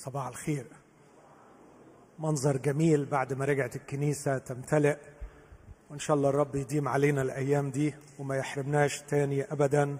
صباح 0.00 0.26
الخير. 0.26 0.66
منظر 2.18 2.56
جميل 2.56 3.06
بعد 3.06 3.32
ما 3.32 3.44
رجعت 3.44 3.76
الكنيسة 3.76 4.38
تمتلئ. 4.38 4.96
وإن 5.90 5.98
شاء 5.98 6.16
الله 6.16 6.28
الرب 6.28 6.56
يديم 6.56 6.88
علينا 6.88 7.22
الأيام 7.22 7.70
دي 7.70 7.94
وما 8.18 8.36
يحرمناش 8.36 9.02
تاني 9.02 9.52
أبدا 9.52 9.98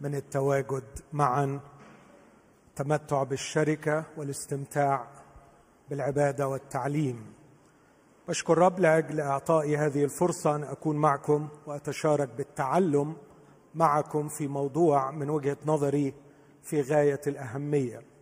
من 0.00 0.14
التواجد 0.14 0.84
معا. 1.12 1.60
تمتع 2.76 3.22
بالشركة 3.22 4.04
والاستمتاع 4.16 5.08
بالعبادة 5.90 6.48
والتعليم. 6.48 7.32
بشكر 8.28 8.52
الرب 8.52 8.80
لأجل 8.80 9.20
إعطائي 9.20 9.76
هذه 9.76 10.04
الفرصة 10.04 10.56
أن 10.56 10.64
أكون 10.64 10.96
معكم 10.96 11.48
وأتشارك 11.66 12.28
بالتعلم 12.28 13.16
معكم 13.74 14.28
في 14.28 14.48
موضوع 14.48 15.10
من 15.10 15.30
وجهة 15.30 15.56
نظري 15.66 16.14
في 16.62 16.82
غاية 16.82 17.20
الأهمية. 17.26 18.17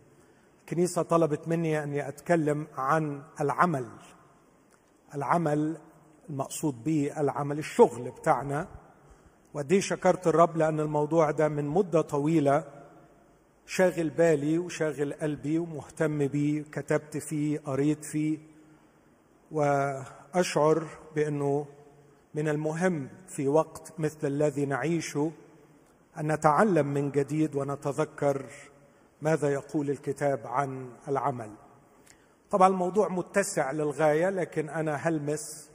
الكنيسة 0.67 1.01
طلبت 1.01 1.47
مني 1.47 1.83
أني 1.83 2.07
أتكلم 2.07 2.67
عن 2.77 3.21
العمل. 3.41 3.85
العمل 5.15 5.77
المقصود 6.29 6.83
به 6.83 7.13
العمل 7.19 7.59
الشغل 7.59 8.11
بتاعنا. 8.11 8.67
ودي 9.53 9.81
شكرت 9.81 10.27
الرب 10.27 10.57
لأن 10.57 10.79
الموضوع 10.79 11.31
ده 11.31 11.47
من 11.47 11.65
مدة 11.67 12.01
طويلة 12.01 12.63
شاغل 13.65 14.09
بالي 14.09 14.57
وشاغل 14.57 15.13
قلبي 15.13 15.59
ومهتم 15.59 16.27
بيه 16.27 16.63
كتبت 16.63 17.17
فيه 17.17 17.59
قريت 17.59 18.05
فيه. 18.05 18.37
وأشعر 19.51 20.87
بأنه 21.15 21.65
من 22.35 22.47
المهم 22.47 23.09
في 23.27 23.47
وقت 23.47 23.93
مثل 23.99 24.27
الذي 24.27 24.65
نعيشه 24.65 25.31
أن 26.19 26.31
نتعلم 26.31 26.87
من 26.87 27.11
جديد 27.11 27.55
ونتذكر 27.55 28.45
ماذا 29.21 29.53
يقول 29.53 29.89
الكتاب 29.89 30.47
عن 30.47 30.89
العمل؟ 31.07 31.51
طبعا 32.51 32.67
الموضوع 32.67 33.07
متسع 33.07 33.71
للغاية 33.71 34.29
لكن 34.29 34.69
أنا 34.69 34.95
هلمس 34.95 35.69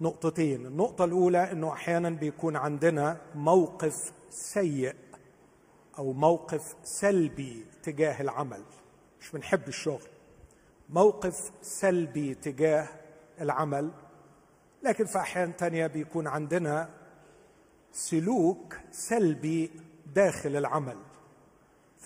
نقطتين. 0.00 0.66
النقطة 0.66 1.04
الأولى 1.04 1.52
إنه 1.52 1.72
أحيانا 1.72 2.10
بيكون 2.10 2.56
عندنا 2.56 3.20
موقف 3.34 4.12
سيء 4.30 4.94
أو 5.98 6.12
موقف 6.12 6.74
سلبي 6.84 7.66
تجاه 7.82 8.20
العمل. 8.22 8.62
مش 9.20 9.30
بنحب 9.30 9.68
الشغل. 9.68 10.08
موقف 10.88 11.50
سلبي 11.62 12.34
تجاه 12.34 12.88
العمل. 13.40 13.90
لكن 14.82 15.04
في 15.04 15.18
أحيان 15.18 15.56
تانية 15.56 15.86
بيكون 15.86 16.26
عندنا 16.26 16.90
سلوك 17.92 18.76
سلبي 18.90 19.70
داخل 20.14 20.56
العمل. 20.56 20.96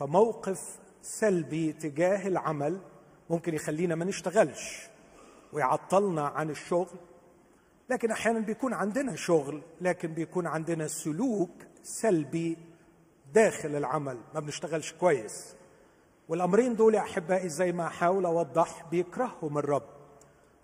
فموقف 0.01 0.79
سلبي 1.03 1.73
تجاه 1.73 2.29
العمل 2.29 2.81
ممكن 3.31 3.55
يخلينا 3.55 3.95
ما 3.95 4.05
نشتغلش 4.05 4.89
ويعطلنا 5.53 6.27
عن 6.27 6.51
الشغل 6.51 6.99
لكن 7.91 8.11
أحيانا 8.11 8.39
بيكون 8.39 8.75
عندنا 8.75 9.17
شغل 9.17 9.63
لكن 9.81 10.15
بيكون 10.15 10.47
عندنا 10.47 10.87
سلوك 10.87 11.51
سلبي 11.83 12.59
داخل 13.35 13.77
العمل 13.77 14.19
ما 14.35 14.41
بنشتغلش 14.41 14.93
كويس. 14.93 15.55
والأمرين 16.29 16.77
دول 16.77 16.95
يا 16.95 17.01
أحبائي 17.01 17.49
زي 17.49 17.73
ما 17.73 17.87
أحاول 17.87 18.25
أوضح 18.25 18.87
بيكرههم 18.91 19.59
الرب. 19.59 19.89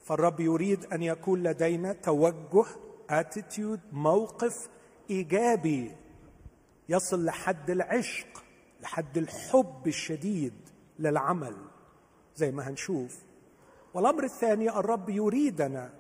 فالرب 0.05 0.41
يريد 0.41 0.85
أن 0.85 1.03
يكون 1.03 1.43
لدينا 1.43 1.93
توجه 1.93 2.67
اتيتيود 3.11 3.81
موقف 3.93 4.69
إيجابي 5.11 5.93
يصل 6.89 7.25
لحد 7.25 7.71
العشق 7.71 8.46
لحد 8.81 9.19
الحب 9.19 9.83
الشديد 9.87 10.53
للعمل 10.99 11.57
زي 12.37 12.53
ما 12.53 12.69
هنشوف. 12.69 13.23
والأمر 13.95 14.25
الثاني 14.25 14.69
الرب 14.71 15.09
يريدنا 15.11 15.91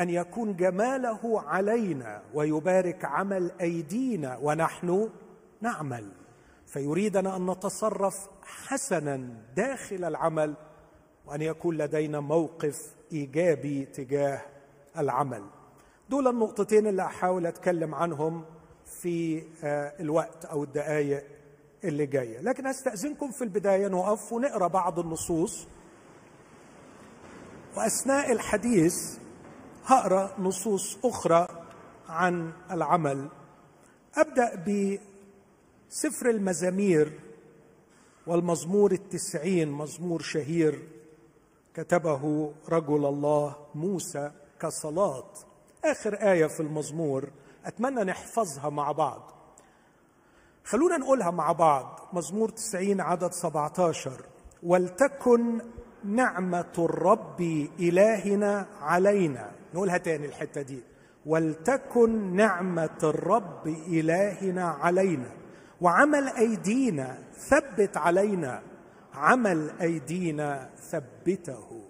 أن 0.00 0.10
يكون 0.10 0.56
جماله 0.56 1.40
علينا 1.40 2.22
ويبارك 2.34 3.04
عمل 3.04 3.50
أيدينا 3.60 4.36
ونحن 4.42 5.10
نعمل. 5.60 6.12
فيريدنا 6.66 7.36
أن 7.36 7.50
نتصرف 7.50 8.28
حسنا 8.42 9.28
داخل 9.56 10.04
العمل 10.04 10.54
وأن 11.26 11.42
يكون 11.42 11.76
لدينا 11.76 12.20
موقف 12.20 12.94
إيجابي 13.12 13.84
تجاه 13.84 14.42
العمل. 14.98 15.44
دول 16.10 16.28
النقطتين 16.28 16.86
اللي 16.86 17.02
أحاول 17.02 17.46
أتكلم 17.46 17.94
عنهم 17.94 18.44
في 18.84 19.42
آه، 19.64 19.92
الوقت 20.00 20.44
أو 20.44 20.64
الدقائق 20.64 21.24
اللي 21.84 22.06
جاية. 22.06 22.40
لكن 22.40 22.66
أستأذنكم 22.66 23.30
في 23.30 23.44
البداية 23.44 23.88
نقف 23.88 24.32
ونقرأ 24.32 24.66
بعض 24.66 24.98
النصوص. 24.98 25.66
وأثناء 27.76 28.32
الحديث 28.32 29.18
هقرأ 29.84 30.34
نصوص 30.38 30.98
أخرى 31.04 31.48
عن 32.08 32.52
العمل. 32.70 33.28
أبدأ 34.14 34.54
بسفر 35.90 36.30
المزامير 36.30 37.20
والمزمور 38.26 38.92
التسعين 38.92 39.72
مزمور 39.72 40.22
شهير 40.22 40.88
كتبه 41.74 42.52
رجل 42.68 43.06
الله 43.06 43.56
موسى 43.74 44.30
كصلاة. 44.60 45.30
آخر 45.84 46.14
آية 46.14 46.46
في 46.46 46.60
المزمور 46.60 47.30
أتمنى 47.64 48.04
نحفظها 48.04 48.70
مع 48.70 48.92
بعض. 48.92 49.33
خلونا 50.64 50.96
نقولها 50.96 51.30
مع 51.30 51.52
بعض. 51.52 52.00
مزمور 52.12 52.48
90 52.48 53.00
عدد 53.00 53.32
17 53.32 54.12
ولتكن 54.62 55.60
نعمة 56.04 56.72
الرب 56.78 57.40
إلهنا 57.80 58.66
علينا. 58.80 59.50
نقولها 59.74 59.98
تاني 59.98 60.26
الحتة 60.26 60.62
دي. 60.62 60.82
ولتكن 61.26 62.36
نعمة 62.36 62.98
الرب 63.02 63.66
إلهنا 63.66 64.64
علينا. 64.64 65.30
وعمل 65.80 66.28
أيدينا 66.28 67.18
ثبت 67.32 67.96
علينا. 67.96 68.62
عمل 69.14 69.70
أيدينا 69.80 70.70
ثبته. 70.90 71.84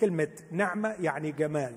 كلمة 0.00 0.28
نعمة 0.50 0.88
يعني 0.88 1.32
جمال. 1.32 1.74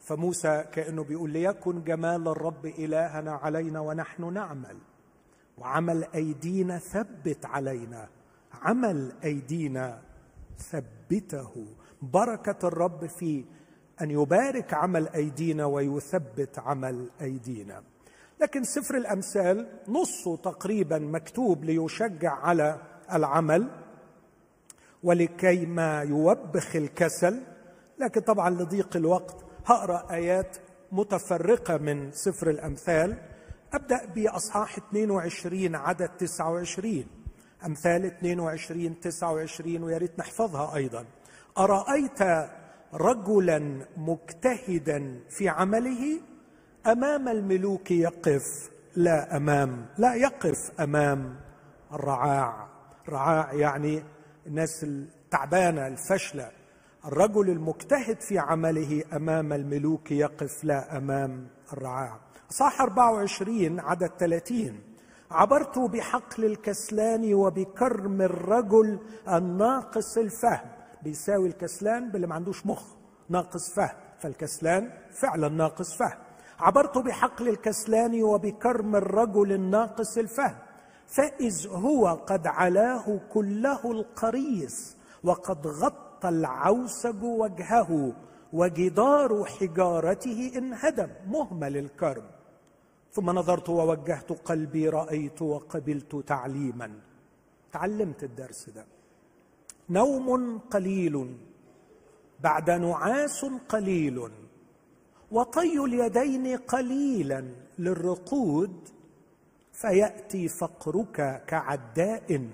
فموسى 0.00 0.64
كأنه 0.72 1.04
بيقول 1.04 1.30
ليكن 1.30 1.84
جمال 1.84 2.28
الرب 2.28 2.66
إلهنا 2.66 3.32
علينا 3.32 3.80
ونحن 3.80 4.32
نعمل. 4.32 4.76
وعمل 5.58 6.04
أيدينا 6.14 6.78
ثبت 6.78 7.46
علينا. 7.46 8.08
عمل 8.52 9.12
أيدينا 9.24 10.02
ثبته. 10.58 11.66
بركة 12.02 12.68
الرب 12.68 13.06
في 13.06 13.44
أن 14.00 14.10
يبارك 14.10 14.74
عمل 14.74 15.08
أيدينا 15.08 15.64
ويثبت 15.64 16.58
عمل 16.58 17.10
أيدينا. 17.20 17.82
لكن 18.40 18.64
سفر 18.64 18.96
الأمثال 18.96 19.68
نصه 19.88 20.36
تقريبا 20.36 20.98
مكتوب 20.98 21.64
ليشجع 21.64 22.32
على 22.32 22.80
العمل 23.12 23.70
ولكي 25.02 25.66
ما 25.66 26.02
يوبخ 26.02 26.76
الكسل. 26.76 27.42
لكن 27.98 28.20
طبعا 28.20 28.50
لضيق 28.50 28.96
الوقت 28.96 29.44
هقرأ 29.66 30.06
آيات 30.10 30.56
متفرقة 30.92 31.76
من 31.76 32.12
سفر 32.12 32.50
الأمثال. 32.50 33.35
أبدأ 33.72 34.06
بأصحاح 34.14 34.78
22 34.78 35.74
عدد 35.74 36.08
29 36.08 37.06
أمثال 37.66 38.06
22 38.06 39.00
29 39.00 39.82
ويا 39.82 39.98
ريت 39.98 40.18
نحفظها 40.18 40.76
أيضا. 40.76 41.04
أرأيت 41.58 42.48
رجلا 42.94 43.86
مجتهدا 43.96 45.20
في 45.30 45.48
عمله؟ 45.48 46.20
أمام 46.86 47.28
الملوك 47.28 47.90
يقف 47.90 48.70
لا 48.96 49.36
أمام 49.36 49.86
لا 49.98 50.14
يقف 50.14 50.80
أمام 50.80 51.36
الرعاع. 51.92 52.68
رعاع 53.08 53.52
يعني 53.52 54.02
الناس 54.46 54.84
التعبانة 54.84 55.86
الفشلة. 55.86 56.50
الرجل 57.04 57.50
المجتهد 57.50 58.20
في 58.20 58.38
عمله 58.38 59.02
أمام 59.12 59.52
الملوك 59.52 60.10
يقف 60.10 60.64
لا 60.64 60.96
أمام 60.96 61.48
الرعاع. 61.72 62.25
صح 62.50 62.80
24 62.80 63.80
عدد 63.80 64.10
30 64.18 64.80
عبرت 65.30 65.78
بحقل 65.78 66.44
الكسلان 66.44 67.34
وبكرم 67.34 68.22
الرجل 68.22 68.98
الناقص 69.28 70.18
الفهم. 70.18 70.68
بيساوي 71.02 71.48
الكسلان 71.48 72.10
باللي 72.10 72.26
ما 72.26 72.34
عندوش 72.34 72.66
مخ 72.66 72.82
ناقص 73.28 73.70
فهم. 73.70 73.96
فالكسلان 74.18 74.90
فعلا 75.10 75.48
ناقص 75.48 75.96
فهم. 75.96 76.18
عبرت 76.58 76.98
بحقل 76.98 77.48
الكسلان 77.48 78.22
وبكرم 78.22 78.96
الرجل 78.96 79.52
الناقص 79.52 80.18
الفهم. 80.18 80.56
فإذ 81.06 81.68
هو 81.68 82.08
قد 82.08 82.46
علاه 82.46 83.20
كله 83.32 83.90
القريص 83.90 84.96
وقد 85.24 85.66
غطى 85.66 86.28
العوسج 86.28 87.22
وجهه 87.22 88.12
وجدار 88.52 89.44
حجارته 89.44 90.52
انهدم 90.56 91.08
مهمل 91.26 91.76
الكرم. 91.76 92.35
ثم 93.16 93.30
نظرت 93.30 93.68
ووجهت 93.68 94.32
قلبي 94.32 94.88
رأيت 94.88 95.42
وقبلت 95.42 96.16
تعليما. 96.16 97.00
تعلمت 97.72 98.24
الدرس 98.24 98.70
ده. 98.70 98.86
نوم 99.90 100.58
قليل 100.58 101.36
بعد 102.40 102.70
نعاس 102.70 103.44
قليل 103.44 104.30
وطي 105.30 105.84
اليدين 105.84 106.56
قليلا 106.56 107.44
للرقود 107.78 108.88
فيأتي 109.72 110.48
فقرك 110.48 111.44
كعداء 111.46 112.48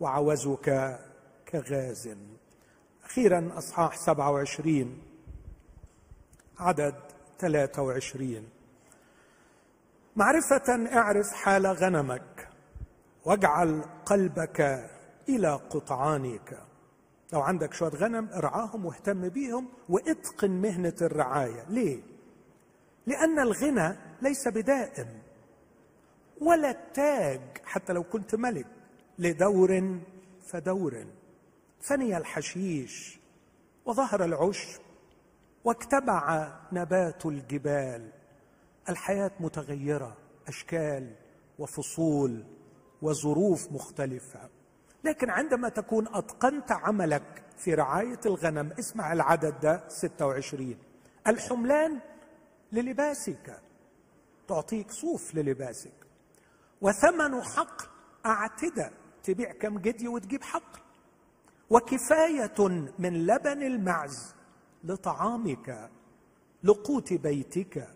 وعوزك 0.00 0.98
كغاز. 1.48 2.08
أخيرا 3.04 3.58
أصحاح 3.58 3.96
27 3.96 4.98
عدد 6.58 6.94
23 7.38 8.61
معرفة 10.16 10.96
اعرف 10.96 11.32
حال 11.32 11.66
غنمك. 11.66 12.48
واجعل 13.24 13.84
قلبك 14.06 14.90
إلى 15.28 15.52
قطعانك 15.54 16.58
لو 17.32 17.40
عندك 17.40 17.74
شوية 17.74 17.90
غنم 17.90 18.28
ارعاهم 18.28 18.86
واهتم 18.86 19.28
بيهم 19.28 19.68
واتقن 19.88 20.50
مهنة 20.50 20.96
الرعاية. 21.02 21.64
ليه؟ 21.68 22.02
لأن 23.06 23.38
الغنى 23.38 23.96
ليس 24.22 24.48
بدائم 24.48 25.22
ولا 26.40 26.70
التاج 26.70 27.40
حتى 27.64 27.92
لو 27.92 28.02
كنت 28.02 28.34
ملك 28.34 28.66
لدور 29.18 30.00
فدور. 30.46 31.06
فني 31.80 32.16
الحشيش 32.16 33.20
وظهر 33.84 34.24
العشب 34.24 34.80
واكتبع 35.64 36.52
نبات 36.72 37.26
الجبال. 37.26 38.21
الحياة 38.88 39.30
متغيرة 39.40 40.16
أشكال 40.48 41.14
وفصول 41.58 42.44
وظروف 43.02 43.72
مختلفة. 43.72 44.48
لكن 45.04 45.30
عندما 45.30 45.68
تكون 45.68 46.08
أتقنت 46.08 46.72
عملك 46.72 47.44
في 47.56 47.74
رعاية 47.74 48.20
الغنم 48.26 48.72
اسمع 48.78 49.12
العدد 49.12 49.60
ده 49.60 49.88
26 49.88 50.76
الحملان 51.26 52.00
للباسك. 52.72 53.60
تعطيك 54.48 54.90
صوف 54.90 55.34
للباسك. 55.34 56.06
وثمن 56.80 57.42
حقل 57.42 57.86
أعتدى. 58.26 58.90
تبيع 59.22 59.52
كم 59.52 59.78
جدي 59.78 60.08
وتجيب 60.08 60.42
حقل. 60.42 60.80
وكفاية 61.70 62.68
من 62.98 63.26
لبن 63.26 63.62
المعز 63.62 64.34
لطعامك 64.84 65.90
لقوت 66.64 67.12
بيتك. 67.12 67.88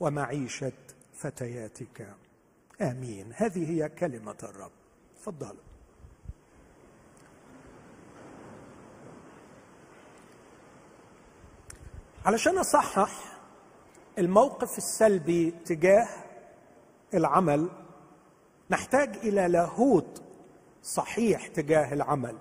ومعيشة 0.00 0.72
فتياتك. 1.14 2.08
آمين. 2.80 3.32
هذه 3.34 3.70
هي 3.70 3.88
كلمة 3.88 4.36
الرب. 4.42 4.70
تفضلوا 5.16 5.68
علشان 12.26 12.58
أصحح 12.58 13.38
الموقف 14.18 14.78
السلبي 14.78 15.50
تجاه 15.50 16.08
العمل 17.14 17.68
نحتاج 18.70 19.16
إلى 19.16 19.48
لاهوت 19.48 20.22
صحيح 20.82 21.46
تجاه 21.46 21.92
العمل. 21.92 22.38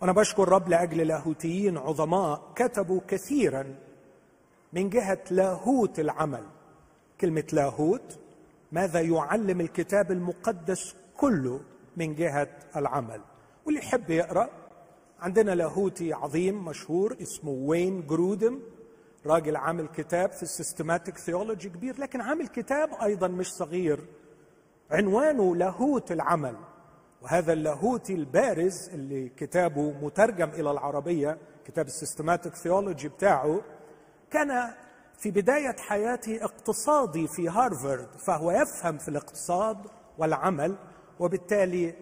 وأنا 0.00 0.12
بشكر 0.12 0.42
الرب 0.42 0.68
لأجل 0.68 1.06
لاهوتيين 1.06 1.78
عظماء 1.78 2.52
كتبوا 2.56 3.00
كثيرا 3.08 3.74
من 4.72 4.90
جهة 4.90 5.18
لاهوت 5.30 6.00
العمل. 6.00 6.44
كلمة 7.20 7.44
لاهوت 7.52 8.18
ماذا 8.72 9.00
يعلم 9.00 9.60
الكتاب 9.60 10.12
المقدس 10.12 10.94
كله 11.16 11.60
من 11.96 12.14
جهة 12.14 12.48
العمل؟ 12.76 13.20
واللي 13.66 13.80
يحب 13.80 14.10
يقرأ 14.10 14.48
عندنا 15.20 15.50
لاهوتي 15.54 16.12
عظيم 16.12 16.64
مشهور 16.64 17.16
اسمه 17.22 17.50
وين 17.50 18.06
جرودم 18.06 18.60
راجل 19.26 19.56
عامل 19.56 19.88
كتاب 19.88 20.32
في 20.32 20.42
ال 20.42 20.49
systematic 20.49 21.18
theology 21.18 21.68
كبير 21.68 22.00
لكن 22.00 22.20
عامل 22.20 22.48
كتاب 22.48 22.90
أيضا 23.02 23.28
مش 23.28 23.52
صغير. 23.52 24.00
عنوانه 24.90 25.56
لاهوت 25.56 26.12
العمل. 26.12 26.56
وهذا 27.22 27.52
اللاهوت 27.52 28.10
البارز 28.10 28.88
اللي 28.94 29.28
كتابه 29.28 29.94
مترجم 30.02 30.48
إلى 30.48 30.70
العربية 30.70 31.38
كتاب 31.64 31.86
ال 31.86 31.92
systematic 31.92 32.54
theology 32.54 33.08
بتاعه 33.08 33.60
كان 34.32 34.70
في 35.18 35.30
بداية 35.30 35.76
حياته 35.78 36.44
اقتصادي 36.44 37.28
في 37.28 37.48
هارفارد 37.48 38.08
فهو 38.18 38.50
يفهم 38.50 38.98
في 38.98 39.08
الاقتصاد 39.08 39.78
والعمل 40.18 40.76
وبالتالي 41.20 41.94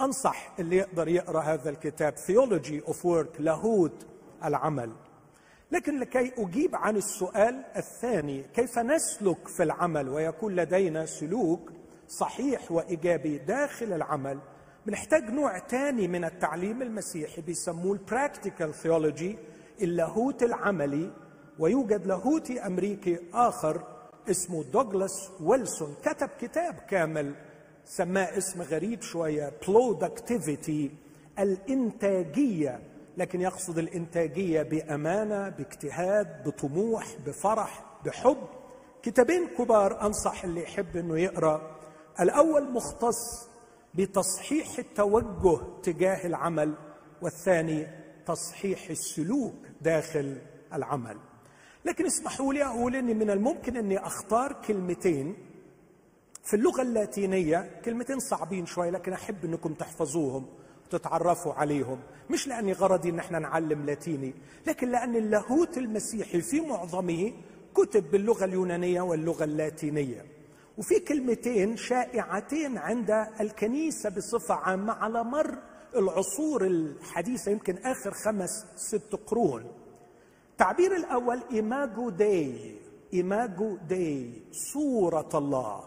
أنصح 0.00 0.52
اللي 0.58 0.76
يقدر 0.76 1.08
يقرأ 1.08 1.40
هذا 1.40 1.70
الكتاب 1.70 2.16
theology 2.16 2.82
of 2.88 3.06
work 3.06 3.40
لاهوت 3.40 4.06
العمل. 4.44 4.92
لكن 5.72 5.98
لكي 6.00 6.32
أجيب 6.38 6.76
عن 6.76 6.96
السؤال 6.96 7.64
الثاني 7.76 8.42
كيف 8.42 8.78
نسلك 8.78 9.48
في 9.48 9.62
العمل؟ 9.62 10.08
ويكون 10.08 10.56
لدينا 10.56 11.06
سلوك 11.06 11.72
صحيح 12.08 12.72
وإيجابي 12.72 13.38
داخل 13.38 13.92
العمل. 13.92 14.38
بنحتاج 14.86 15.30
نوع 15.30 15.58
تاني 15.58 16.08
من 16.08 16.24
التعليم 16.24 16.82
المسيحي 16.82 17.42
بيسموه 17.42 17.92
ال 17.92 18.00
practical 18.00 18.74
theology 18.74 19.38
اللاهوت 19.82 20.42
العملي. 20.42 21.12
ويوجد 21.58 22.06
لاهوتي 22.06 22.66
أمريكي 22.66 23.18
آخر 23.34 23.82
اسمه 24.30 24.64
دوغلاس 24.64 25.30
ويلسون. 25.40 25.94
كتب 26.04 26.30
كتاب 26.40 26.74
كامل 26.74 27.34
سماه 27.84 28.38
اسم 28.38 28.62
غريب 28.62 29.02
شوية 29.02 29.52
productivity 29.68 30.90
الإنتاجية. 31.38 32.80
لكن 33.16 33.40
يقصد 33.40 33.78
الإنتاجية 33.78 34.62
بأمانة 34.62 35.48
باجتهاد 35.48 36.48
بطموح 36.48 37.16
بفرح 37.26 37.84
بحب. 38.04 38.36
كتابين 39.02 39.48
كبار 39.58 40.06
أنصح 40.06 40.44
اللي 40.44 40.62
يحب 40.62 40.96
إنه 40.96 41.18
يقرأ. 41.18 41.76
الأول 42.20 42.72
مختص 42.72 43.48
بتصحيح 43.94 44.78
التوجه 44.78 45.60
تجاه 45.82 46.26
العمل 46.26 46.74
والثاني 47.22 47.86
تصحيح 48.26 48.90
السلوك 48.90 49.54
داخل 49.80 50.38
العمل. 50.72 51.16
لكن 51.84 52.06
اسمحوا 52.06 52.54
لي 52.54 52.64
أقول 52.64 52.96
إني 52.96 53.14
من 53.14 53.30
الممكن 53.30 53.76
إني 53.76 53.98
أختار 53.98 54.52
كلمتين 54.66 55.36
في 56.44 56.54
اللغة 56.56 56.82
اللاتينية 56.82 57.80
كلمتين 57.84 58.18
صعبين 58.20 58.66
شوية 58.66 58.90
لكن 58.90 59.12
أحب 59.12 59.44
إنكم 59.44 59.74
تحفظوهم 59.74 60.46
وتتعرفوا 60.86 61.52
عليهم. 61.52 61.98
مش 62.30 62.48
لأني 62.48 62.72
غرضي 62.72 63.10
إن 63.10 63.18
إحنا 63.18 63.38
نعلم 63.38 63.86
لاتيني 63.86 64.34
لكن 64.66 64.88
لأن 64.88 65.16
اللاهوت 65.16 65.78
المسيحي 65.78 66.40
في 66.40 66.60
معظمه 66.60 67.32
كتب 67.74 68.10
باللغة 68.10 68.44
اليونانية 68.44 69.00
واللغة 69.00 69.44
اللاتينية. 69.44 70.24
وفي 70.78 71.00
كلمتين 71.00 71.76
شائعتين 71.76 72.78
عند 72.78 73.10
الكنيسة 73.40 74.10
بصفة 74.10 74.54
عامة 74.54 74.92
على 74.92 75.24
مر 75.24 75.58
العصور 75.96 76.66
الحديثة 76.66 77.50
يمكن 77.52 77.76
آخر 77.78 78.10
خمس 78.10 78.66
ست 78.76 79.14
قرون. 79.26 79.64
التعبير 80.58 80.96
الأول 80.96 81.40
إيماجو 81.52 82.10
داي 82.10 82.74
إيماجو 83.14 83.76
داي 83.88 84.42
صورة 84.52 85.28
الله. 85.34 85.84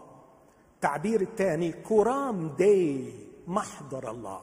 التعبير 0.74 1.20
الثاني 1.20 1.72
كورام 1.72 2.48
داي 2.58 3.12
محضر 3.46 4.10
الله. 4.10 4.40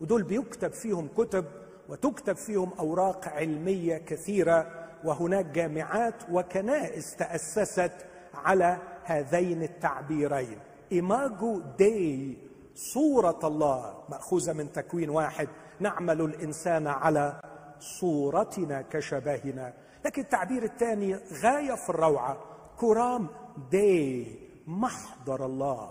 ودول 0.00 0.22
بيكتب 0.22 0.72
فيهم 0.72 1.08
كتب 1.16 1.44
وتكتب 1.88 2.36
فيهم 2.36 2.70
أوراق 2.78 3.28
علمية 3.28 3.98
كثيرة 3.98 4.88
وهناك 5.04 5.46
جامعات 5.46 6.14
وكنائس 6.32 7.16
تأسست 7.16 7.92
على 8.34 8.78
هذين 9.04 9.62
التعبيرين. 9.62 10.58
إيماجو 10.92 11.60
دي 11.78 12.38
صورة 12.74 13.40
الله. 13.44 13.94
مأخوذة 14.08 14.52
من 14.52 14.72
تكوين 14.72 15.10
واحد 15.10 15.48
نعمل 15.80 16.20
الإنسان 16.20 16.86
على 16.86 17.51
صورتنا 18.00 18.82
كشبهنا. 18.82 19.74
لكن 20.04 20.22
التعبير 20.22 20.62
الثاني 20.62 21.14
غاية 21.14 21.74
في 21.74 21.90
الروعة. 21.90 22.36
كرام 22.76 23.28
دي 23.70 24.26
محضر 24.66 25.46
الله. 25.46 25.90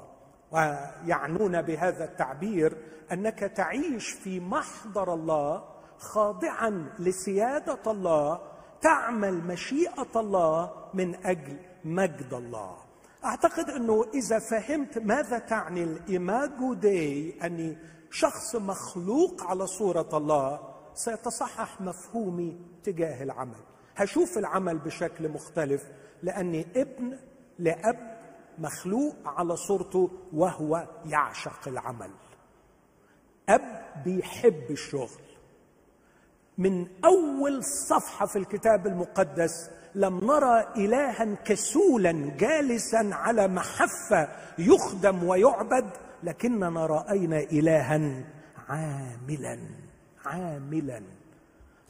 ويعنون 0.51 1.61
بهذا 1.61 2.03
التعبير 2.03 2.77
أنك 3.11 3.39
تعيش 3.39 4.09
في 4.09 4.39
محضر 4.39 5.13
الله 5.13 5.63
خاضعا 5.97 6.89
لسيادة 6.99 7.91
الله 7.91 8.41
تعمل 8.81 9.33
مشيئة 9.47 10.11
الله 10.15 10.71
من 10.93 11.25
أجل 11.25 11.57
مجد 11.85 12.33
الله. 12.33 12.77
أعتقد 13.25 13.69
أنه 13.69 14.05
إذا 14.13 14.39
فهمت 14.39 14.97
ماذا 14.97 15.39
تعني 15.39 15.83
الإيماجو 15.83 16.73
دي 16.73 17.35
أني 17.43 17.77
شخص 18.11 18.55
مخلوق 18.55 19.43
على 19.43 19.67
صورة 19.67 20.09
الله 20.13 20.70
سيتصحح 20.95 21.81
مفهومي 21.81 22.59
تجاه 22.83 23.23
العمل. 23.23 23.59
هشوف 23.95 24.37
العمل 24.37 24.77
بشكل 24.77 25.29
مختلف 25.29 25.83
لأني 26.23 26.67
ابن 26.75 27.17
لأب 27.59 28.17
مخلوق 28.59 29.15
على 29.25 29.55
صورته 29.55 30.11
وهو 30.33 30.87
يعشق 31.05 31.67
العمل. 31.67 32.11
أب 33.49 33.81
بيحب 34.05 34.65
الشغل. 34.69 35.21
من 36.57 36.87
أول 37.05 37.63
صفحة 37.63 38.25
في 38.25 38.35
الكتاب 38.35 38.87
المقدس 38.87 39.69
لم 39.95 40.17
نرى 40.25 40.67
الها 40.77 41.35
كسولا 41.35 42.31
جالسا 42.37 43.09
على 43.11 43.47
محفة 43.47 44.29
يخدم 44.57 45.23
ويعبد 45.23 45.89
لكننا 46.23 46.85
رأينا 46.85 47.39
الها 47.39 48.23
عاملا. 48.69 49.59
عاملا. 50.25 51.01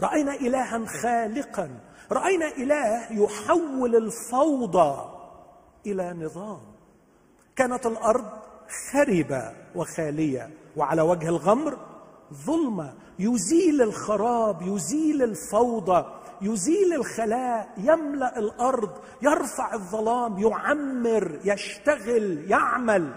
رأينا 0.02 0.36
الها 0.36 0.86
خالقا. 0.86 1.70
رأينا 2.12 2.48
إله 2.48 3.24
يحول 3.24 3.96
الفوضى 3.96 5.10
إلى 5.86 6.14
نظام. 6.14 6.62
كانت 7.56 7.86
الأرض 7.86 8.30
خربة 8.92 9.54
وخالية 9.76 10.50
وعلى 10.78 11.02
وجه 11.02 11.28
الغمر 11.28 11.78
ظلمة. 12.34 12.94
يزيل 13.20 13.82
الخراب 13.82 14.62
يزيل 14.62 15.24
الفوضى 15.24 16.06
يزيل 16.42 16.94
الخلاء. 16.94 17.70
يملأ 17.78 18.40
الأرض 18.40 18.92
يرفع 19.22 19.74
الظلام 19.74 20.40
يعمر 20.40 21.40
يشتغل 21.44 22.52
يعمل. 22.52 23.14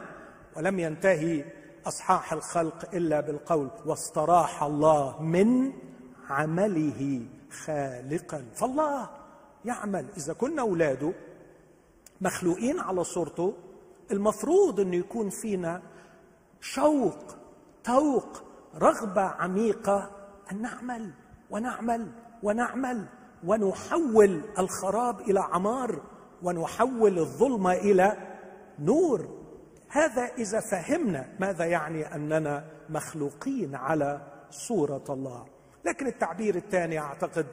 ولم 0.57 0.79
ينتهي 0.79 1.45
أصحاح 1.87 2.33
الخلق 2.33 2.95
إلا 2.95 3.21
بالقول 3.21 3.71
واستراح 3.87 4.63
الله 4.63 5.23
من 5.23 5.73
عمله 6.31 7.27
خالقا. 7.65 8.45
فالله 8.55 9.11
يعمل. 9.65 10.07
إذا 10.17 10.33
كنا 10.33 10.63
اولاده 10.63 11.13
مخلوقين 12.21 12.81
على 12.81 13.05
صورته 13.05 13.55
المفروض 14.11 14.81
إنه 14.81 14.97
يكون 14.97 15.31
فينا 15.31 15.83
شوق 16.61 17.37
توق 17.85 18.43
رغبة 18.77 19.23
عميقة 19.23 20.11
أن 20.53 20.63
نعمل 20.63 21.11
ونعمل 21.51 22.13
ونعمل 22.43 23.07
ونحول 23.47 24.41
الخراب 24.59 25.21
إلى 25.21 25.41
عمار 25.41 26.01
ونحول 26.43 27.19
الظلمة 27.19 27.73
إلى 27.73 28.17
نور. 28.79 29.44
هذا 29.95 30.23
إذا 30.39 30.61
فهمنا 30.61 31.29
ماذا 31.41 31.65
يعني 31.65 32.15
أننا 32.15 32.65
مخلوقين 32.89 33.75
على 33.75 34.21
صورة 34.51 35.05
الله. 35.09 35.47
لكن 35.85 36.07
التعبير 36.07 36.55
الثاني 36.55 36.99
أعتقد 36.99 37.47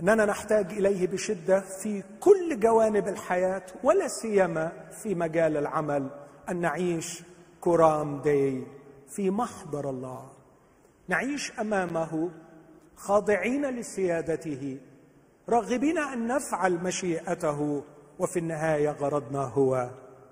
أننا 0.00 0.24
نحتاج 0.24 0.72
إليه 0.72 1.06
بشدة 1.06 1.60
في 1.60 2.02
كل 2.20 2.60
جوانب 2.60 3.08
الحياة 3.08 3.62
ولا 3.82 4.08
سيما 4.08 4.72
في 5.02 5.14
مجال 5.14 5.56
العمل. 5.56 6.10
أن 6.48 6.60
نعيش 6.60 7.22
كرام 7.60 8.22
دي 8.22 8.66
في 9.08 9.30
محضر 9.30 9.90
الله. 9.90 10.32
نعيش 11.08 11.52
أمامه 11.60 12.30
خاضعين 12.96 13.66
لسيادته 13.70 14.78
راغبين 15.48 15.98
أن 15.98 16.26
نفعل 16.26 16.74
مشيئته 16.84 17.82
وفي 18.18 18.38
النهاية 18.38 18.90
غرضنا 18.90 19.42
هو 19.42 19.90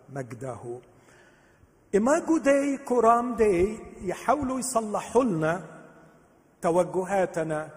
مجده. 0.09 0.81
إماجو 1.95 2.39
داي 2.39 2.77
كورام 2.77 3.35
داي 3.35 3.79
يحاولوا 4.03 4.59
يصلحوا 4.59 5.25
لنا 5.25 5.65
توجهاتنا 6.63 7.69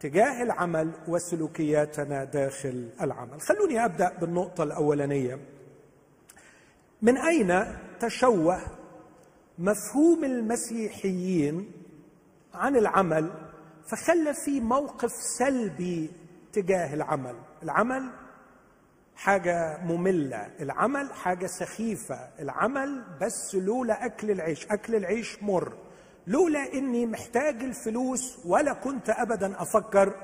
تجاه 0.00 0.42
العمل 0.42 0.90
وسلوكياتنا 1.08 2.24
داخل 2.24 2.88
العمل. 3.00 3.40
خلوني 3.40 3.84
أبدأ 3.84 4.12
بالنقطة 4.20 4.64
الأولانية. 4.64 5.38
من 7.02 7.18
أين 7.18 7.64
تشوه 8.00 8.60
مفهوم 9.58 10.24
المسيحيين 10.24 11.70
عن 12.54 12.76
العمل؟ 12.76 13.30
فخلى 13.86 14.34
في 14.44 14.60
موقف 14.60 15.12
سلبي 15.38 16.10
تجاه 16.52 16.94
العمل. 16.94 17.34
العمل 17.62 18.10
حاجة 19.16 19.78
مملة 19.84 20.46
العمل 20.60 21.12
حاجة 21.12 21.46
سخيفة 21.46 22.28
العمل 22.38 23.02
بس 23.20 23.54
لولا 23.54 24.06
أكل 24.06 24.30
العيش. 24.30 24.66
أكل 24.66 24.94
العيش 24.94 25.42
مر. 25.42 25.72
لولا 26.26 26.72
إني 26.74 27.06
محتاج 27.06 27.62
الفلوس 27.62 28.38
ولا 28.46 28.72
كنت 28.72 29.10
أبدا 29.10 29.62
أفكر 29.62 30.14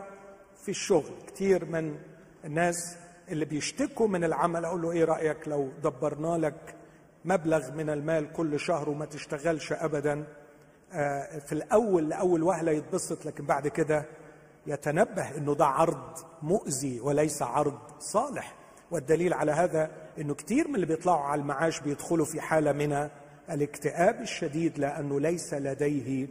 في 0.63 0.69
الشغل. 0.69 1.13
كتير 1.27 1.65
من 1.65 1.97
الناس 2.45 2.97
اللي 3.29 3.45
بيشتكوا 3.45 4.09
من 4.09 4.25
العمل 4.25 4.65
أقول 4.65 4.83
له 4.83 4.91
إيه 4.93 5.05
رأيك 5.05 5.49
لو 5.49 5.69
دبرنا 5.83 6.47
لك 6.47 6.75
مبلغ 7.25 7.71
من 7.73 7.91
المال 7.91 8.33
كل 8.33 8.61
شهر 8.61 8.89
وما 8.89 9.05
تشتغلش 9.05 9.73
أبدا؟ 9.73 10.25
آه، 10.93 11.39
في 11.39 11.53
الأول 11.53 12.09
لأول 12.09 12.43
وهلة 12.43 12.73
يتبسط 12.73 13.27
لكن 13.27 13.47
بعد 13.47 13.69
كده 13.69 14.05
يتنبه 14.67 15.37
إنه 15.37 15.55
ده 15.55 15.67
عرض 15.67 16.19
مؤذي 16.43 17.01
وليس 17.01 17.43
عرض 17.43 17.79
صالح. 17.99 18.55
والدليل 18.91 19.35
على 19.35 19.53
هذا 19.53 19.91
إنه 20.19 20.35
كثير 20.35 20.69
من 20.69 20.75
اللي 20.75 20.87
بيطلعوا 20.87 21.21
على 21.25 21.41
المعاش 21.41 21.81
بيدخلوا 21.81 22.25
في 22.27 22.41
حالة 22.41 22.73
من 22.73 23.09
الاكتئاب 23.51 24.21
الشديد 24.21 24.79
لأنه 24.79 25.21
ليس 25.21 25.55
لديه 25.55 26.29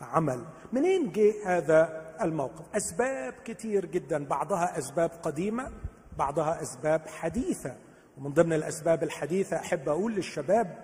عمل. 0.00 0.44
منين 0.72 1.12
جه 1.12 1.34
هذا 1.46 2.02
الموقف؟ 2.22 2.64
أسباب 2.76 3.34
كثير 3.44 3.86
جدا 3.86 4.24
بعضها 4.24 4.78
أسباب 4.78 5.10
قديمة 5.22 5.70
بعضها 6.18 6.62
أسباب 6.62 7.00
حديثة. 7.08 7.76
ومن 8.18 8.30
ضمن 8.32 8.52
الأسباب 8.52 9.02
الحديثة 9.02 9.56
أحب 9.56 9.88
أقول 9.88 10.14
للشباب 10.14 10.78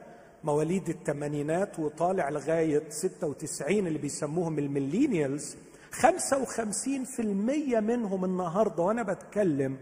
مواليد 0.45 0.89
الثمانينات 0.89 1.79
وطالع 1.79 2.29
لغاية 2.29 2.83
96 2.89 3.87
اللي 3.87 3.99
بيسموهم 3.99 4.59
الميلينيالز 4.59 5.57
55% 5.93 7.21
منهم 7.81 8.25
النهارده 8.25 8.83
وأنا 8.83 9.03
بتكلم 9.03 9.77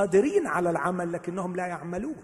قادرين 0.00 0.46
على 0.46 0.70
العمل 0.70 1.12
لكنهم 1.12 1.56
لا 1.56 1.66
يعملون. 1.66 2.16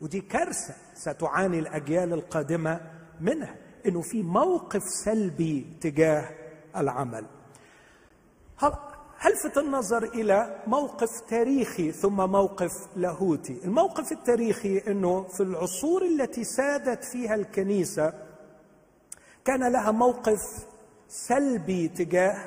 ودي 0.00 0.20
كارثة 0.20 0.74
ستعاني 0.94 1.58
الأجيال 1.58 2.12
القادمة 2.12 2.80
منها 3.20 3.54
إنه 3.86 4.00
في 4.00 4.22
موقف 4.22 4.82
سلبي 4.82 5.66
تجاه 5.80 6.28
العمل. 6.76 7.26
هلفت 9.18 9.58
النظر 9.58 10.02
إلى 10.04 10.62
موقف 10.66 11.20
تاريخي 11.28 11.92
ثم 11.92 12.16
موقف 12.30 12.72
لاهوتي؟ 12.96 13.60
الموقف 13.64 14.12
التاريخي 14.12 14.78
إنه 14.78 15.22
في 15.22 15.42
العصور 15.42 16.02
التي 16.02 16.44
سادت 16.44 17.04
فيها 17.04 17.34
الكنيسة 17.34 18.12
كان 19.44 19.72
لها 19.72 19.90
موقف 19.90 20.40
سلبي 21.08 21.88
تجاه 21.88 22.44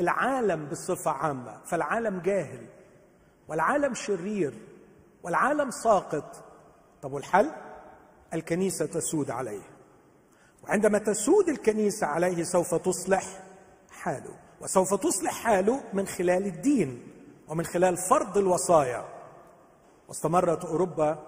العالم 0.00 0.66
بصفة 0.66 1.10
عامة 1.10 1.60
فالعالم 1.64 2.20
جاهل. 2.20 2.66
والعالم 3.48 3.94
شرير 3.94 4.54
والعالم 5.22 5.70
ساقط. 5.70 6.44
طب 7.02 7.12
والحل؟ 7.12 7.50
الكنيسة 8.34 8.86
تسود 8.86 9.30
عليه. 9.30 9.62
وعندما 10.64 10.98
تسود 10.98 11.48
الكنيسة 11.48 12.06
عليه 12.06 12.42
سوف 12.42 12.74
تصلح 12.74 13.42
حاله 13.90 14.36
وسوف 14.60 14.94
تصلح 14.94 15.32
حاله 15.32 15.80
من 15.92 16.06
خلال 16.06 16.46
الدين 16.46 17.02
ومن 17.48 17.64
خلال 17.64 17.96
فرض 17.96 18.38
الوصايا. 18.38 19.08
واستمرت 20.08 20.64
أوروبا 20.64 21.18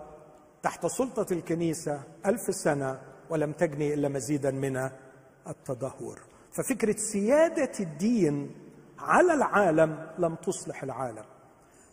تحت 0.62 0.86
سلطة 0.86 1.32
الكنيسة 1.32 2.02
ألف 2.26 2.54
سنة 2.54 3.00
ولم 3.30 3.52
تجني 3.52 3.94
إلا 3.94 4.08
مزيدا 4.08 4.50
من 4.50 4.90
التدهور. 5.48 6.20
ففكرة 6.52 6.96
سيادة 6.96 7.72
الدين 7.80 8.54
على 8.98 9.34
العالم 9.34 10.10
لم 10.18 10.34
تصلح 10.34 10.82
العالم. 10.82 11.24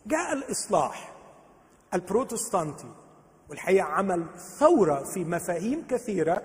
جاء 0.06 0.32
الإصلاح 0.32 1.12
البروتستانتي 1.94 2.88
والحقيقة 3.50 3.84
عمل 3.84 4.26
ثورة 4.58 5.02
في 5.02 5.24
مفاهيم 5.24 5.86
كثيرة 5.86 6.42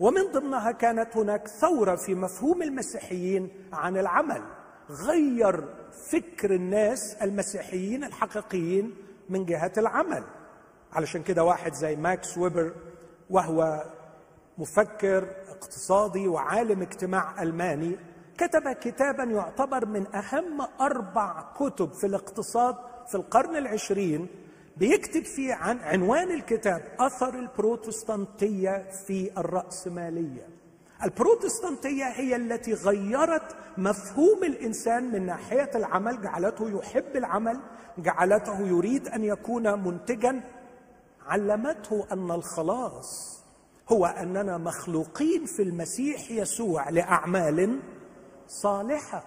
ومن 0.00 0.32
ضمنها 0.32 0.72
كانت 0.72 1.16
هناك 1.16 1.48
ثورة 1.48 1.96
في 1.96 2.14
مفهوم 2.14 2.62
المسيحيين 2.62 3.48
عن 3.72 3.96
العمل. 3.96 4.42
غير 4.90 5.64
فكر 6.12 6.54
الناس 6.54 7.14
المسيحيين 7.22 8.04
الحقيقيين 8.04 8.94
من 9.28 9.44
جهة 9.46 9.72
العمل. 9.78 10.24
علشان 10.92 11.22
كده 11.22 11.44
واحد 11.44 11.72
زي 11.72 11.96
ماكس 11.96 12.38
ويبر 12.38 12.72
وهو 13.30 13.84
مفكر 14.58 15.28
اقتصادي 15.48 16.28
وعالم 16.28 16.82
اجتماع 16.82 17.42
ألماني 17.42 17.96
كتب 18.38 18.72
كتابا 18.72 19.24
يعتبر 19.24 19.86
من 19.86 20.14
أهم 20.14 20.66
أربع 20.80 21.52
كتب 21.60 21.92
في 21.92 22.06
الاقتصاد 22.06 22.76
في 23.08 23.14
القرن 23.14 23.56
العشرين 23.56 24.26
بيكتب 24.76 25.24
فيه 25.24 25.54
عن 25.54 25.78
عنوان 25.78 26.30
الكتاب 26.30 26.82
أثر 27.00 27.34
البروتستانتية 27.38 28.90
في 29.06 29.30
الرأسمالية. 29.38 30.48
البروتستانتية 31.04 32.04
هي 32.04 32.36
التي 32.36 32.72
غيرت 32.74 33.56
مفهوم 33.78 34.44
الإنسان 34.44 35.12
من 35.12 35.26
ناحية 35.26 35.70
العمل 35.74 36.22
جعلته 36.22 36.70
يحب 36.70 37.16
العمل 37.16 37.60
جعلته 37.98 38.60
يريد 38.66 39.08
أن 39.08 39.24
يكون 39.24 39.84
منتجا. 39.84 40.40
علمته 41.26 42.06
أن 42.12 42.30
الخلاص 42.30 43.42
هو 43.92 44.06
أننا 44.06 44.58
مخلوقين 44.58 45.44
في 45.44 45.62
المسيح 45.62 46.30
يسوع 46.30 46.88
لأعمال 46.88 47.80
صالحة 48.46 49.24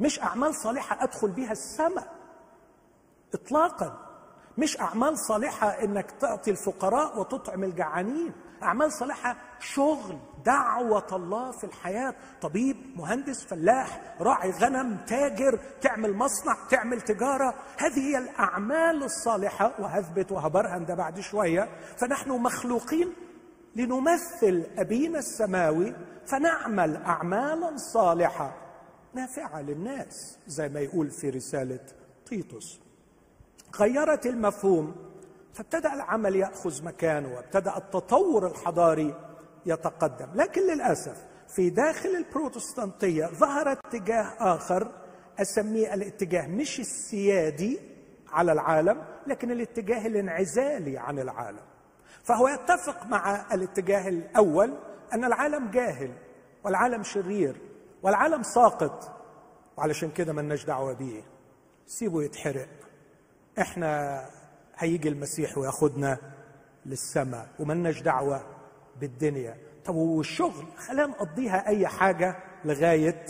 مش 0.00 0.20
أعمال 0.20 0.54
صالحة 0.54 1.04
أدخل 1.04 1.28
بها 1.30 1.52
السماء. 1.52 2.21
اطلاقا. 3.34 4.08
مش 4.58 4.80
أعمال 4.80 5.18
صالحة 5.18 5.68
إنك 5.68 6.10
تعطي 6.10 6.50
الفقراء 6.50 7.20
وتطعم 7.20 7.64
الجعانين. 7.64 8.32
أعمال 8.62 8.92
صالحة 8.92 9.36
شغل 9.60 10.18
دعوة 10.44 11.06
الله 11.12 11.50
في 11.50 11.64
الحياة. 11.64 12.14
طبيب 12.42 12.76
مهندس 12.96 13.44
فلاح 13.44 14.16
راعي 14.20 14.50
غنم 14.50 14.96
تاجر 15.06 15.60
تعمل 15.80 16.12
مصنع 16.12 16.56
تعمل 16.70 17.00
تجارة. 17.00 17.54
هذه 17.78 18.00
هي 18.00 18.18
الأعمال 18.18 19.02
الصالحة. 19.02 19.72
وهثبت 19.78 20.32
وهبرهن 20.32 20.84
ده 20.84 20.94
بعد 20.94 21.20
شوية. 21.20 21.68
فنحن 21.96 22.30
مخلوقين 22.30 23.12
لنمثل 23.76 24.66
أبينا 24.78 25.18
السماوي. 25.18 25.94
فنعمل 26.26 26.96
اعمالا 26.96 27.76
صالحة 27.76 28.56
نافعة 29.14 29.60
للناس 29.60 30.38
زي 30.46 30.68
ما 30.68 30.80
يقول 30.80 31.10
في 31.10 31.30
رسالة 31.30 31.80
تيتوس. 32.26 32.81
غيرت 33.80 34.26
المفهوم 34.26 34.96
فابتدأ 35.54 35.94
العمل 35.94 36.36
يأخذ 36.36 36.84
مكانه 36.84 37.34
وابتدأ 37.34 37.76
التطور 37.76 38.46
الحضاري 38.46 39.14
يتقدم. 39.66 40.28
لكن 40.34 40.62
للأسف 40.62 41.26
في 41.48 41.70
داخل 41.70 42.08
البروتستانتيه 42.08 43.26
ظهر 43.26 43.72
اتجاه 43.72 44.34
آخر 44.38 44.92
أسميه 45.40 45.94
الاتجاه 45.94 46.46
مش 46.46 46.80
السيادي 46.80 47.78
على 48.28 48.52
العالم 48.52 49.02
لكن 49.26 49.50
الاتجاه 49.50 50.06
الانعزالي 50.06 50.98
عن 50.98 51.18
العالم. 51.18 51.62
فهو 52.24 52.48
يتفق 52.48 53.06
مع 53.06 53.54
الاتجاه 53.54 54.08
الأول 54.08 54.74
أن 55.12 55.24
العالم 55.24 55.70
جاهل 55.70 56.10
والعالم 56.64 57.02
شرير 57.02 57.60
والعالم 58.02 58.42
ساقط 58.42 59.10
وعلشان 59.76 60.10
كده 60.10 60.32
ملناش 60.32 60.64
دعوة 60.64 60.92
بيه. 60.92 61.22
سيبه 61.86 62.22
يتحرق. 62.22 62.68
إحنا 63.58 64.22
هيجي 64.78 65.08
المسيح 65.08 65.58
وياخدنا 65.58 66.18
للسماء 66.86 67.48
وملناش 67.60 68.00
دعوة 68.00 68.42
بالدنيا. 69.00 69.56
طب 69.84 69.94
والشغل؟ 69.94 70.64
خلينا 70.76 71.06
نقضيها 71.06 71.68
أي 71.68 71.86
حاجة 71.86 72.36
لغاية 72.64 73.26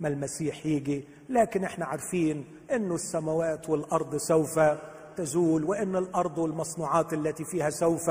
ما 0.00 0.08
المسيح 0.08 0.66
يجي. 0.66 1.08
لكن 1.28 1.64
إحنا 1.64 1.86
عارفين 1.86 2.44
إنه 2.72 2.94
السماوات 2.94 3.68
والأرض 3.68 4.16
سوف 4.16 4.60
تزول 5.16 5.64
وإن 5.64 5.96
الأرض 5.96 6.38
والمصنوعات 6.38 7.12
التي 7.12 7.44
فيها 7.44 7.70
سوف 7.70 8.10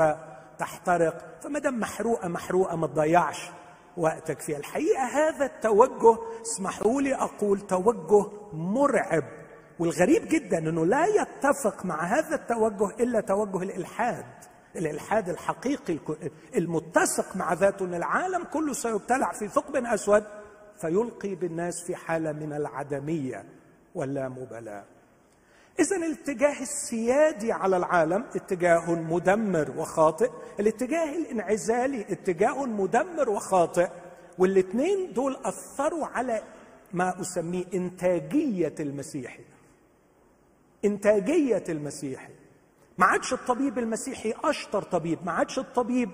تحترق. 0.58 1.38
فما 1.42 1.58
دام 1.58 1.80
محروقة 1.80 2.28
محروقة 2.28 2.76
ما 2.76 2.86
تضيعش 2.86 3.50
وقتك 3.96 4.40
فيها. 4.40 4.58
الحقيقة 4.58 5.02
هذا 5.02 5.46
التوجه 5.46 6.18
اسمحوا 6.42 7.00
لي 7.02 7.14
أقول 7.14 7.60
توجه 7.60 8.26
مرعب. 8.52 9.24
والغريب 9.78 10.28
جدا 10.28 10.58
إنه 10.58 10.86
لا 10.86 11.06
يتفق 11.06 11.84
مع 11.84 12.04
هذا 12.04 12.34
التوجه 12.34 12.90
إلا 13.00 13.20
توجه 13.20 13.62
الإلحاد 13.62 14.24
الإلحاد 14.76 15.28
الحقيقي 15.28 15.98
المتسق 16.56 17.36
مع 17.36 17.52
ذاته 17.52 17.84
إن 17.84 17.94
العالم 17.94 18.44
كله 18.44 18.72
سيبتلع 18.72 19.32
في 19.32 19.48
ثقب 19.48 19.76
أسود 19.76 20.24
فيلقي 20.80 21.34
بالناس 21.34 21.82
في 21.86 21.96
حالة 21.96 22.32
من 22.32 22.52
العدمية 22.52 23.44
واللامبالاه 23.94 24.84
اذا 25.80 25.96
الاتجاه 25.96 26.62
السيادي 26.62 27.52
على 27.52 27.76
العالم 27.76 28.24
اتجاه 28.36 28.94
مدمر 28.94 29.70
وخاطئ 29.76 30.30
الاتجاه 30.60 31.16
الانعزالي 31.16 32.00
اتجاه 32.00 32.64
مدمر 32.66 33.30
وخاطئ 33.30 33.88
والاثنين 34.38 35.12
دول 35.12 35.36
أثروا 35.44 36.06
على 36.06 36.42
ما 36.92 37.20
أسميه 37.20 37.64
إنتاجية 37.74 38.74
المسيحي. 38.80 39.44
إنتاجية 40.84 41.64
المسيحي 41.68 42.32
ما 42.98 43.06
عادش 43.06 43.32
الطبيب 43.32 43.78
المسيحي 43.78 44.34
أشطر 44.44 44.82
طبيب 44.82 45.18
ما 45.24 45.32
عادش 45.32 45.58
الطبيب 45.58 46.10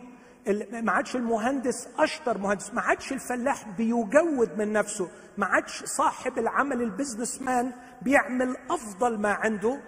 ما 0.73 0.93
عادش 0.93 1.17
المهندس 1.17 1.89
أشطر 1.99 2.39
مهندس 2.39 2.75
ما 2.75 2.81
عادش 2.81 3.13
الفلاح 3.13 3.69
بيجود 3.69 4.59
من 4.59 4.73
نفسه 4.73 5.09
ما 5.39 5.47
عادش 5.47 5.85
صاحب 5.85 6.39
العمل 6.39 6.83
ال 6.83 6.89
business 6.89 7.43
man 7.43 7.73
بيعمل 8.03 8.57
أفضل 8.71 9.19
ما 9.19 9.29
عنده 9.33 9.81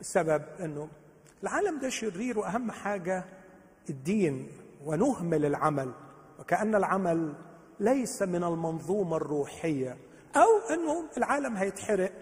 بسبب 0.00 0.42
إنه 0.60 0.88
العالم 1.42 1.78
ده 1.78 1.88
شرير 1.88 2.38
وأهم 2.38 2.70
حاجة 2.70 3.24
الدين 3.90 4.48
ونهمل 4.84 5.44
العمل 5.46 5.92
وكأن 6.40 6.74
العمل 6.74 7.34
ليس 7.80 8.22
من 8.22 8.44
المنظومة 8.44 9.16
الروحية 9.16 9.96
أو 10.36 10.74
إنه 10.74 11.04
العالم 11.16 11.56
هيتحرق 11.56 12.12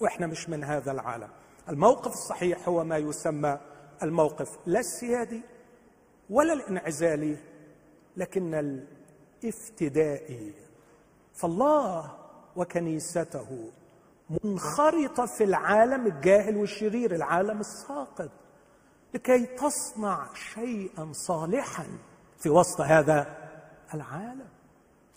وإحنا 0.00 0.26
مش 0.26 0.48
من 0.48 0.64
هذا 0.64 0.92
العالم. 0.92 1.28
الموقف 1.68 2.12
الصحيح 2.12 2.68
هو 2.68 2.84
ما 2.84 2.96
يسمى 2.96 3.58
الموقف 4.02 4.58
لا 4.66 4.80
السيادي 4.80 5.42
ولا 6.30 6.52
الانعزالي 6.52 7.36
لكن 8.16 8.54
الافتدائي. 9.44 10.54
فالله 11.34 12.18
وكنيسته 12.56 13.70
منخرطة 14.44 15.26
في 15.26 15.44
العالم 15.44 16.06
الجاهل 16.06 16.56
والشرير 16.56 17.14
العالم 17.14 17.60
الساقط 17.60 18.30
لكي 19.14 19.46
تصنع 19.46 20.34
شيئا 20.34 21.12
صالحا 21.12 21.86
في 22.38 22.50
وسط 22.50 22.80
هذا 22.80 23.36
العالم. 23.94 24.48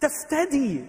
تفتدي 0.01 0.85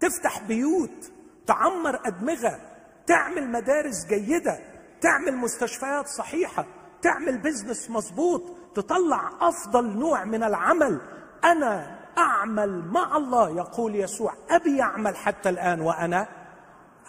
تفتح 0.00 0.42
بيوت 0.42 1.12
تعمر 1.46 2.00
أدمغة 2.06 2.73
تعمل 3.06 3.52
مدارس 3.52 4.06
جيدة 4.06 4.58
تعمل 5.00 5.36
مستشفيات 5.36 6.06
صحيحة 6.06 6.66
تعمل 7.02 7.38
بزنس 7.38 7.90
مظبوط 7.90 8.42
تطلع 8.74 9.30
أفضل 9.40 9.98
نوع 9.98 10.24
من 10.24 10.42
العمل. 10.44 11.00
أنا 11.44 11.98
أعمل 12.18 12.84
مع 12.84 13.16
الله 13.16 13.50
يقول 13.56 13.94
يسوع. 13.94 14.34
أبي 14.50 14.76
يعمل 14.76 15.16
حتى 15.16 15.48
الآن 15.48 15.80
وأنا 15.80 16.28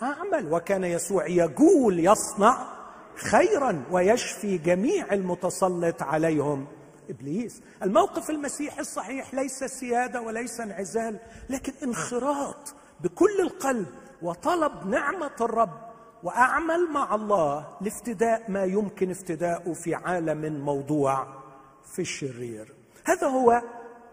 أعمل. 0.02 0.54
وكان 0.54 0.84
يسوع 0.84 1.28
يقول 1.28 2.00
يصنع 2.00 2.68
خيرا 3.16 3.84
ويشفي 3.92 4.58
جميع 4.58 5.06
المتسلط 5.12 6.04
عليهم. 6.04 6.68
إبليس. 7.10 7.62
الموقف 7.84 8.30
المسيحي 8.30 8.82
الصحيح 8.82 9.34
ليس 9.34 9.64
سيادة 9.64 10.22
وليس 10.22 10.60
انعزال 10.60 11.20
لكن 11.50 11.74
انخراط 11.84 12.76
بكل 13.02 13.42
القلب 13.42 13.88
وطلب 14.21 14.88
نعمة 14.88 15.36
الرب 15.41 15.86
وأعمل 16.23 16.89
مع 16.93 17.15
الله 17.15 17.78
لافتداء 17.82 18.51
ما 18.51 18.63
يمكن 18.63 19.12
افتداؤه 19.12 19.73
في 19.73 19.95
عالم 19.95 20.65
موضوع 20.65 21.28
في 21.93 22.01
الشرير. 22.01 22.73
هذا 23.06 23.28
هو 23.28 23.62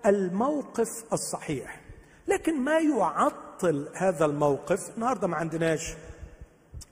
الموقف 0.07 0.89
الصحيح. 1.13 1.81
لكن 2.29 2.61
ما 2.61 2.79
يعطل 2.79 3.89
هذا 3.95 4.25
الموقف؟ 4.25 4.91
النهارده 4.97 5.27
ما 5.27 5.37
عندناش 5.37 5.95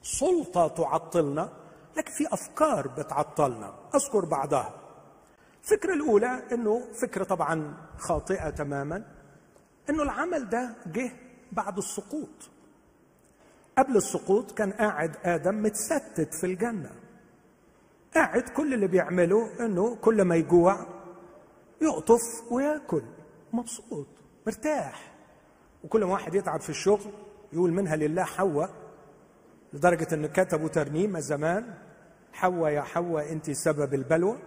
سلطة 0.03 0.67
تعطلنا 0.67 1.49
لكن 1.97 2.11
في 2.11 2.27
أفكار 2.33 2.87
بتعطلنا. 2.87 3.73
أذكر 3.95 4.25
بعضها. 4.25 4.73
الفكرة 5.63 5.93
الأولى 5.93 6.43
إنه 6.51 6.81
فكرة 7.01 7.23
طبعا 7.23 7.73
خاطئة 7.97 8.49
تماما 8.49 9.03
إنه 9.89 10.03
العمل 10.03 10.49
ده 10.49 10.75
جه 10.85 11.11
بعد 11.51 11.77
السقوط. 11.77 12.49
قبل 13.81 13.97
السقوط 13.97 14.51
كان 14.51 14.71
قاعد 14.71 15.15
آدم 15.23 15.63
متستت 15.63 16.33
في 16.33 16.45
الجنة. 16.45 16.91
قاعد 18.15 18.41
كل 18.41 18.73
اللي 18.73 18.87
بيعمله 18.87 19.65
إنه 19.65 19.95
كل 19.95 20.21
ما 20.21 20.35
يجوع 20.35 20.85
يقطف 21.81 22.51
ويأكل 22.51 23.01
مبسوط 23.53 24.07
مرتاح. 24.47 25.11
وكل 25.83 26.05
ما 26.05 26.11
واحد 26.11 26.35
يتعب 26.35 26.61
في 26.61 26.69
الشغل 26.69 27.11
يقول 27.53 27.71
منها 27.71 27.95
لله 27.95 28.23
حواء 28.23 28.69
لدرجة 29.73 30.07
أن 30.13 30.25
كتبوا 30.25 30.67
ترنيمة 30.67 31.19
زمان 31.19 31.73
حواء 32.33 32.71
يا 32.71 32.81
حواء 32.81 33.31
أنت 33.31 33.51
سبب 33.51 33.93
البلوى 33.93 34.37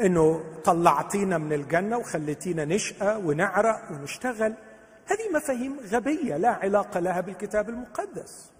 أنه 0.00 0.44
طلعتينا 0.64 1.38
من 1.38 1.52
الجنة 1.52 1.98
وخليتينا 1.98 2.64
نشقى 2.64 3.20
ونعرق 3.20 3.90
ونشتغل. 3.92 4.54
هذه 5.06 5.36
مفاهيم 5.36 5.80
غبية 5.92 6.36
لا 6.36 6.50
علاقة 6.50 7.00
لها 7.00 7.20
بالكتاب 7.20 7.68
المقدس. 7.68 8.50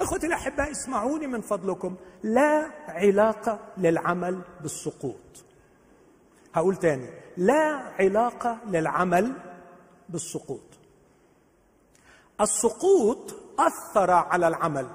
أخوتي 0.00 0.26
الأحباء 0.26 0.70
اسمعوني 0.70 1.26
من 1.26 1.40
فضلكم. 1.40 1.96
لا 2.22 2.70
علاقة 2.88 3.58
للعمل 3.76 4.40
بالسقوط. 4.60 5.44
هقول 6.54 6.76
تاني. 6.76 7.10
لا 7.36 7.82
علاقة 7.98 8.58
للعمل 8.66 9.32
بالسقوط. 10.08 10.60
السقوط 12.40 13.34
أثر 13.58 14.10
على 14.10 14.48
العمل 14.48 14.86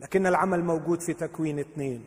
لكن 0.00 0.26
العمل 0.26 0.64
موجود 0.64 1.00
في 1.00 1.12
تكوين 1.12 1.58
اثنين 1.58 2.04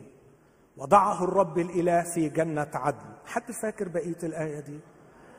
وضعه 0.76 1.24
الرب 1.24 1.58
الإله 1.58 2.02
في 2.14 2.28
جنة 2.28 2.70
عدن. 2.74 3.12
حد 3.26 3.52
فاكر 3.52 3.88
بقية 3.88 4.18
الآية 4.22 4.60
دي؟ 4.60 4.80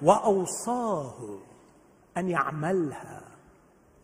وأوصاه 0.01 1.39
أن 2.17 2.29
يعملها 2.29 3.21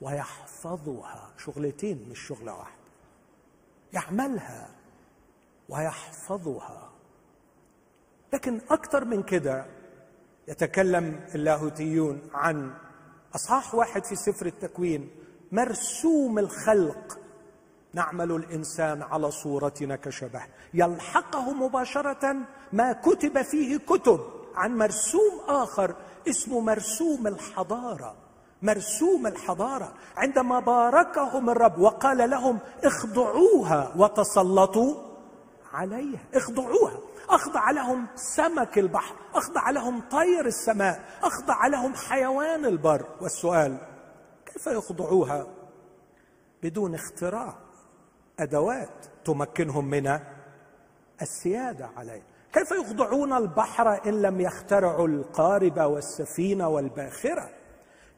ويحفظها. 0.02 1.32
شغلتين 1.38 2.10
مش 2.12 2.20
شغلة 2.28 2.54
واحدة. 2.54 2.84
يعملها 3.94 4.70
ويحفظها. 5.70 6.90
لكن 8.34 8.62
أكثر 8.70 9.06
من 9.06 9.24
كده 9.24 9.66
يتكلم 10.48 11.20
اللاهوتيون 11.36 12.22
عن 12.34 12.74
أصحاح 13.36 13.76
واحد 13.76 14.06
في 14.06 14.16
سفر 14.16 14.46
التكوين. 14.46 15.10
مرسوم 15.52 16.40
الخلق. 16.40 17.20
نعمل 17.94 18.32
الإنسان 18.32 19.02
على 19.02 19.32
صورتنا 19.32 19.96
كشبه. 19.96 20.42
يلحقه 20.74 21.54
مباشرة 21.54 22.36
ما 22.74 22.94
كتب 22.94 23.42
فيه 23.42 23.78
كتب 23.78 24.20
عن 24.56 24.78
مرسوم 24.78 25.40
آخر 25.48 25.96
اسمه 26.28 26.60
مرسوم 26.60 27.28
الحضارة 27.28 28.16
مرسوم 28.62 29.28
الحضارة. 29.28 29.94
عندما 30.18 30.60
باركهم 30.60 31.50
الرب 31.50 31.80
وقال 31.80 32.30
لهم 32.30 32.60
اخضعوها 32.84 33.94
وتسلطوا 33.98 34.96
عليها 35.74 36.20
اخضعوها. 36.34 37.00
أخضع 37.30 37.72
لهم 37.72 38.08
سمك 38.16 38.78
البحر 38.78 39.16
أخضع 39.34 39.70
لهم 39.70 40.02
طير 40.12 40.46
السماء 40.46 41.04
أخضع 41.24 41.68
لهم 41.68 41.94
حيوان 41.96 42.66
البر. 42.66 43.06
والسؤال 43.22 43.78
كيف 44.46 44.68
يخضعوها؟ 44.68 45.48
بدون 46.64 46.96
اختراع 46.96 47.56
أدوات 48.40 49.06
تمكنهم 49.26 49.86
من 49.86 50.20
السيادة 51.22 51.90
عليه 51.98 52.24
كيف 52.54 52.72
يخضعون 52.72 53.34
البحر 53.34 54.10
إن 54.10 54.22
لم 54.22 54.42
يخترعوا 54.42 55.08
القارب 55.08 55.80
والسفينه 55.80 56.70
والباخرة؟ 56.70 57.50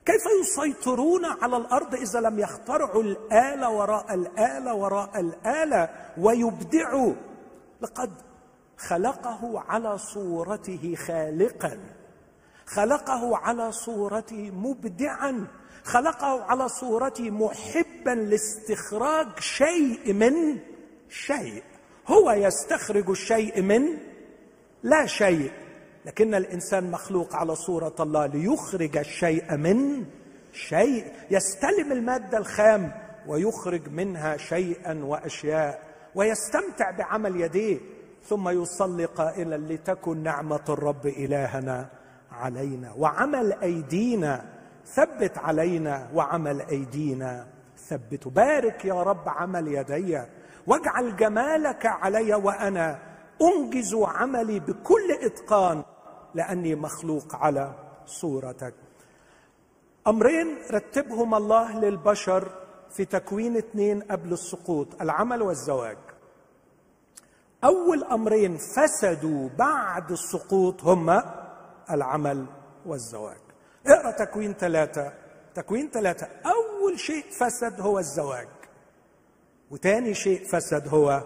كيف 0.06 0.24
يسيطرون 0.41 1.26
على 1.26 1.58
الأرض 1.58 1.95
إذا 1.95 2.19
لم 2.19 2.39
يخترعوا 2.39 3.04
الاله 3.04 3.69
وراء 3.69 4.13
الاله 4.13 4.74
وراء 4.74 5.19
الاله 5.19 5.89
ويبدعوا 6.17 7.13
لقد 7.82 8.12
خلقه 8.78 9.60
على 9.60 9.98
صورته 9.98 10.95
خالقا. 11.08 11.80
خلقه 12.65 13.38
على 13.38 13.71
صورته 13.71 14.52
مبدعا. 14.52 15.48
خلقه 15.84 16.43
على 16.43 16.69
صورته 16.69 17.30
محبا 17.30 18.10
لاستخراج 18.10 19.39
شيء 19.39 20.13
من 20.13 20.60
شيء. 21.10 21.63
هو 22.08 22.32
يستخرج 22.32 23.10
الشيء 23.10 23.62
من 23.62 23.98
لا 24.86 25.06
شيء. 25.06 25.52
لكن 26.06 26.36
الإنسان 26.36 26.91
مخلوق 26.91 27.36
على 27.36 27.56
صورة 27.56 27.95
الله 28.00 28.26
ليخرج 28.26 28.98
الشيء 28.98 29.58
من 29.58 30.06
شيء 30.54 31.06
يستلم 31.32 31.91
المادة 31.91 32.38
الخام 32.38 32.91
ويخرج 33.28 33.89
منها 33.89 34.38
شيئا 34.38 35.04
وأشياء 35.04 35.82
ويستمتع 36.15 36.91
بعمل 36.91 37.41
يديه 37.41 37.78
ثم 38.24 38.50
يصلي 38.50 39.06
قائلا 39.06 39.74
لتكن 39.74 40.24
نعمة 40.24 40.63
الرب 40.69 41.08
إلهنا 41.08 41.89
علينا 42.32 42.93
وعمل 42.98 43.54
أيدينا 43.54 44.45
ثبت 44.86 45.38
علينا 45.38 46.10
وعمل 46.13 46.62
أيدينا. 46.62 47.48
ثبت. 47.89 48.28
بارك 48.28 48.86
يا 48.86 49.04
رب 49.04 49.30
عمل 49.30 49.67
يدي 49.67 50.21
واجعل 50.67 51.15
جمالك 51.15 51.86
علي 51.86 52.34
وأنا 52.34 53.14
أنجز 53.41 53.95
عملي 53.95 54.60
بكل 54.60 55.12
إتقان 55.12 55.84
لأني 56.34 56.76
مخلوق 56.76 57.36
على 57.36 57.74
صورتك. 58.06 58.74
أمرين 60.08 60.58
رتبهم 60.71 61.36
الله 61.36 61.80
للبشر 61.80 62.50
في 62.89 63.06
تكوين 63.06 63.58
اثنين 63.58 64.02
قبل 64.02 64.34
السقوط 64.34 65.02
العمل 65.02 65.41
والزواج. 65.41 65.98
أول 67.63 68.04
أمرين 68.04 68.58
فسدوا 68.58 69.50
بعد 69.58 70.12
السقوط 70.12 70.84
هما 70.84 71.48
العمل 71.91 72.45
والزواج. 72.86 73.38
اقرأ 73.88 74.12
تكوين 74.12 74.54
ثلاثة. 74.54 75.13
تكوين 75.56 75.89
ثلاثة 75.89 76.28
أول 76.45 77.00
شيء 77.00 77.24
فسد 77.32 77.82
هو 77.82 78.00
الزواج. 78.00 78.48
وتاني 79.71 80.13
شيء 80.13 80.45
فسد 80.45 80.88
هو 80.88 81.24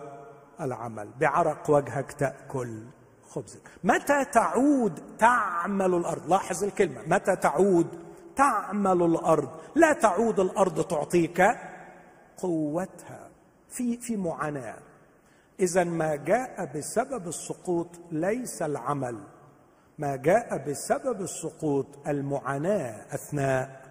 العمل. 0.61 1.09
بعرق 1.19 1.69
وجهك 1.69 2.11
تأكل 2.11 2.83
خبزك. 3.29 3.61
متى 3.83 4.25
تعود 4.25 5.17
تعمل 5.19 5.93
الأرض؟ 5.95 6.29
لاحظ 6.29 6.63
الكلمة. 6.63 7.01
متى 7.07 7.35
تعود 7.35 7.87
تعمل 8.35 9.03
الأرض؟ 9.03 9.49
لا 9.75 9.93
تعود 9.93 10.39
الأرض 10.39 10.87
تعطيك 10.87 11.41
قوتها. 12.37 13.29
في 13.69 13.97
في 13.97 14.17
معاناة. 14.17 14.77
إذا 15.59 15.83
ما 15.83 16.15
جاء 16.15 16.65
بسبب 16.75 17.27
السقوط 17.27 17.87
ليس 18.11 18.61
العمل. 18.61 19.17
ما 19.97 20.15
جاء 20.15 20.57
بسبب 20.69 21.21
السقوط 21.21 21.87
المعاناة 22.07 23.05
أثناء 23.15 23.81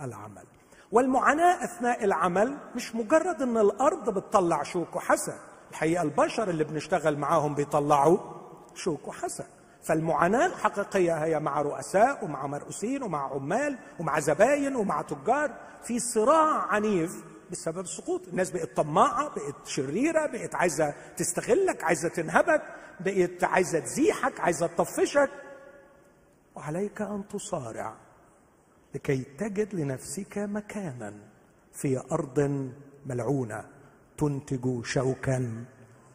العمل. 0.00 0.44
والمعاناة 0.92 1.64
أثناء 1.64 2.04
العمل 2.04 2.56
مش 2.76 2.94
مجرد 2.94 3.42
إن 3.42 3.56
الأرض 3.56 4.10
بتطلع 4.10 4.62
شوك 4.62 4.96
وحسن 4.96 5.51
الحقيقة 5.72 6.02
البشر 6.02 6.50
اللي 6.50 6.64
بنشتغل 6.64 7.18
معاهم 7.18 7.54
بيطلعوا 7.54 8.18
شوك 8.74 9.08
وحسن 9.08 9.44
فالمعاناة 9.82 10.46
الحقيقية 10.46 11.14
هي 11.24 11.40
مع 11.40 11.62
رؤساء 11.62 12.24
ومع 12.24 12.46
مرؤوسين 12.46 13.02
ومع 13.02 13.34
عمال 13.34 13.78
ومع 14.00 14.20
زباين 14.20 14.76
ومع 14.76 15.02
تجار. 15.02 15.50
في 15.82 15.98
صراع 15.98 16.66
عنيف 16.66 17.24
بسبب 17.50 17.80
السقوط 17.80 18.28
الناس 18.28 18.50
بقت 18.50 18.76
طماعة 18.76 19.28
بقت 19.28 19.66
شريرة 19.66 20.26
بقت 20.26 20.54
عايزة 20.54 20.94
تستغلك 21.16 21.84
عايزة 21.84 22.08
تنهبك 22.08 22.62
بقت 23.00 23.44
عايزة 23.44 23.78
تزيحك 23.78 24.40
عايزة 24.40 24.66
تطفشك. 24.66 25.30
وعليك 26.54 27.02
أن 27.02 27.24
تصارع 27.28 27.94
لكي 28.94 29.24
تجد 29.38 29.74
لنفسك 29.74 30.38
مكانا 30.38 31.14
في 31.72 32.02
أرض 32.12 32.70
ملعونة. 33.06 33.64
تنتج 34.22 34.84
شوكا 34.84 35.64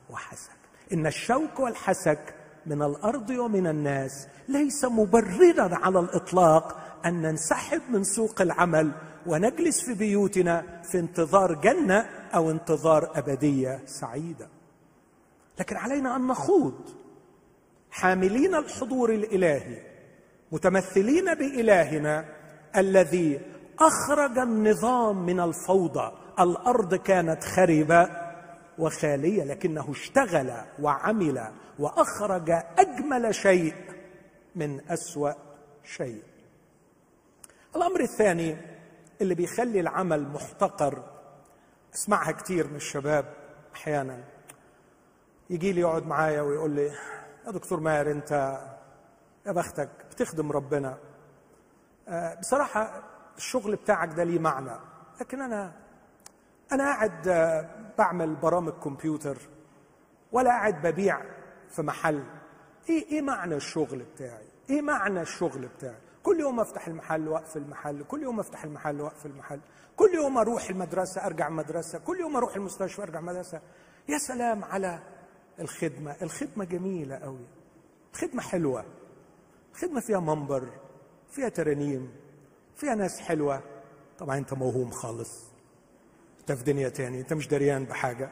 وحسك. 0.09 0.57
إن 0.93 1.07
الشوك 1.07 1.59
والحسك 1.59 2.35
من 2.65 2.81
الأرض 2.81 3.29
ومن 3.29 3.67
الناس 3.67 4.27
ليس 4.47 4.85
مبررا 4.85 5.75
على 5.75 5.99
الإطلاق 5.99 6.77
أن 7.05 7.21
ننسحب 7.21 7.81
من 7.89 8.03
سوق 8.03 8.41
العمل 8.41 8.91
ونجلس 9.25 9.85
في 9.85 9.93
بيوتنا 9.93 10.81
في 10.83 10.99
انتظار 10.99 11.53
جنة 11.53 11.99
أو 12.35 12.51
انتظار 12.51 13.11
أبدية 13.15 13.81
سعيدة. 13.85 14.47
لكن 15.59 15.75
علينا 15.75 16.15
أن 16.15 16.27
نخوض. 16.27 16.89
حاملين 17.91 18.55
الحضور 18.55 19.13
الإلهي 19.13 19.81
متمثلين 20.51 21.33
بإلهنا 21.33 22.25
الذي 22.77 23.41
أخرج 23.79 24.37
النظام 24.37 25.25
من 25.25 25.39
الفوضى 25.39 26.26
الأرض 26.39 26.95
كانت 26.95 27.43
خربة 27.43 28.09
وخالية 28.79 29.43
لكنه 29.43 29.91
اشتغل 29.91 30.53
وعمل 30.81 31.51
وأخرج 31.79 32.49
أجمل 32.79 33.35
شيء 33.35 33.75
من 34.55 34.89
أسوأ 34.91 35.31
شيء. 35.83 36.23
الأمر 37.75 37.99
الثاني 37.99 38.57
اللي 39.21 39.35
بيخلي 39.35 39.79
العمل 39.79 40.27
محتقر 40.27 41.03
اسمعها 41.95 42.31
كثير 42.31 42.67
من 42.67 42.75
الشباب 42.75 43.33
أحيانا. 43.75 44.23
يجي 45.49 45.71
لي 45.73 45.81
يقعد 45.81 46.07
معايا 46.07 46.41
ويقول 46.41 46.71
لي 46.71 46.91
يا 47.47 47.51
دكتور 47.51 47.79
ماهر 47.79 48.11
أنت 48.11 48.61
يا 49.45 49.51
بختك 49.51 49.89
بتخدم 50.11 50.51
ربنا. 50.51 50.97
آه، 52.07 52.35
بصراحة 52.39 53.03
الشغل 53.37 53.75
بتاعك 53.75 54.09
ده 54.13 54.23
ليه 54.23 54.39
معنى 54.39 54.71
لكن 55.21 55.41
أنا 55.41 55.71
أنا 56.71 56.83
قاعد 56.83 57.27
آه، 57.27 57.69
بعمل 57.97 58.35
برامج 58.35 58.73
كمبيوتر 58.73 59.37
ولا 60.31 60.49
قاعد 60.49 60.87
ببيع 60.87 61.21
في 61.69 61.81
محل. 61.81 62.23
إيه 62.89 63.05
إيه 63.11 63.21
معنى 63.21 63.55
الشغل 63.55 64.03
بتاعي؟ 64.03 64.47
إيه 64.69 64.81
معنى 64.81 65.21
الشغل 65.21 65.67
بتاعي؟ 65.67 65.97
كل 66.23 66.39
يوم 66.39 66.59
أفتح 66.59 66.87
المحل 66.87 67.27
وأقفل 67.27 67.59
المحل 67.59 68.03
كل 68.03 68.23
يوم 68.23 68.39
أفتح 68.39 68.63
المحل 68.63 69.01
وأقفل 69.01 69.29
المحل 69.29 69.59
كل 69.95 70.09
يوم 70.15 70.37
أروح 70.37 70.69
المدرسة 70.69 71.25
أرجع 71.25 71.47
المدرسة 71.47 71.99
كل 71.99 72.19
يوم 72.19 72.35
أروح 72.35 72.55
المستشفى 72.55 73.01
أرجع 73.01 73.19
المدرسة. 73.19 73.61
يا 74.09 74.17
سلام 74.17 74.63
على 74.63 74.99
الخدمة. 75.59 76.15
الخدمة 76.21 76.65
جميلة 76.65 77.15
قوي 77.15 77.47
خدمة 78.13 78.41
حلوة. 78.41 78.85
خدمة 79.73 79.99
فيها 79.99 80.19
منبر 80.19 80.69
فيها 81.29 81.49
ترانيم 81.49 82.11
فيها 82.75 82.95
ناس 82.95 83.19
حلوة. 83.19 83.61
طبعا 84.19 84.37
أنت 84.37 84.53
موهوم 84.53 84.91
خالص. 84.91 85.46
انت 86.49 86.57
في 86.57 86.63
دنيا 86.63 86.89
تاني. 86.89 87.19
انت 87.19 87.33
مش 87.33 87.47
دريان 87.47 87.85
بحاجة. 87.85 88.31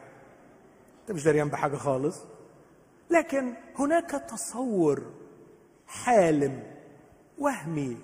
انت 1.00 1.12
مش 1.12 1.24
دريان 1.24 1.48
بحاجة 1.48 1.76
خالص. 1.76 2.24
لكن 3.10 3.54
هناك 3.78 4.10
تصور 4.10 5.02
حالم 5.86 6.62
وهمي 7.38 7.98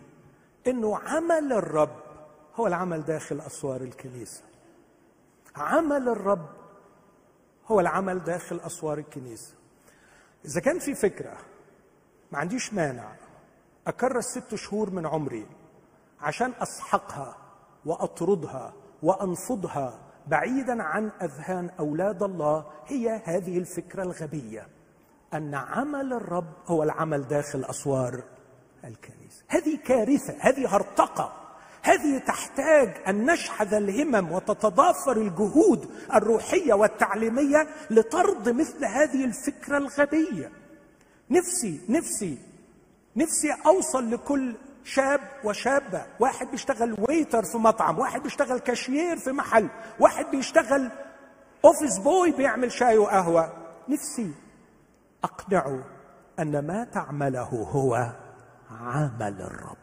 إنه 0.67 0.99
عمل 0.99 1.53
الرب 1.53 2.03
هو 2.57 2.67
العمل 2.67 3.05
داخل 3.05 3.41
أسوار 3.41 3.81
الكنيسة. 3.81 4.43
عمل 5.57 6.09
الرب 6.09 6.49
هو 7.67 7.81
العمل 7.81 8.25
داخل 8.25 8.61
أسوار 8.61 8.99
الكنيسة. 8.99 9.55
إذا 10.45 10.61
كان 10.61 10.79
في 10.79 10.95
فكرة 10.95 11.37
ما 12.33 12.39
عنديش 12.39 12.75
مانع 12.75 13.13
اكرس 13.87 14.25
ست 14.25 14.55
شهور 14.55 14.91
من 14.91 15.07
عمري 15.07 15.47
عشان 16.21 16.53
أسحقها 16.61 17.37
وأطردها 17.85 18.75
وانفضها 19.03 19.99
بعيدا 20.27 20.83
عن 20.83 21.11
أذهان 21.23 21.71
أولاد 21.81 22.23
الله 22.23 22.67
هي 22.87 23.21
هذه 23.25 23.59
الفكرة 23.59 24.03
الغبية 24.03 24.67
أن 25.35 25.55
عمل 25.55 26.13
الرب 26.13 26.53
هو 26.67 26.83
العمل 26.83 27.29
داخل 27.29 27.65
أسوار 27.65 28.23
الكنيسة. 28.85 29.45
هذه 29.49 29.79
كارثة 29.85 30.35
هذه 30.41 30.77
هرطقة 30.77 31.33
هذه 31.83 32.19
تحتاج 32.19 32.95
أن 33.09 33.27
نشحذ 33.27 33.75
الهمم 33.75 34.33
وتتضافر 34.33 35.17
الجهود 35.17 35.91
الروحية 36.15 36.75
والتعليمية 36.75 37.67
لطرد 37.91 38.49
مثل 38.49 38.85
هذه 38.85 39.25
الفكرة 39.25 39.79
الغبية. 39.79 40.51
نفسي 41.31 41.81
نفسي 41.89 42.39
نفسي 43.17 43.49
أوصل 43.67 44.11
لكل 44.11 44.55
شاب 44.85 45.21
وشابة. 45.45 46.07
واحد 46.21 46.51
بيشتغل 46.51 46.97
waiter 47.09 47.43
في 47.45 47.59
مطعم 47.59 47.99
واحد 47.99 48.23
بيشتغل 48.23 48.59
كاشير 48.59 49.17
في 49.17 49.33
محل 49.33 49.69
واحد 50.01 50.27
بيشتغل 50.31 50.91
office 51.65 51.99
boy 51.99 52.31
بيعمل 52.31 52.73
شاي 52.73 52.99
وقهوة. 52.99 53.53
نفسي 53.89 54.35
أقنعه 55.25 55.85
أن 56.39 56.67
ما 56.67 56.85
تعمله 56.85 57.43
هو 57.43 58.13
عمل 58.71 59.41
الرب 59.41 59.77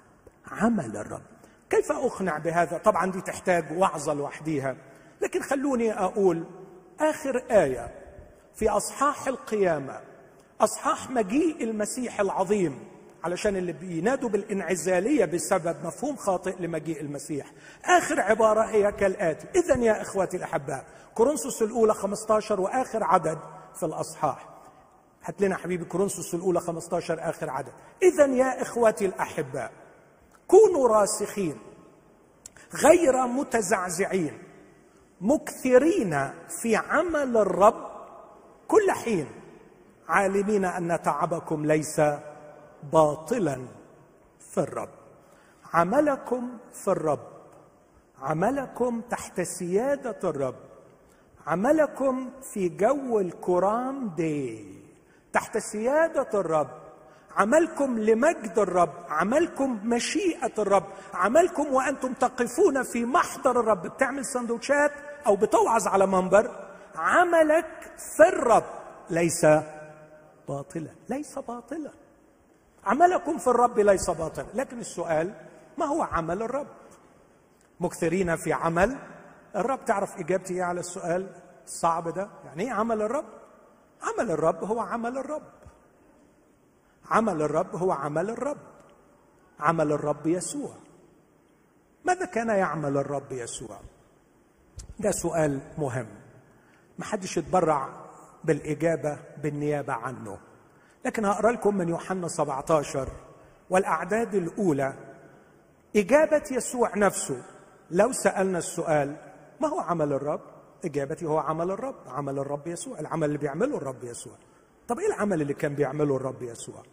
عمل 0.52 0.98
الرب. 0.98 1.22
كيف 1.70 1.92
أقنع 1.92 2.38
بهذا؟ 2.38 2.78
طبعا 2.78 3.12
دي 3.12 3.22
تحتاج 3.22 3.78
وعظة 3.78 4.14
لوحديها. 4.14 4.76
لكن 5.22 5.42
خلوني 5.42 5.94
أقول 5.94 6.46
آخر 7.00 7.44
آية 7.52 7.92
في 8.56 8.70
أصحاح 8.70 9.28
القيامة 9.28 10.00
أصحاح 10.62 11.10
مجيء 11.10 11.64
المسيح 11.64 12.20
العظيم. 12.20 12.80
علشان 13.24 13.56
اللي 13.56 13.74
بينادوا 13.74 14.30
بالانعزالية 14.30 15.26
بسبب 15.26 15.86
مفهوم 15.86 16.16
خاطئ 16.16 16.56
لمجيء 16.60 17.02
المسيح. 17.02 17.52
آخر 17.86 18.22
عبارة 18.22 18.62
هي 18.62 18.92
كالآتي. 18.92 19.48
اذا 19.56 19.76
يا 19.76 20.02
اخوتي 20.02 20.38
الأحباء 20.38 20.86
كورنثوس 21.16 21.62
الأولى 21.62 21.94
15 21.94 22.62
وآخر 22.62 23.04
عدد 23.04 23.40
في 23.80 23.86
الأصحاح. 23.86 24.50
هات 25.24 25.42
لنا 25.42 25.58
حبيبي 25.58 25.86
كورنثوس 25.86 26.36
الأولى 26.36 26.60
15 26.60 27.30
آخر 27.30 27.50
عدد. 27.50 27.74
اذا 28.04 28.26
يا 28.26 28.62
اخوتي 28.62 29.06
الأحباء 29.06 29.72
كونوا 30.48 30.88
راسخين 30.88 31.58
غير 32.84 33.28
متزعزعين 33.28 34.38
مكثرين 35.22 36.32
في 36.62 36.76
عمل 36.76 37.38
الرب 37.38 37.90
كل 38.68 38.92
حين 38.92 39.28
عالمين 40.08 40.66
أن 40.66 41.02
تعبكم 41.02 41.66
ليس 41.66 42.02
باطلا 42.84 43.68
في 44.40 44.58
الرب. 44.58 44.90
عملكم 45.74 46.58
في 46.74 46.88
الرب. 46.88 47.28
عملكم 48.22 49.02
تحت 49.02 49.42
سيادة 49.42 50.30
الرب. 50.30 50.56
عملكم 51.48 52.30
في 52.54 52.70
جو 52.70 53.20
الكرام 53.20 54.10
دي. 54.18 54.80
تحت 55.34 55.58
سيادة 55.58 56.40
الرب. 56.40 56.70
عملكم 57.36 58.00
لمجد 58.00 58.60
الرب. 58.60 58.94
عملكم 59.10 59.80
مشيئة 59.84 60.54
الرب. 60.60 60.86
عملكم 61.14 61.74
وأنتم 61.74 62.14
تقفون 62.14 62.84
في 62.84 63.06
محضر 63.06 63.60
الرب. 63.60 63.88
بتعمل 63.88 64.26
سندوتشات 64.26 64.92
أو 65.28 65.36
بتوعظ 65.36 65.88
على 65.88 66.06
منبر. 66.08 66.52
عملك 66.96 67.92
في 68.18 68.30
الرب. 68.30 68.66
ليس 69.10 69.46
باطلا. 70.48 70.92
ليس 71.10 71.40
باطلا. 71.40 71.92
عملكم 72.90 73.38
في 73.38 73.48
الرب 73.48 73.80
ليس 73.80 74.10
باطلا. 74.10 74.46
لكن 74.54 74.80
السؤال 74.80 75.34
ما 75.78 75.86
هو 75.86 76.02
عمل 76.02 76.42
الرب؟ 76.42 76.68
مكثرين 77.80 78.36
في 78.36 78.54
عمل 78.54 78.98
الرب. 79.56 79.86
تعرف 79.86 80.18
إجابتي 80.18 80.54
إيه 80.54 80.64
على 80.64 80.80
السؤال 80.80 81.36
الصعب 81.66 82.10
ده؟ 82.10 82.30
يعني 82.46 82.64
إيه 82.64 82.72
عمل 82.72 83.02
الرب؟ 83.02 83.26
عمل 84.02 84.32
الرب 84.32 84.64
هو 84.64 84.80
عمل 84.80 85.18
الرب. 85.18 85.44
عمل 87.06 87.42
الرب 87.42 87.76
هو 87.76 87.92
عمل 87.92 88.30
الرب. 88.30 88.58
عمل 89.60 89.92
الرب 89.92 90.28
يسوع. 90.28 90.72
ماذا 92.06 92.26
كان 92.26 92.50
يعمل 92.50 92.98
الرب 92.98 93.32
يسوع؟ 93.32 93.80
ده 95.00 95.12
سؤال 95.12 95.60
مهم. 95.78 96.08
ما 96.98 97.06
حدش 97.06 97.38
يتبرع 97.38 97.90
بالإجابة 98.44 99.20
بالنيابة 99.44 99.94
عنه. 99.94 100.38
لكن 101.06 101.26
هقرأ 101.26 101.52
لكم 101.52 101.78
من 101.78 101.90
يوحنا 101.90 102.28
17 102.28 103.10
والأعداد 103.70 104.36
الأولى. 104.36 104.94
إجابة 105.96 106.44
يسوع 106.52 106.96
نفسه. 106.98 107.44
لو 107.92 108.12
سألنا 108.12 108.58
السؤال 108.58 109.16
ما 109.60 109.68
هو 109.68 109.80
عمل 109.80 110.14
الرب؟ 110.14 110.42
إجابتي 110.86 111.26
هو 111.26 111.38
عمل 111.38 111.72
الرب. 111.72 111.96
عمل 112.08 112.40
الرب 112.40 112.68
يسوع. 112.68 113.00
العمل 113.00 113.28
اللي 113.28 113.38
بيعمله 113.38 113.78
الرب 113.78 114.04
يسوع. 114.04 114.34
طب 114.88 115.00
إيه 115.00 115.08
العمل 115.08 115.42
اللي 115.42 115.54
كان 115.54 115.76
بيعمله 115.76 116.16
الرب 116.16 116.42
يسوع؟ 116.42 116.84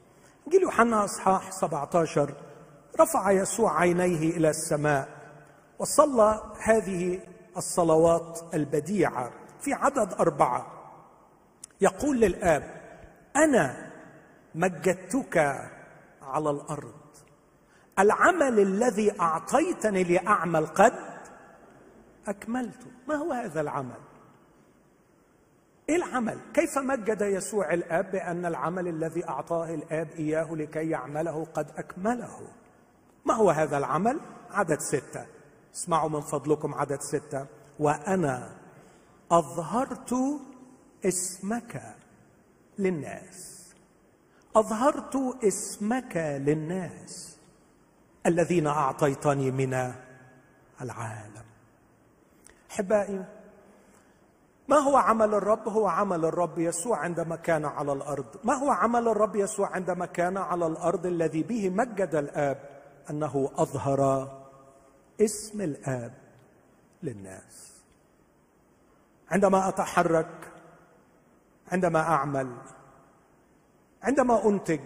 انجيل 0.47 0.63
يوحنا 0.63 1.05
إصحاح 1.05 1.53
17 1.53 2.35
رفع 3.01 3.31
يسوع 3.31 3.81
عينيه 3.81 4.37
إلى 4.37 4.51
السماء 4.51 5.09
وصلى 5.79 6.43
هذه 6.63 7.21
الصلوات 7.57 8.41
البديعة 8.55 9.31
في 9.61 9.73
عدد 9.73 10.13
أربعة. 10.13 10.67
يقول 11.81 12.21
للآب 12.21 12.63
أنا 13.37 13.86
مجدتك 14.57 15.39
على 16.23 16.51
الأرض. 16.51 16.95
العمل 17.99 18.61
الذي 18.61 19.21
أعطيتني 19.21 20.05
لأعمل 20.05 20.67
قد 20.67 20.93
اكملته 22.29 22.91
ما 23.09 23.15
هو 23.15 23.33
هذا 23.33 23.61
العمل؟ 23.61 24.01
إيه 25.89 25.97
العمل؟ 25.97 26.39
كيف 26.55 26.79
مجد 26.79 27.21
يسوع 27.21 27.73
الآب 27.73 28.13
بأن 28.13 28.47
العمل 28.47 28.89
الذي 28.89 29.29
أعطاه 29.29 29.75
الآب 29.75 30.09
إياه 30.19 30.55
لكي 30.55 30.91
يعمله 30.91 31.47
قد 31.55 31.71
أكمله؟ 31.77 32.49
ما 33.25 33.35
هو 33.35 33.51
هذا 33.51 33.79
العمل؟ 33.79 34.21
عدد 34.51 34.81
ستة. 34.81 35.27
اسمعوا 35.75 36.09
من 36.09 36.21
فضلكم 36.21 36.75
عدد 36.75 37.01
ستة. 37.01 37.47
وأنا 37.79 38.57
أظهرت 39.31 40.15
اسمك 41.05 41.83
للناس. 42.79 43.56
أظهرت 44.57 45.17
اسمك 45.45 46.17
للناس 46.17 47.39
الذين 48.27 48.67
أعطيتني 48.67 49.51
من 49.51 49.93
العالم. 50.81 51.45
احبائي 52.71 53.25
ما 54.69 54.77
هو 54.77 54.97
عمل 54.97 55.35
الرب؟ 55.35 55.69
هو 55.69 55.87
عمل 55.87 56.25
الرب 56.25 56.59
يسوع 56.59 56.99
عندما 56.99 57.37
كان 57.37 57.65
على 57.65 57.93
الأرض. 57.93 58.27
ما 58.45 58.55
هو 58.55 58.71
عمل 58.71 59.09
الرب 59.09 59.37
يسوع 59.37 59.69
عندما 59.69 60.07
كان 60.07 60.37
على 60.37 60.67
الأرض 60.67 61.07
الذي 61.07 61.43
به 61.43 61.71
مجد 61.71 62.15
الآب؟ 62.15 62.59
أنه 63.11 63.51
أظهر 63.57 64.29
اسم 65.21 65.61
الآب 65.61 66.13
للناس. 67.03 67.83
عندما 69.31 69.69
أتحرك 69.69 70.53
عندما 71.73 72.01
أعمل 72.01 72.57
عندما 74.03 74.49
أنتج 74.49 74.81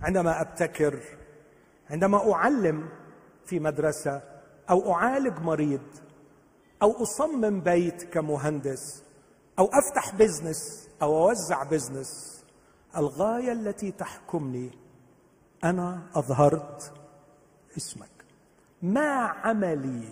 عندما 0.00 0.40
أبتكر 0.40 1.02
عندما 1.90 2.32
أعلم 2.32 2.88
في 3.46 3.60
مدرسة 3.60 4.22
أو 4.70 4.92
أعالج 4.92 5.38
مريض 5.38 5.86
أو 6.82 7.02
أصمم 7.02 7.60
بيت 7.60 8.02
كمهندس 8.02 9.02
أو 9.58 9.64
أفتح 9.64 10.14
business 10.14 10.88
أو 11.02 11.28
أوزع 11.28 11.62
business 11.62 12.44
الغاية 12.96 13.52
التي 13.52 13.90
تحكمني 13.90 14.70
أنا 15.64 16.02
أظهرت 16.14 16.92
اسمك. 17.76 18.10
ما 18.82 19.10
عملي 19.26 20.08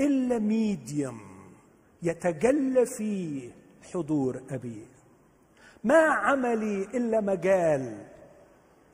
إلا 0.00 0.38
medium 0.38 1.20
يتجلى 2.02 2.86
فيه 2.86 3.50
حضور 3.92 4.42
أبي. 4.50 4.86
ما 5.88 6.02
عملي 6.02 6.82
إلا 6.82 7.20
مجال 7.20 8.06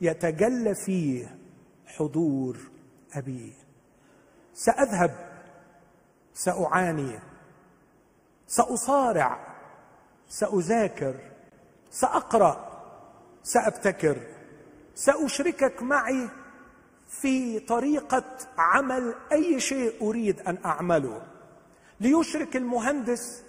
يتجلى 0.01 0.75
فيه 0.75 1.37
حضور 1.85 2.57
أبي. 3.13 3.53
سأذهب 4.53 5.11
سأعاني 6.33 7.19
سأصارع 8.47 9.39
سأذاكر 10.29 11.15
سأقرأ 11.91 12.81
سأبتكر 13.43 14.17
سأشركك 14.95 15.83
معي 15.83 16.29
في 17.07 17.59
طريقة 17.59 18.23
عمل 18.57 19.15
أي 19.31 19.59
شيء 19.59 20.09
أريد 20.09 20.39
أن 20.41 20.57
أعمله. 20.65 21.21
ليشرك 21.99 22.55
المهندس 22.55 23.44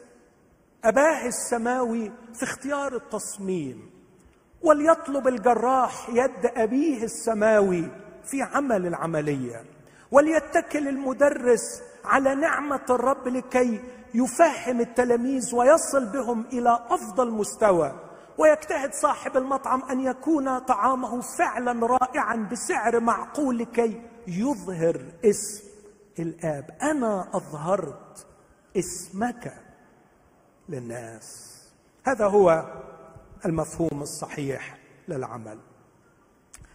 اباه 0.84 1.26
السماوي 1.26 2.12
في 2.34 2.42
اختيار 2.42 2.96
التصميم 2.96 3.90
وليطلب 4.62 5.28
الجراح 5.28 6.08
يد 6.08 6.46
أبيه 6.56 7.04
السماوي 7.04 7.88
في 8.24 8.42
عمل 8.42 8.86
العملية 8.86 9.64
وليتكل 10.10 10.88
المدرس 10.88 11.82
على 12.04 12.34
نعمة 12.34 12.84
الرب 12.90 13.28
لكي 13.28 13.80
يفهم 14.14 14.80
التلاميذ 14.80 15.54
ويصل 15.54 16.06
بهم 16.06 16.44
إلى 16.52 16.78
أفضل 16.90 17.30
مستوى 17.30 18.00
ويجتهد 18.38 18.94
صاحب 18.94 19.36
المطعم 19.36 19.82
أن 19.90 20.00
يكون 20.00 20.58
طعامه 20.58 21.20
فعلا 21.20 21.86
رائعا 21.86 22.48
بسعر 22.52 23.00
معقول 23.00 23.58
لكي 23.58 24.02
يظهر 24.28 25.00
اسم 25.24 25.64
الآب. 26.18 26.70
أنا 26.82 27.28
أظهرت 27.34 28.26
اسمك. 28.76 29.52
للناس. 30.68 31.56
هذا 32.06 32.26
هو 32.26 32.72
المفهوم 33.44 34.02
الصحيح 34.02 34.78
للعمل. 35.08 35.58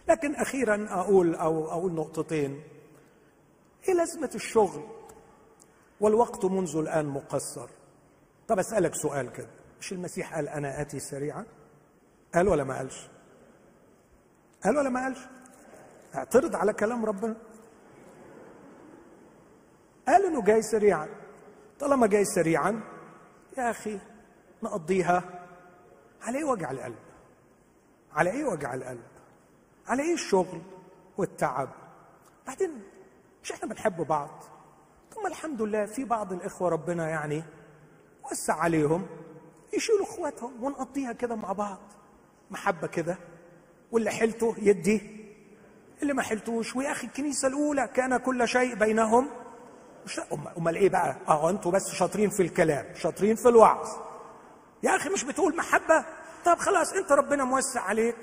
لكن 0.08 0.34
أخيرا 0.34 0.86
أقول 0.90 1.34
أو 1.34 1.70
أقول 1.70 1.92
نقطتين. 1.92 2.62
إيه 3.88 3.94
لازمة 3.94 4.30
الشغل؟ 4.34 4.82
والوقت 6.00 6.44
منذ 6.44 6.76
الآن 6.76 7.06
مقصر. 7.06 7.68
طب 8.48 8.58
أسألك 8.58 8.94
سؤال 8.94 9.32
كده. 9.32 9.50
مش 9.80 9.92
المسيح 9.92 10.34
قال 10.34 10.48
أنا 10.48 10.80
آتي 10.80 11.00
سريعا؟ 11.00 11.46
قال 12.34 12.48
ولا 12.48 12.64
ما 12.64 12.76
قالش؟ 12.76 13.08
قال 14.64 14.76
ولا 14.76 14.88
ما 14.90 15.02
قالش؟ 15.02 15.18
اعترض 16.14 16.56
على 16.56 16.72
كلام 16.72 17.04
ربنا. 17.04 17.36
قال 20.08 20.26
إنه 20.26 20.42
جاي 20.42 20.62
سريعا. 20.62 21.08
طالما 21.80 22.06
جاي 22.06 22.24
سريعا 22.24 22.91
يا 23.58 23.70
أخي 23.70 23.98
نقضيها. 24.62 25.22
على 26.22 26.38
إيه 26.38 26.44
وجع 26.44 26.70
القلب؟ 26.70 26.98
على 28.12 28.30
إيه 28.30 28.44
وجع 28.44 28.74
القلب؟ 28.74 29.02
على 29.86 30.02
إيه 30.02 30.14
الشغل 30.14 30.62
والتعب؟ 31.18 31.68
بعدين 32.46 32.82
مش 33.42 33.52
إحنا 33.52 33.68
بنحب 33.68 33.96
بعض. 34.06 34.44
ثم 35.14 35.26
الحمد 35.26 35.62
لله 35.62 35.86
في 35.86 36.04
بعض 36.04 36.32
الإخوة 36.32 36.68
ربنا 36.68 37.08
يعني 37.08 37.42
وسع 38.30 38.54
عليهم 38.54 39.06
يشيلوا 39.76 40.02
إخواتهم 40.02 40.64
ونقضيها 40.64 41.12
كده 41.12 41.34
مع 41.36 41.52
بعض. 41.52 41.80
محبة 42.50 42.86
كده. 42.86 43.18
واللي 43.92 44.10
حلته 44.10 44.54
يدي. 44.58 45.22
اللي 46.02 46.12
ما 46.14 46.22
حلتوش. 46.22 46.76
ويا 46.76 46.92
أخي 46.92 47.06
الكنيسة 47.06 47.48
الأولى 47.48 47.88
كان 47.94 48.16
كل 48.16 48.48
شيء 48.48 48.74
بينهم. 48.74 49.28
مش 50.06 50.20
امال 50.58 50.76
إيه 50.76 50.88
بقى؟ 50.88 51.16
آه 51.28 51.50
أنتوا 51.50 51.72
بس 51.72 51.90
شاطرين 51.90 52.30
في 52.30 52.42
الكلام، 52.42 52.94
شاطرين 52.94 53.36
في 53.36 53.48
الوعظ. 53.48 53.88
يا 54.82 54.96
أخي 54.96 55.08
مش 55.08 55.24
بتقول 55.24 55.56
محبة؟ 55.56 56.04
طب 56.44 56.58
خلاص 56.58 56.92
أنت 56.92 57.12
ربنا 57.12 57.44
موسع 57.44 57.80
عليك 57.80 58.16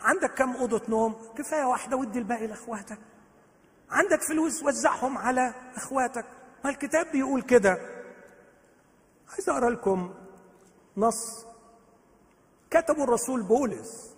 عندك 0.00 0.34
كم 0.34 0.56
أوضة 0.56 0.82
نوم؟ 0.88 1.16
كفاية 1.38 1.64
واحدة 1.64 1.96
ودي 1.96 2.18
الباقي 2.18 2.46
لأخواتك. 2.46 2.98
عندك 3.90 4.22
فلوس 4.22 4.62
وزعهم 4.62 5.18
على 5.18 5.54
أخواتك. 5.76 6.24
ما 6.64 6.70
الكتاب 6.70 7.06
بيقول 7.12 7.42
كده. 7.42 7.78
عايز 9.32 9.48
أقرأ 9.48 9.70
لكم 9.70 10.14
نص 10.96 11.46
كتبه 12.70 13.04
الرسول 13.04 13.42
بولس 13.42 14.14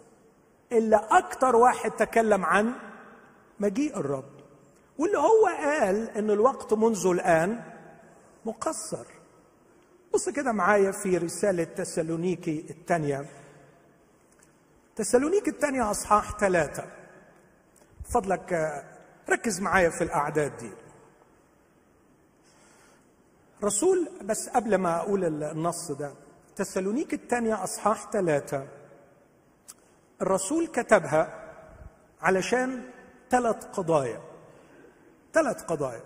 اللي 0.73 0.97
أكتر 1.11 1.57
واحد 1.57 1.91
تكلم 1.91 2.45
عن 2.45 2.73
مجيء 3.61 3.97
الرب 4.01 4.34
واللي 4.99 5.19
هو 5.19 5.47
قال 5.47 6.11
إن 6.11 6.31
الوقت 6.31 6.73
منذ 6.73 7.07
الآن 7.07 7.63
مقصر. 8.45 9.07
بص 10.15 10.29
كده 10.29 10.53
معايا 10.53 10.93
في 10.93 11.19
رسالة 11.19 11.65
تسالونيكي 11.65 12.67
الثانية 12.71 13.27
تسالونيكي 14.97 15.51
الثانية 15.51 15.91
أصحاح 15.91 16.39
ثلاثة 16.39 16.85
فضلك 18.15 18.53
ركز 19.31 19.61
معايا 19.61 19.91
في 19.91 20.05
الأعداد 20.05 20.57
دي. 20.57 20.71
رسول 23.65 24.09
بس 24.23 24.49
قبل 24.49 24.75
ما 24.75 24.97
أقول 24.97 25.25
النص 25.45 25.91
ده 25.91 26.13
تسالونيك 26.57 27.15
الثانية 27.15 27.65
أصحاح 27.65 28.11
ثلاثة 28.11 28.67
الرسول 30.23 30.67
كتبها 30.67 31.53
علشان 32.23 32.91
ثلاث 33.31 33.65
قضايا. 33.65 34.21
ثلاث 35.35 35.63
قضايا. 35.63 36.03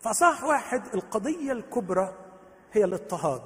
فصاح 0.00 0.44
واحد 0.44 0.82
القضية 0.94 1.52
الكبرى 1.52 2.14
هي 2.72 2.84
الاضطهاد 2.84 3.42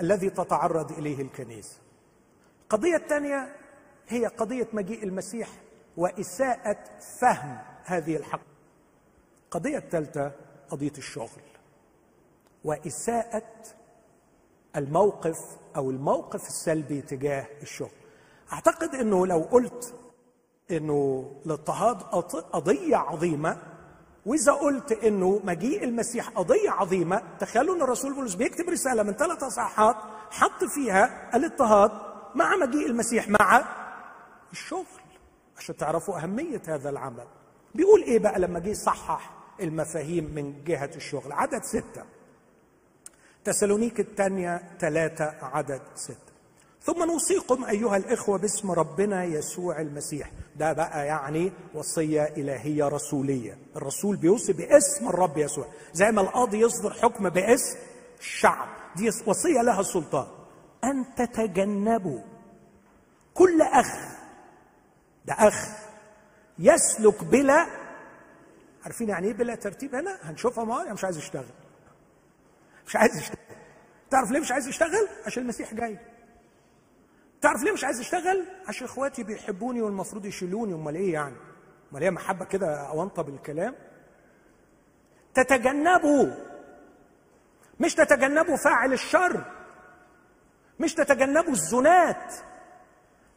الذي 0.00 0.30
تتعرض 0.30 0.92
إليه 0.92 1.22
الكنيسة 1.22 1.78
القضية 2.62 2.96
الثانية 2.96 3.56
هي 4.08 4.26
قضية 4.26 4.68
مجيء 4.72 5.04
المسيح 5.04 5.48
وإساءة 5.96 6.84
فهم 7.20 7.58
هذه 7.84 8.16
الحق. 8.16 8.40
القضية 9.44 9.78
الثالثة 9.78 10.32
قضية 10.68 10.92
الشغل 10.98 11.42
وإساءة 12.64 13.52
الموقف 14.76 15.38
أو 15.76 15.90
الموقف 15.90 16.46
السلبي 16.46 17.02
تجاه 17.02 17.46
الشغل. 17.62 17.90
أعتقد 18.52 18.94
أنه 18.94 19.26
لو 19.26 19.38
قلت 19.38 19.94
إنه 20.72 21.30
الاضطهاد 21.46 22.02
قضية 22.52 22.96
عظيمة. 22.96 23.56
وإذا 24.26 24.52
قلت 24.52 24.92
إنه 24.92 25.40
مجيء 25.44 25.84
المسيح 25.84 26.28
قضية 26.28 26.70
عظيمة 26.70 27.22
تخيلوا 27.40 27.76
إن 27.76 27.82
الرسول 27.82 28.14
بولس 28.14 28.34
بيكتب 28.34 28.68
رسالة 28.68 29.02
من 29.02 29.12
ثلاث 29.12 29.42
اصحاحات 29.42 29.96
حط 30.30 30.64
فيها 30.64 31.36
الاضطهاد 31.36 31.90
مع 32.34 32.56
مجيء 32.56 32.86
المسيح 32.86 33.28
مع 33.28 33.64
الشغل. 34.52 34.86
عشان 35.58 35.76
تعرفوا 35.76 36.18
أهمية 36.18 36.62
هذا 36.68 36.90
العمل. 36.90 37.26
بيقول 37.74 38.02
إيه 38.02 38.18
بقى 38.18 38.40
لما 38.40 38.58
جه 38.58 38.68
يصحح 38.68 39.30
المفاهيم 39.60 40.30
من 40.34 40.64
جهة 40.64 40.90
الشغل؟ 40.96 41.32
عدد 41.32 41.62
ستة. 41.62 42.04
تسالونيك 43.44 44.00
الثانية 44.00 44.62
ثلاثة 44.80 45.34
عدد 45.42 45.82
ستة. 45.94 46.32
ثم 46.82 47.04
نوصيكم 47.04 47.64
أيها 47.64 47.96
الإخوة 47.96 48.38
باسم 48.38 48.70
ربنا 48.70 49.24
يسوع 49.24 49.80
المسيح. 49.80 50.30
ده 50.56 50.72
بقى 50.72 51.06
يعني 51.06 51.52
وصية 51.74 52.22
إلهية 52.24 52.88
رسولية. 52.88 53.58
الرسول 53.76 54.16
بيوصي 54.16 54.52
باسم 54.52 55.08
الرب 55.08 55.38
يسوع. 55.38 55.66
زي 55.92 56.10
ما 56.12 56.20
القاضي 56.20 56.60
يصدر 56.60 56.92
حكم 56.92 57.28
باسم 57.28 57.78
الشعب. 58.20 58.68
دي 58.96 59.08
وصية 59.26 59.62
لها 59.62 59.82
سلطان 59.82 60.26
أن 60.84 61.04
تتجنبوا. 61.14 62.20
كل 63.34 63.62
أخ 63.62 63.96
ده 65.24 65.34
أخ 65.38 65.68
يسلك 66.58 67.24
بلا 67.24 67.66
عارفين 68.84 69.08
يعني 69.08 69.26
إيه 69.26 69.32
بلا 69.34 69.54
ترتيب 69.54 69.94
هنا؟ 69.94 70.18
هنشوفها 70.22 70.64
معايا 70.64 70.92
مش 70.92 71.04
عايز 71.04 71.16
يشتغل. 71.18 71.44
مش 72.86 72.96
عايز 72.96 73.16
يشتغل. 73.16 73.36
تعرف 74.10 74.30
ليه 74.30 74.40
مش 74.40 74.52
عايز 74.52 74.68
يشتغل؟ 74.68 75.08
عشان 75.26 75.42
المسيح 75.42 75.74
جاي. 75.74 75.98
تعرف 77.42 77.62
ليه 77.62 77.72
مش 77.72 77.84
عايز 77.84 78.00
اشتغل 78.00 78.46
عشان 78.68 78.86
إخواتي 78.86 79.22
بيحبوني 79.22 79.82
والمفروض 79.82 80.26
يشيلوني. 80.26 80.74
أمال 80.74 80.94
إيه 80.94 81.12
يعني؟ 81.12 81.36
أمال 81.92 82.02
هي 82.02 82.10
محبة 82.10 82.44
كده 82.44 82.88
اونطه 82.88 83.22
بالكلام؟ 83.22 83.74
تتجنبوا 85.34 86.34
مش 87.80 87.94
تتجنبوا 87.94 88.56
فاعل 88.56 88.92
الشر. 88.92 89.44
مش 90.80 90.94
تتجنبوا 90.94 91.52
الزنات. 91.52 92.34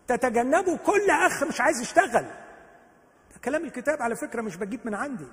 تتجنبوا 0.08 0.78
كل 0.78 1.10
أخ 1.10 1.44
مش 1.44 1.62
عايز 1.62 1.82
يشتغل. 1.82 2.26
ده 3.34 3.40
كلام 3.46 3.66
الكتاب 3.66 4.02
على 4.02 4.16
فكرة 4.16 4.42
مش 4.42 4.56
بجيب 4.56 4.80
من 4.86 4.94
عندي. 4.94 5.28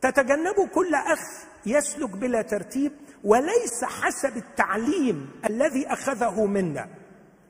تتجنبوا 0.00 0.66
كل 0.66 0.94
أخ 0.94 1.20
يسلك 1.66 2.10
بلا 2.10 2.42
ترتيب 2.42 2.92
وليس 3.24 3.84
حسب 3.84 4.36
التعليم 4.36 5.30
الذي 5.44 5.86
أخذه 5.86 6.46
منا. 6.46 7.01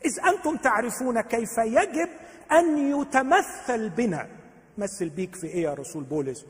إذ 0.04 0.20
أنتم 0.26 0.56
تعرفون 0.56 1.20
كيف 1.20 1.58
يجب 1.58 2.08
أن 2.52 2.78
يتمثل 3.00 3.88
بنا. 3.88 4.28
مثل 4.78 5.08
بيك 5.08 5.34
في 5.34 5.46
إيه 5.46 5.62
يا 5.62 5.74
رسول 5.74 6.04
بولس؟ 6.04 6.46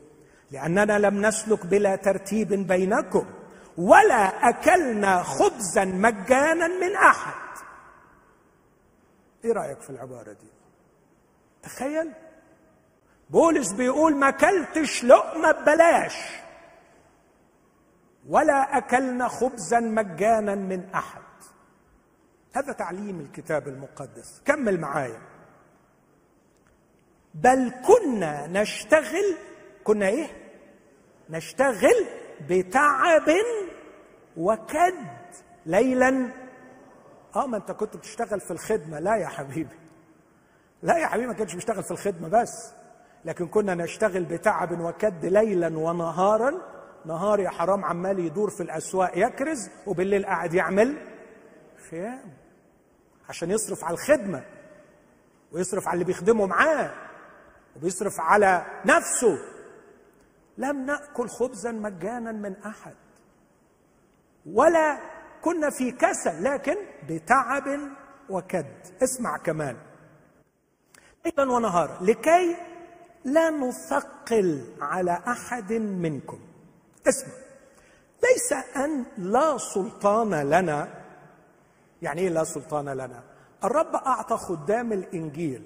لأننا 0.51 0.99
لم 0.99 1.25
نسلك 1.25 1.65
بلا 1.65 1.95
ترتيب 1.95 2.53
بينكم 2.53 3.25
ولا 3.77 4.49
أكلنا 4.49 5.23
خبزا 5.23 5.85
مجانا 5.85 6.67
من 6.67 6.95
أحد. 6.95 7.57
إيه 9.45 9.51
رأيك 9.51 9.81
في 9.81 9.89
العبارة 9.89 10.31
دي؟ 10.31 10.47
تخيل. 11.63 12.11
بولس 13.29 13.71
بيقول 13.71 14.15
ما 14.15 14.31
كلتش 14.31 15.03
لقمة 15.03 15.51
ببلاش 15.51 16.15
ولا 18.29 18.77
أكلنا 18.77 19.27
خبزا 19.27 19.79
مجانا 19.79 20.55
من 20.55 20.89
أحد. 20.95 21.21
هذا 22.53 22.73
تعليم 22.73 23.19
الكتاب 23.19 23.67
المقدس. 23.67 24.41
كمل 24.45 24.79
معايا. 24.79 25.21
بل 27.33 27.73
كنا 27.87 28.47
نشتغل 28.47 29.37
كنا 29.83 30.07
إيه؟ 30.07 30.27
نشتغل 31.29 32.07
بتعب 32.49 33.29
وكد 34.37 35.07
ليلا. 35.65 36.29
آه 37.35 37.47
ما 37.47 37.57
أنت 37.57 37.71
كنت 37.71 37.97
بتشتغل 37.97 38.39
في 38.39 38.51
الخدمة. 38.51 38.99
لا 38.99 39.15
يا 39.15 39.27
حبيبي. 39.27 39.75
لا 40.83 40.97
يا 40.97 41.07
حبيبي 41.07 41.27
ما 41.27 41.33
كنتش 41.33 41.55
بشتغل 41.55 41.83
في 41.83 41.91
الخدمة 41.91 42.27
بس. 42.27 42.73
لكن 43.25 43.47
كنا 43.47 43.75
نشتغل 43.75 44.25
بتعب 44.25 44.79
وكد 44.79 45.25
ليلا 45.25 45.77
ونهارا. 45.77 46.51
نهار 47.05 47.39
يا 47.39 47.49
حرام 47.49 47.85
عمال 47.85 48.19
يدور 48.19 48.49
في 48.49 48.63
الأسواق 48.63 49.17
يكرز 49.17 49.69
وبالليل 49.87 50.25
قاعد 50.25 50.53
يعمل 50.53 50.97
خيام. 51.89 52.42
عشان 53.29 53.51
يصرف 53.51 53.83
على 53.83 53.93
الخدمة 53.93 54.43
ويصرف 55.51 55.87
على 55.87 55.93
اللي 55.93 56.05
بيخدمه 56.05 56.45
معاه 56.45 56.91
وبيصرف 57.75 58.19
على 58.19 58.65
نفسه. 58.85 59.37
لم 60.57 60.85
نأكل 60.85 61.29
خبزا 61.29 61.71
مجانا 61.71 62.31
من 62.31 62.55
أحد 62.65 62.93
ولا 64.45 64.99
كنا 65.41 65.69
في 65.69 65.91
كسل 65.91 66.43
لكن 66.43 66.75
بتعب 67.09 67.79
وكد. 68.29 68.75
اسمع 69.03 69.37
كمان. 69.37 69.77
ليلا 71.25 71.51
ونهارا 71.51 71.97
لكي 72.01 72.55
لا 73.25 73.49
نثقل 73.49 74.75
على 74.81 75.21
أحد 75.27 75.73
منكم. 75.73 76.39
اسمع. 77.07 77.33
ليس 78.23 78.53
أن 78.75 79.05
لا 79.17 79.57
سلطان 79.57 80.49
لنا 80.49 81.02
يعني 82.03 82.21
إيه 82.21 82.29
لا 82.29 82.43
سلطان 82.43 82.89
لنا؟ 82.89 83.23
الرب 83.63 83.95
أعطى 83.95 84.37
خدام 84.37 84.93
الإنجيل 84.93 85.63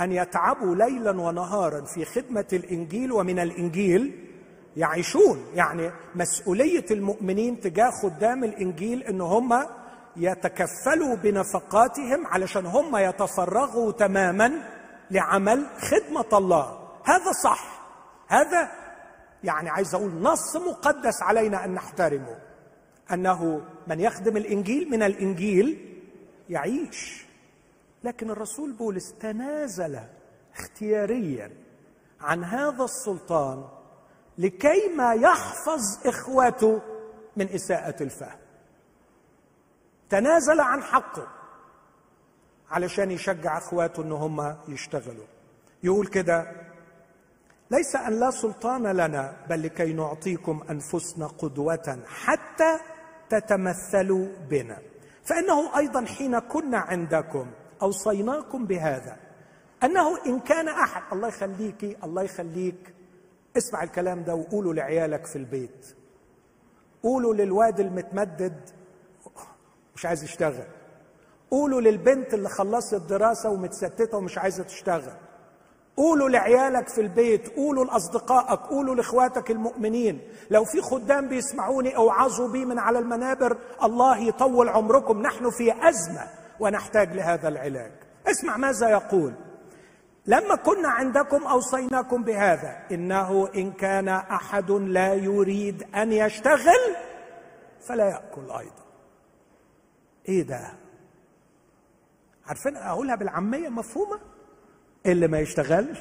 أن 0.00 0.12
يتعبوا 0.12 0.74
ليلا 0.74 1.10
ونهارا 1.20 1.84
في 1.84 2.04
خدمة 2.04 2.46
الإنجيل 2.52 3.12
ومن 3.12 3.38
الإنجيل 3.38 4.28
يعيشون. 4.76 5.44
يعني 5.54 5.92
مسؤولية 6.14 6.84
المؤمنين 6.90 7.60
تجاه 7.60 7.90
خدام 8.02 8.44
الإنجيل 8.44 9.02
إن 9.02 9.20
هم 9.20 9.66
يتكفلوا 10.16 11.14
بنفقاتهم 11.14 12.26
علشان 12.26 12.66
هم 12.66 12.96
يتفرغوا 12.96 13.92
تماما 13.92 14.52
لعمل 15.10 15.66
خدمة 15.78 16.38
الله. 16.38 16.78
هذا 17.04 17.32
صح. 17.44 17.82
هذا 18.28 18.68
يعني 19.44 19.70
عايز 19.70 19.94
أقول 19.94 20.14
نص 20.14 20.56
مقدس 20.56 21.22
علينا 21.22 21.64
أن 21.64 21.74
نحترمه. 21.74 22.45
أنه 23.12 23.62
من 23.86 24.00
يخدم 24.00 24.36
الإنجيل 24.36 24.90
من 24.90 25.02
الإنجيل 25.02 25.98
يعيش. 26.50 27.26
لكن 28.04 28.30
الرسول 28.30 28.72
بولس 28.72 29.14
تنازل 29.20 30.00
اختياريا 30.58 31.50
عن 32.20 32.44
هذا 32.44 32.84
السلطان 32.84 33.64
لكي 34.38 34.88
ما 34.96 35.14
يحفظ 35.14 36.06
إخواته 36.06 36.82
من 37.36 37.48
إساءة 37.48 38.02
الفهم. 38.02 38.38
تنازل 40.10 40.60
عن 40.60 40.82
حقه 40.82 41.28
علشان 42.70 43.10
يشجع 43.10 43.58
إخواته 43.58 44.02
إن 44.02 44.12
هم 44.12 44.56
يشتغلوا. 44.68 45.26
يقول 45.82 46.06
كده 46.06 46.52
ليس 47.70 47.96
أن 47.96 48.20
لا 48.20 48.30
سلطان 48.30 48.86
لنا 48.86 49.36
بل 49.50 49.62
لكي 49.62 49.92
نعطيكم 49.92 50.62
أنفسنا 50.70 51.26
قدوة 51.26 51.98
حتى 52.06 52.78
تتمثلوا 53.30 54.26
بنا. 54.50 54.78
فإنه 55.24 55.78
أيضا 55.78 56.04
حين 56.04 56.38
كنا 56.38 56.78
عندكم 56.78 57.46
أوصيناكم 57.82 58.66
بهذا 58.66 59.16
أنه 59.84 60.26
إن 60.26 60.40
كان 60.40 60.68
أحد 60.68 61.02
الله 61.12 61.28
يخليك 61.28 61.98
الله 62.04 62.22
يخليك 62.22 62.94
اسمع 63.56 63.82
الكلام 63.82 64.24
ده 64.24 64.34
وقوله 64.34 64.74
لعيالك 64.74 65.26
في 65.26 65.36
البيت. 65.36 65.96
قولوا 67.02 67.34
للواد 67.34 67.80
المتمدد 67.80 68.70
مش 69.94 70.06
عايز 70.06 70.24
يشتغل. 70.24 70.66
قولوا 71.50 71.80
للبنت 71.80 72.34
اللي 72.34 72.48
خلصت 72.48 72.94
دراسة 72.94 73.50
ومتستتة 73.50 74.18
ومش 74.18 74.38
عايزة 74.38 74.64
تشتغل. 74.64 75.16
قولوا 75.96 76.28
لعيالك 76.28 76.88
في 76.88 77.00
البيت 77.00 77.56
قولوا 77.56 77.84
لأصدقائك 77.84 78.60
قولوا 78.60 78.94
لإخواتك 78.94 79.50
المؤمنين. 79.50 80.20
لو 80.50 80.64
في 80.64 80.80
خدام 80.82 81.28
بيسمعوني 81.28 81.96
اوعظوا 81.96 82.48
بي 82.48 82.64
من 82.64 82.78
على 82.78 82.98
المنابر 82.98 83.58
الله 83.82 84.18
يطول 84.18 84.68
عمركم 84.68 85.22
نحن 85.22 85.50
في 85.50 85.88
أزمة 85.88 86.28
ونحتاج 86.60 87.12
لهذا 87.12 87.48
العلاج. 87.48 87.92
اسمع 88.26 88.56
ماذا 88.56 88.88
يقول. 88.88 89.34
لما 90.26 90.56
كنا 90.56 90.88
عندكم 90.88 91.46
أوصيناكم 91.46 92.22
بهذا 92.22 92.86
إنه 92.92 93.48
إن 93.54 93.72
كان 93.72 94.08
أحد 94.08 94.70
لا 94.70 95.14
يريد 95.14 95.82
أن 95.94 96.12
يشتغل 96.12 96.96
فلا 97.88 98.04
يأكل 98.04 98.50
أيضا. 98.50 98.86
إيه 100.28 100.42
ده؟ 100.42 100.72
عارفين 102.46 102.76
أقولها 102.76 103.14
بالعامية 103.14 103.68
مفهومة؟ 103.68 104.20
اللي 105.12 105.28
ما 105.28 105.40
يشتغلش 105.40 105.98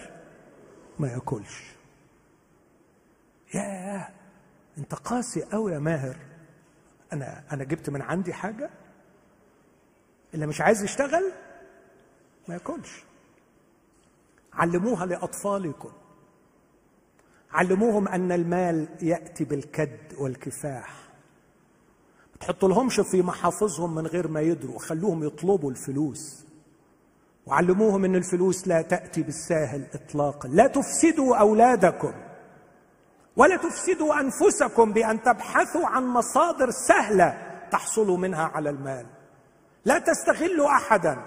ما 0.99 1.08
ياكلش. 1.08 1.76
ياه 3.53 4.10
انت 4.78 4.95
قاسي 4.95 5.43
قوي 5.43 5.72
يا 5.72 5.80
ماهر. 5.80 6.16
أنا 7.14 7.43
أنا 7.51 7.64
جبت 7.64 7.89
من 7.89 8.01
عندي 8.01 8.34
حاجة 8.34 8.70
اللي 10.34 10.47
مش 10.47 10.62
عايز 10.62 10.84
يشتغل 10.84 11.32
ما 12.47 12.53
ياكلش. 12.53 13.03
علموها 14.53 15.06
لأطفالكم. 15.06 15.91
علموهم 17.51 18.08
أن 18.08 18.32
المال 18.32 18.88
يأتي 19.01 19.43
بالكد 19.43 20.14
والكفاح. 20.18 21.06
ما 22.32 22.38
تحطوا 22.39 22.70
لهمش 22.70 22.99
في 22.99 23.22
محافظهم 23.22 23.95
من 23.95 24.08
غير 24.08 24.28
ما 24.28 24.41
يدروا 24.41 24.80
خلوهم 24.80 25.24
يطلبوا 25.24 25.72
الفلوس. 25.72 26.45
وعلموهم 27.48 28.06
إن 28.06 28.16
الفلوس 28.16 28.68
لا 28.68 28.82
تأتي 28.82 29.24
بالساهل 29.24 29.88
اطلاقا. 29.93 30.50
لا 30.50 30.68
تفسدوا 30.68 31.36
أولادكم 31.38 32.14
ولا 33.36 33.58
تفسدوا 33.58 34.20
أنفسكم 34.20 34.93
بأن 34.93 35.24
تبحثوا 35.24 35.88
عن 35.88 36.06
مصادر 36.06 36.70
سهلة 36.72 37.38
تحصلوا 37.72 38.18
منها 38.18 38.52
على 38.56 38.70
المال. 38.70 39.06
لا 39.86 40.00
تستغلوا 40.00 40.70
احدا. 40.70 41.18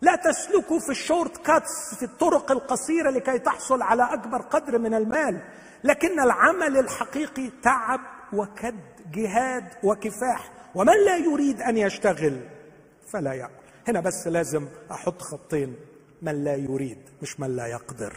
لا 0.00 0.16
تسلكوا 0.16 0.78
في 0.78 0.90
ال 0.90 1.36
shortcuts 1.36 1.94
في 1.98 2.02
الطرق 2.02 2.50
القصيرة 2.50 3.10
لكي 3.10 3.38
تحصل 3.38 3.82
على 3.82 4.02
أكبر 4.02 4.42
قدر 4.42 4.78
من 4.78 4.94
المال. 4.94 5.42
لكن 5.84 6.20
العمل 6.20 6.78
الحقيقي 6.78 7.50
تعب 7.62 8.00
وكد 8.32 8.80
جهاد 9.12 9.64
وكفاح. 9.84 10.50
ومن 10.74 11.04
لا 11.06 11.16
يريد 11.16 11.62
أن 11.62 11.76
يشتغل 11.76 12.40
فلا 13.12 13.32
يأكل. 13.32 13.57
هنا 13.88 14.00
بس 14.00 14.26
لازم 14.26 14.68
أحط 14.90 15.22
خطين. 15.22 15.76
من 16.22 16.44
لا 16.44 16.54
يريد 16.54 16.98
مش 17.22 17.40
من 17.40 17.56
لا 17.56 17.66
يقدر. 17.66 18.16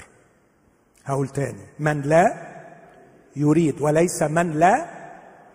هقول 1.05 1.27
تاني. 1.27 1.65
من 1.79 2.01
لا 2.01 2.51
يريد 3.35 3.81
وليس 3.81 4.21
من 4.23 4.51
لا 4.51 5.01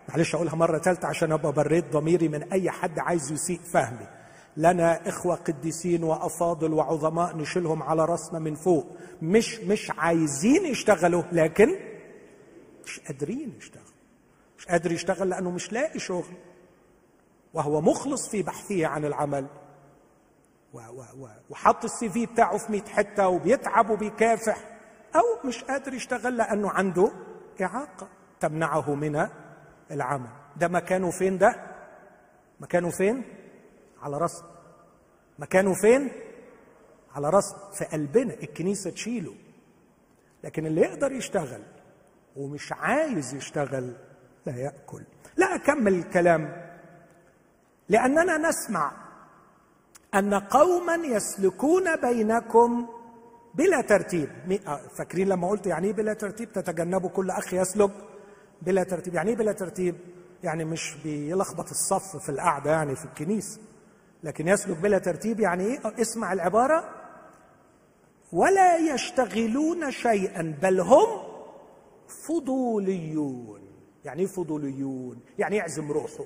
معلش 0.09 0.35
أقولها 0.35 0.55
مرة 0.55 0.79
ثالثه 0.79 1.09
عشان 1.09 1.33
أبقى 1.33 1.53
بريت 1.53 1.93
ضميري 1.93 2.29
من 2.29 2.43
أي 2.53 2.71
حد 2.71 2.99
عايز 2.99 3.33
يسيء 3.33 3.61
فهمي. 3.73 4.07
لنا 4.57 5.09
إخوة 5.09 5.35
قديسين 5.37 6.05
وأفاضل 6.05 6.73
وعظماء 6.73 7.37
نشيلهم 7.37 7.83
على 7.83 8.05
رأسنا 8.05 8.39
من 8.39 8.55
فوق. 8.55 8.87
مش 9.23 9.59
مش 9.61 9.91
عايزين 9.99 10.67
يشتغلوا 10.67 11.23
لكن 11.33 11.77
مش 12.85 13.01
قادرين 13.01 13.55
يشتغلوا. 13.59 13.87
مش 14.59 14.67
قادر 14.67 14.93
يشتغل 14.93 15.29
لأنه 15.29 15.51
مش 15.51 15.73
لاقي 15.73 15.99
شغل. 15.99 16.35
وهو 17.55 17.81
مخلص 17.81 18.29
في 18.29 18.43
بحثه 18.43 18.87
عن 18.87 19.05
العمل. 19.05 19.47
وحط 21.51 21.85
السي 21.85 22.11
في 22.11 22.27
بتاعه 22.27 22.59
في 22.59 22.73
100 22.73 22.83
حتة 22.83 23.29
وبيتعب 23.29 23.91
وبيكافح 23.91 24.79
أو 25.15 25.49
مش 25.49 25.65
قادر 25.65 25.95
يشتغل 25.95 26.37
لأنه 26.37 26.71
عنده 26.71 27.13
إعاقة 27.63 28.09
تمنعه 28.41 28.95
من 28.95 29.29
العمل. 29.91 30.31
ده 30.57 30.69
مكانه 30.69 31.11
فين 31.11 31.39
ده؟ 31.39 31.57
مكانه 32.61 32.91
فين؟ 32.91 33.23
على 34.03 34.19
راسنا 34.19 34.49
مكانه 35.39 35.75
فين؟ 35.75 36.11
على 37.15 37.31
راسنا 37.31 37.59
في 37.73 37.85
قلبنا. 37.85 38.35
الكنيسة 38.35 38.91
تشيله. 38.91 39.35
لكن 40.45 40.67
اللي 40.67 40.81
يقدر 40.81 41.13
يشتغل 41.13 41.63
ومش 42.37 42.73
عايز 42.73 43.35
يشتغل 43.35 43.97
لا 44.47 44.57
يأكل. 44.57 45.03
لا 45.37 45.55
أكمل 45.55 45.95
الكلام. 45.95 46.67
لأننا 47.89 48.39
نسمع 48.49 49.06
أن 50.15 50.35
قوما 50.35 50.95
يسلكون 50.95 51.97
بينكم 51.97 52.87
بلا 53.55 53.81
ترتيب. 53.81 54.29
آه، 54.67 54.81
فاكرين 54.99 55.29
لما 55.29 55.49
قلت 55.49 55.67
يعني 55.67 55.87
إيه 55.87 55.93
بلا 55.93 56.15
ترتيب؟ 56.15 56.53
تتجنبوا 56.53 57.11
كل 57.11 57.31
أخ 57.31 57.55
يسلك 57.55 57.91
بلا 58.63 58.83
ترتيب. 58.83 59.15
يعني 59.15 59.31
إيه 59.31 59.37
بلا 59.37 59.53
ترتيب؟ 59.53 59.95
يعني 60.43 60.65
مش 60.65 60.97
بيلخبط 61.05 61.71
الصف 61.71 62.17
في 62.17 62.29
القعدة 62.29 62.71
يعني 62.71 62.97
في 62.97 63.05
الكنيسه 63.05 63.61
لكن 64.23 64.49
يسلك 64.49 64.77
بلا 64.77 64.99
ترتيب 64.99 65.41
يعني 65.41 65.65
إيه؟ 65.65 65.81
اسمع 66.01 66.33
العبارة. 66.33 66.85
ولا 68.33 68.77
يشتغلون 68.77 69.91
شيئا 69.91 70.57
بل 70.63 70.81
هم 70.81 71.09
فضوليون. 72.29 73.61
يعني 74.05 74.21
إيه 74.21 74.27
فضوليون؟ 74.27 75.21
يعني 75.39 75.57
يعزم 75.57 75.93
روحه. 75.93 76.25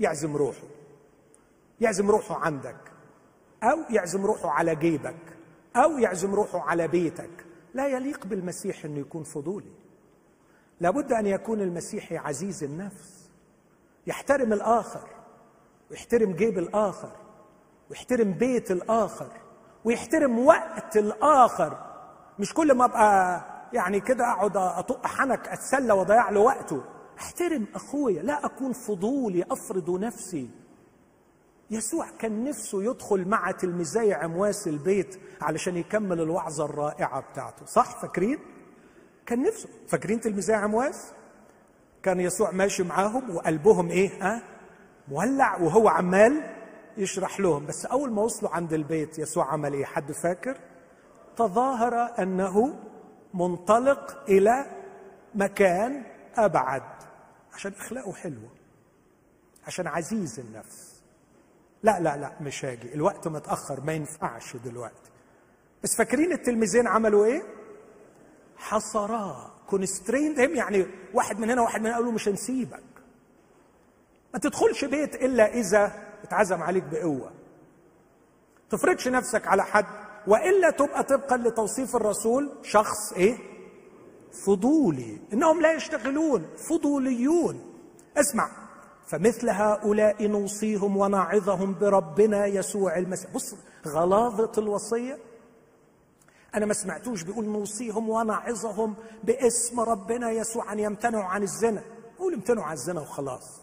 يعزم 0.00 0.36
روحه. 0.36 0.79
يعزم 1.80 2.10
روحه 2.10 2.36
عندك 2.36 2.76
أو 3.62 3.78
يعزم 3.90 4.26
روحه 4.26 4.50
على 4.50 4.74
جيبك 4.74 5.36
أو 5.76 5.98
يعزم 5.98 6.34
روحه 6.34 6.60
على 6.60 6.88
بيتك. 6.88 7.46
لا 7.74 7.86
يليق 7.86 8.26
بالمسيح 8.26 8.84
إنه 8.84 8.98
يكون 8.98 9.22
فضولي. 9.22 9.72
لابد 10.80 11.12
أن 11.12 11.26
يكون 11.26 11.60
المسيحي 11.60 12.16
عزيز 12.16 12.64
النفس 12.64 13.30
يحترم 14.06 14.52
الآخر 14.52 15.08
ويحترم 15.90 16.32
جيب 16.32 16.58
الآخر 16.58 17.12
ويحترم 17.90 18.32
بيت 18.32 18.70
الآخر 18.70 19.32
ويحترم 19.84 20.38
وقت 20.38 20.96
الآخر. 20.96 21.86
مش 22.38 22.54
كل 22.54 22.74
ما 22.74 22.84
أبقى 22.84 23.40
يعني 23.72 24.00
كده 24.00 24.32
أقعد 24.32 24.56
أطق 24.56 25.06
حنك 25.06 25.48
أتسلى 25.48 25.92
وأضيع 25.92 26.30
له 26.30 26.40
وقته. 26.40 26.84
أحترم 27.18 27.66
أخويا 27.74 28.22
لا 28.22 28.46
أكون 28.46 28.72
فضولي 28.72 29.44
أفرض 29.50 29.90
نفسي. 29.90 30.50
يسوع 31.70 32.10
كان 32.18 32.44
نفسه 32.44 32.82
يدخل 32.82 33.28
مع 33.28 33.50
تلميذي 33.50 34.14
عمواس 34.14 34.68
البيت 34.68 35.20
علشان 35.40 35.76
يكمل 35.76 36.20
الوعظة 36.20 36.64
الرائعة 36.64 37.20
بتاعته. 37.20 37.66
صح؟ 37.66 38.00
فاكرين؟ 38.00 38.38
كان 39.26 39.42
نفسه. 39.42 39.68
فاكرين 39.88 40.20
تلميذي 40.20 40.52
عمواس؟ 40.52 41.12
كان 42.02 42.20
يسوع 42.20 42.50
ماشي 42.50 42.82
معاهم 42.82 43.36
وقلبهم 43.36 43.90
إيه؟ 43.90 44.10
ها؟ 44.22 44.42
مولع 45.08 45.56
وهو 45.56 45.88
عمال 45.88 46.56
يشرح 46.96 47.40
لهم. 47.40 47.66
بس 47.66 47.86
أول 47.86 48.10
ما 48.12 48.22
وصلوا 48.22 48.50
عند 48.50 48.72
البيت 48.72 49.18
يسوع 49.18 49.52
عمل 49.52 49.72
إيه؟ 49.72 49.84
حد 49.84 50.12
فاكر؟ 50.12 50.58
تظاهر 51.36 52.22
أنه 52.22 52.78
منطلق 53.34 54.24
إلى 54.28 54.66
مكان 55.34 56.02
أبعد. 56.36 56.82
عشان 57.54 57.72
أخلاقه 57.72 58.12
حلوة. 58.12 58.50
عشان 59.66 59.86
عزيز 59.86 60.40
النفس. 60.40 60.89
لا 61.82 62.00
لا 62.00 62.16
لا 62.16 62.32
مش 62.40 62.64
هاجي. 62.64 62.94
الوقت 62.94 63.28
متأخر 63.28 63.80
ما 63.80 63.92
ينفعش 63.92 64.56
دلوقتي. 64.56 65.10
بس 65.82 65.96
فاكرين 65.96 66.32
التلميذين 66.32 66.86
عملوا 66.86 67.24
إيه؟ 67.24 67.42
حصراه 68.56 69.50
كونستريند 69.70 70.38
يعني 70.38 70.86
واحد 71.14 71.38
من 71.38 71.50
هنا 71.50 71.62
واحد 71.62 71.80
من 71.80 71.86
هنا 71.86 71.96
قالوا 71.96 72.12
مش 72.12 72.28
هنسيبك. 72.28 72.82
ما 74.34 74.38
تدخلش 74.40 74.84
بيت 74.84 75.14
إلا 75.14 75.54
إذا 75.54 75.92
اتعزم 76.22 76.62
عليك 76.62 76.84
بقوة. 76.84 77.32
تفرضش 78.70 79.08
نفسك 79.08 79.46
على 79.46 79.64
حد 79.64 79.86
وإلا 80.26 80.70
تبقى 80.70 81.04
طبقا 81.04 81.36
لتوصيف 81.36 81.96
الرسول 81.96 82.50
شخص 82.62 83.12
إيه؟ 83.12 83.38
فضولي. 84.46 85.18
إنهم 85.32 85.60
لا 85.60 85.72
يشتغلون 85.72 86.46
فضوليون. 86.56 87.74
اسمع 88.16 88.50
فمثل 89.10 89.48
هؤلاء 89.48 90.26
نوصيهم 90.26 90.96
ونعظهم 90.96 91.74
بربنا 91.78 92.46
يسوع 92.46 92.98
المسيح. 92.98 93.30
بص 93.30 93.54
غلاظة 93.86 94.52
الوصية. 94.58 95.18
أنا 96.54 96.66
ما 96.66 96.74
سمعتوش 96.74 97.22
بيقول 97.22 97.44
نوصيهم 97.44 98.08
ونعظهم 98.08 98.94
باسم 99.24 99.80
ربنا 99.80 100.30
يسوع 100.30 100.72
أن 100.72 100.78
يمتنعوا 100.78 101.24
عن 101.24 101.42
الزنا. 101.42 101.82
قول 102.18 102.34
امتنعوا 102.34 102.66
عن 102.66 102.72
الزنا 102.72 103.00
وخلاص. 103.00 103.60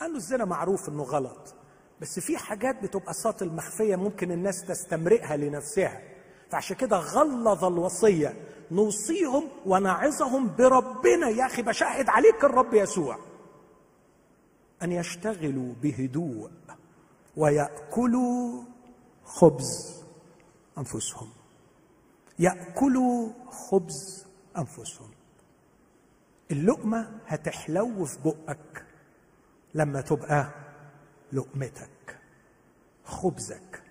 لأنه 0.00 0.16
الزنا 0.16 0.44
معروف 0.44 0.88
إنه 0.88 1.02
غلط. 1.02 1.54
بس 2.00 2.20
في 2.20 2.36
حاجات 2.36 2.82
بتبقى 2.82 3.14
ساطل 3.14 3.48
مخفيه 3.48 3.96
ممكن 3.96 4.32
الناس 4.32 4.64
تستمرئها 4.64 5.36
لنفسها. 5.36 6.00
فعشان 6.50 6.76
كده 6.76 6.96
غلظ 6.96 7.64
الوصية. 7.64 8.34
نوصيهم 8.70 9.48
ونعظهم 9.66 10.56
بربنا. 10.56 11.28
يا 11.28 11.46
أخي 11.46 11.62
بشاهد 11.62 12.08
عليك 12.08 12.44
الرب 12.44 12.74
يسوع. 12.74 13.27
أن 14.82 14.92
يشتغلوا 14.92 15.74
بهدوء 15.82 16.50
ويأكلوا 17.36 18.62
خبز 19.24 20.02
أنفسهم. 20.78 21.28
يأكلوا 22.38 23.32
خبز 23.50 24.26
أنفسهم. 24.58 25.10
اللقمة 26.50 27.20
هتحلو 27.26 28.04
في 28.04 28.18
بقك 28.24 28.84
لما 29.74 30.00
تبقى 30.00 30.50
لقمتك 31.32 32.18
خبزك 33.04 33.82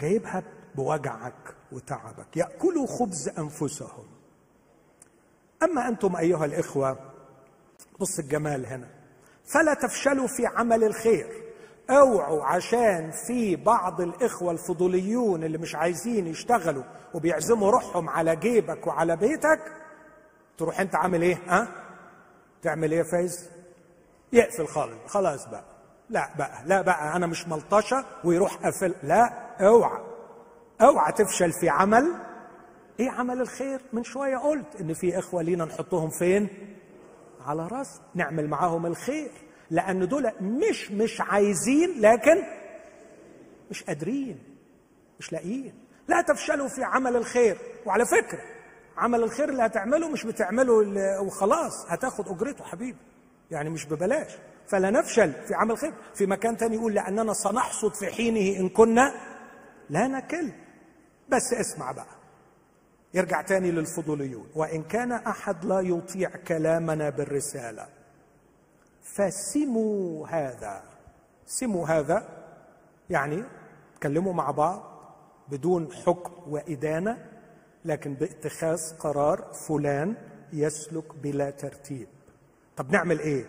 جايبها 0.00 0.42
بوجعك 0.74 1.54
وتعبك. 1.72 2.36
يأكلوا 2.36 2.86
خبز 2.86 3.28
أنفسهم. 3.28 4.06
أما 5.62 5.88
أنتم 5.88 6.16
أيها 6.16 6.44
الإخوة 6.44 7.12
بص 8.00 8.18
الجمال 8.18 8.66
هنا. 8.66 8.95
فلا 9.46 9.74
تفشلوا 9.74 10.26
في 10.26 10.46
عمل 10.46 10.84
الخير. 10.84 11.26
اوعوا 11.90 12.44
عشان 12.44 13.10
في 13.26 13.56
بعض 13.56 14.00
الإخوة 14.00 14.52
الفضوليون 14.52 15.44
اللي 15.44 15.58
مش 15.58 15.74
عايزين 15.74 16.26
يشتغلوا 16.26 16.82
وبيعزموا 17.14 17.70
روحهم 17.70 18.08
على 18.08 18.36
جيبك 18.36 18.86
وعلى 18.86 19.16
بيتك 19.16 19.60
تروح 20.58 20.80
انت 20.80 20.94
عامل 20.94 21.22
إيه؟ 21.22 21.38
ها؟ 21.48 21.68
تعمل 22.62 22.92
إيه 22.92 23.02
فايز؟ 23.02 23.50
يقفل 24.32 24.66
خالص. 24.66 24.96
خلاص 25.06 25.46
بقى. 25.48 25.64
لا 26.10 26.28
بقى 26.38 26.62
لا 26.66 26.82
بقى 26.82 27.16
أنا 27.16 27.26
مش 27.26 27.48
ملطشة 27.48 28.04
ويروح 28.24 28.54
قافل. 28.56 28.94
لا 29.02 29.32
اوعى. 29.60 30.00
اوعى 30.80 31.12
تفشل 31.12 31.52
في 31.52 31.68
عمل. 31.68 32.12
إيه 33.00 33.10
عمل 33.10 33.40
الخير؟ 33.40 33.80
من 33.92 34.04
شوية 34.04 34.36
قلت 34.36 34.80
إن 34.80 34.94
في 34.94 35.18
إخوة 35.18 35.42
لينا 35.42 35.64
نحطهم 35.64 36.10
فين؟ 36.10 36.48
على 37.46 37.66
راس 37.66 38.00
نعمل 38.14 38.48
معاهم 38.48 38.86
الخير 38.86 39.30
لأن 39.70 40.08
دول 40.08 40.32
مش 40.40 40.90
مش 40.90 41.20
عايزين 41.20 42.00
لكن 42.00 42.42
مش 43.70 43.82
قادرين 43.84 44.38
مش 45.20 45.32
لاقيين. 45.32 45.74
لا 46.08 46.20
تفشلوا 46.22 46.68
في 46.68 46.84
عمل 46.84 47.16
الخير. 47.16 47.58
وعلى 47.86 48.04
فكرة 48.06 48.40
عمل 48.96 49.22
الخير 49.22 49.48
اللي 49.48 49.62
هتعمله 49.62 50.08
مش 50.08 50.24
بتعمله 50.26 50.72
وخلاص 51.22 51.86
هتاخد 51.88 52.28
أجرته 52.28 52.64
حبيبي. 52.64 52.98
يعني 53.50 53.70
مش 53.70 53.86
ببلاش. 53.86 54.32
فلا 54.68 54.90
نفشل 54.90 55.32
في 55.32 55.54
عمل 55.54 55.78
خير 55.78 55.92
في 56.14 56.26
مكان 56.26 56.56
تاني 56.56 56.76
يقول 56.76 56.94
لأننا 56.94 57.32
سنحصد 57.32 57.94
في 57.94 58.06
حينه 58.06 58.60
إن 58.60 58.68
كنا 58.68 59.14
لا 59.90 60.06
نكل. 60.08 60.52
بس 61.28 61.52
اسمع 61.52 61.92
بقى. 61.92 62.15
يرجع 63.14 63.42
تاني 63.42 63.70
للفضوليون. 63.70 64.46
وإن 64.54 64.82
كان 64.82 65.12
أحد 65.12 65.64
لا 65.64 65.80
يطيع 65.80 66.30
كلامنا 66.36 67.10
بالرسالة 67.10 67.86
فسموا 69.02 70.28
هذا. 70.28 70.82
سموا 71.46 71.86
هذا 71.86 72.28
يعني 73.10 73.44
تكلموا 73.96 74.32
مع 74.32 74.50
بعض 74.50 74.82
بدون 75.48 75.92
حكم 75.92 76.52
وإدانة 76.52 77.30
لكن 77.84 78.14
باتخاذ 78.14 78.98
قرار 78.98 79.52
فلان 79.68 80.16
يسلك 80.52 81.14
بلا 81.14 81.50
ترتيب. 81.50 82.08
طب 82.76 82.90
نعمل 82.90 83.18
إيه؟ 83.18 83.46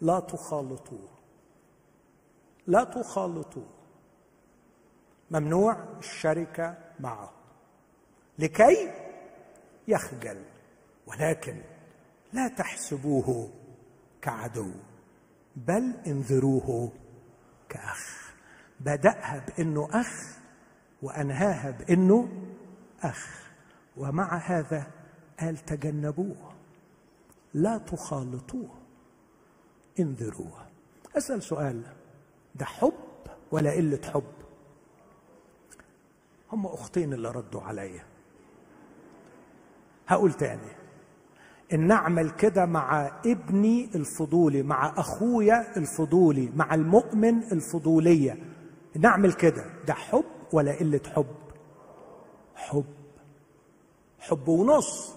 لا 0.00 0.20
تخالطوه. 0.20 1.08
لا 2.66 2.84
تخالطوه. 2.84 3.68
ممنوع 5.30 5.76
الشركة 5.98 6.74
معه. 7.00 7.35
لكي 8.38 8.92
يخجل 9.88 10.44
ولكن 11.06 11.62
لا 12.32 12.48
تحسبوه 12.48 13.50
كعدو 14.22 14.70
بل 15.56 15.94
انذروه 16.06 16.92
كأخ. 17.68 18.32
بدأها 18.80 19.46
بإنه 19.48 19.88
أخ 19.92 20.38
وأنهاها 21.02 21.70
بإنه 21.70 22.28
أخ. 23.02 23.46
ومع 23.96 24.36
هذا 24.36 24.86
قال 25.40 25.56
تجنبوه 25.56 26.52
لا 27.54 27.78
تخالطوه 27.78 28.70
انذروه. 30.00 30.66
أسأل 31.16 31.42
سؤال 31.42 31.82
ده 32.54 32.64
حب 32.64 32.92
ولا 33.50 33.70
قلة 33.70 34.00
حب؟ 34.14 34.32
هم 36.52 36.66
أختين 36.66 37.12
اللي 37.12 37.28
ردوا 37.30 37.62
عليا. 37.62 38.04
هقول 40.08 40.32
تاني. 40.32 40.76
إن 41.72 41.86
نعمل 41.86 42.30
كده 42.30 42.66
مع 42.66 43.10
ابني 43.26 43.90
الفضولي 43.94 44.62
مع 44.62 44.92
أخويا 44.96 45.76
الفضولي 45.76 46.50
مع 46.56 46.74
المؤمن 46.74 47.42
الفضولية. 47.52 48.36
نعمل 48.96 49.32
كده. 49.32 49.64
ده 49.86 49.94
حب 49.94 50.24
ولا 50.52 50.72
قلة 50.72 51.00
حب؟ 51.14 51.26
حب. 52.54 52.84
حب 54.18 54.48
ونص. 54.48 55.14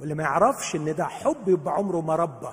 واللي 0.00 0.14
ما 0.14 0.22
يعرفش 0.22 0.76
إن 0.76 0.94
ده 0.94 1.04
حب 1.04 1.48
يبقى 1.48 1.74
عمره 1.74 2.00
ما 2.00 2.16
ربى. 2.16 2.52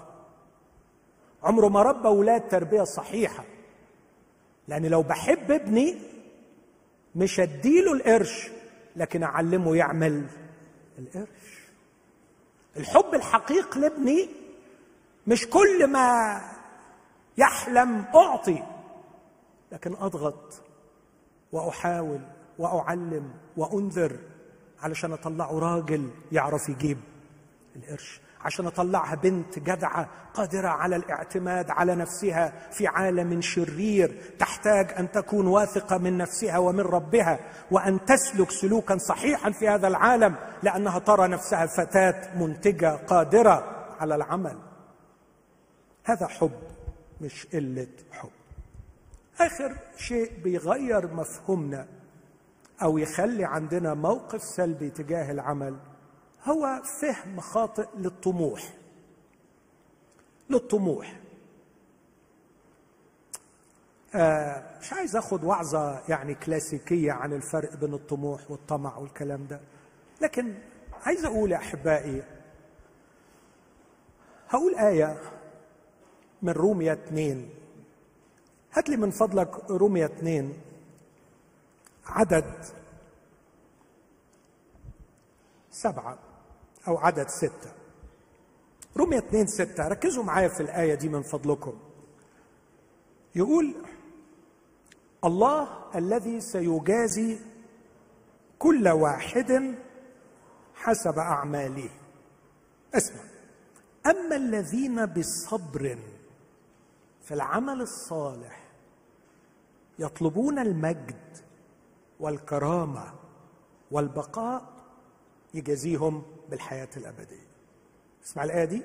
عمره 1.43 1.67
ما 1.67 1.81
ربى 1.81 2.07
ولاد 2.07 2.47
تربية 2.47 2.83
صحيحة. 2.83 3.43
لأن 4.67 4.85
لو 4.85 5.01
بحب 5.01 5.51
ابني 5.51 5.95
مش 7.15 7.39
اديله 7.39 7.93
القرش 7.93 8.49
لكن 8.95 9.23
أعلمه 9.23 9.75
يعمل 9.75 10.25
القرش. 11.01 11.61
الحب 12.77 13.13
الحقيقي 13.13 13.79
لابني 13.79 14.29
مش 15.27 15.47
كل 15.47 15.87
ما 15.87 16.41
يحلم 17.37 18.05
أعطي 18.15 18.63
لكن 19.71 19.93
أضغط 19.93 20.61
وأحاول 21.51 22.19
وأعلم 22.57 23.33
وأنذر 23.57 24.19
علشان 24.81 25.13
أطلعه 25.13 25.59
راجل 25.59 26.09
يعرف 26.31 26.69
يجيب 26.69 26.97
القرش. 27.75 28.21
عشان 28.45 28.67
اطلعها 28.67 29.15
بنت 29.15 29.59
جدعة 29.59 30.09
قادرة 30.33 30.67
على 30.67 30.95
الاعتماد 30.95 31.69
على 31.69 31.95
نفسها 31.95 32.53
في 32.71 32.87
عالم 32.87 33.41
شرير 33.41 34.21
تحتاج 34.39 34.91
أن 34.99 35.11
تكون 35.11 35.47
واثقة 35.47 35.97
من 35.97 36.17
نفسها 36.17 36.57
ومن 36.57 36.79
ربها 36.79 37.39
وأن 37.71 38.05
تسلك 38.05 38.51
سلوكا 38.51 38.97
صحيحا 38.97 39.51
في 39.51 39.69
هذا 39.69 39.87
العالم 39.87 40.35
لأنها 40.63 40.99
ترى 40.99 41.27
نفسها 41.27 41.65
فتاة 41.65 42.37
منتجة 42.39 42.95
قادرة 42.95 43.85
على 43.99 44.15
العمل. 44.15 44.57
هذا 46.03 46.27
حب 46.27 46.51
مش 47.21 47.47
قلة 47.53 47.87
حب. 48.11 48.29
آخر 49.39 49.75
شيء 49.97 50.31
بيغير 50.43 51.13
مفهومنا 51.13 51.87
أو 52.83 52.97
يخلي 52.97 53.45
عندنا 53.45 53.93
موقف 53.93 54.43
سلبي 54.43 54.89
تجاه 54.89 55.31
العمل 55.31 55.75
هو 56.45 56.81
فهم 57.01 57.39
خاطئ 57.39 57.87
للطموح. 57.97 58.73
للطموح. 60.49 61.19
آه 64.15 64.79
مش 64.79 64.93
عايز 64.93 65.15
آخد 65.15 65.43
وعظة 65.43 66.01
يعني 66.09 66.35
كلاسيكية 66.35 67.11
عن 67.11 67.33
الفرق 67.33 67.75
بين 67.75 67.93
الطموح 67.93 68.51
والطمع 68.51 68.97
والكلام 68.97 69.47
ده. 69.47 69.59
لكن 70.21 70.55
عايز 71.05 71.25
أقول 71.25 71.51
يا 71.51 71.57
أحبائي 71.57 72.23
هقول 74.49 74.75
آية 74.75 75.21
من 76.41 76.53
رومية 76.53 76.93
اثنين 76.93 77.49
هات 78.73 78.89
لي 78.89 78.97
من 78.97 79.11
فضلك 79.11 79.69
رومية 79.71 80.05
اثنين 80.05 80.53
عدد 82.05 82.65
سبعة. 85.71 86.19
أو 86.87 86.97
عدد 86.97 87.27
ستة. 87.27 87.71
رمية 88.97 89.17
اثنين 89.17 89.47
ستة 89.47 89.87
ركزوا 89.87 90.23
معايا 90.23 90.47
في 90.47 90.59
الآية 90.63 90.95
دي 90.95 91.09
من 91.09 91.21
فضلكم. 91.21 91.73
يقول 93.35 93.75
الله 95.23 95.67
الذي 95.95 96.41
سيجازي 96.41 97.39
كل 98.59 98.87
واحد 98.87 99.75
حسب 100.75 101.19
أعماله. 101.19 101.89
اسمع. 102.93 103.21
أما 104.05 104.35
الذين 104.35 105.05
بصبر 105.05 105.97
في 107.21 107.33
العمل 107.33 107.81
الصالح 107.81 108.71
يطلبون 109.99 110.59
المجد 110.59 111.37
والكرامة 112.19 113.13
والبقاء 113.91 114.73
يجازيهم 115.53 116.23
بالحياة 116.51 116.89
الأبدية. 116.97 117.47
اسمع 118.25 118.43
الآية 118.43 118.65
دي 118.65 118.81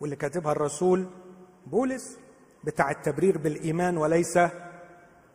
واللي 0.00 0.16
كاتبها 0.16 0.52
الرسول 0.52 1.06
بولس 1.66 2.18
بتاع 2.64 2.90
التبرير 2.90 3.38
بالإيمان 3.38 3.96
وليس 3.96 4.38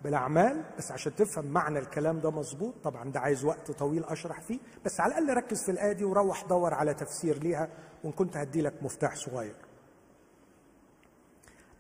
بالأعمال. 0.04 0.64
بس 0.78 0.92
عشان 0.92 1.16
تفهم 1.16 1.46
معنى 1.46 1.80
الكلام 1.80 2.20
ده 2.20 2.32
مظبوط 2.32 2.74
طبعا 2.84 3.12
ده 3.12 3.20
عايز 3.20 3.46
وقت 3.46 3.72
طويل 3.72 4.04
أشرح 4.04 4.42
فيه. 4.42 4.60
بس 4.86 5.00
على 5.00 5.18
الأقل 5.18 5.38
ركز 5.38 5.64
في 5.66 5.72
الآية 5.72 5.92
دي 5.94 6.04
وروح 6.04 6.44
دور 6.44 6.74
على 6.74 6.94
تفسير 6.94 7.44
ليها 7.44 7.70
وإن 8.04 8.12
كنت 8.12 8.38
هدي 8.38 8.62
لك 8.62 8.74
مفتاح 8.84 9.16
صغير. 9.16 9.56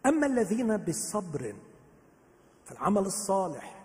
أما 0.06 0.28
الذين 0.28 0.78
بالصبر 0.78 1.56
في 2.66 2.72
العمل 2.72 3.02
الصالح 3.02 3.82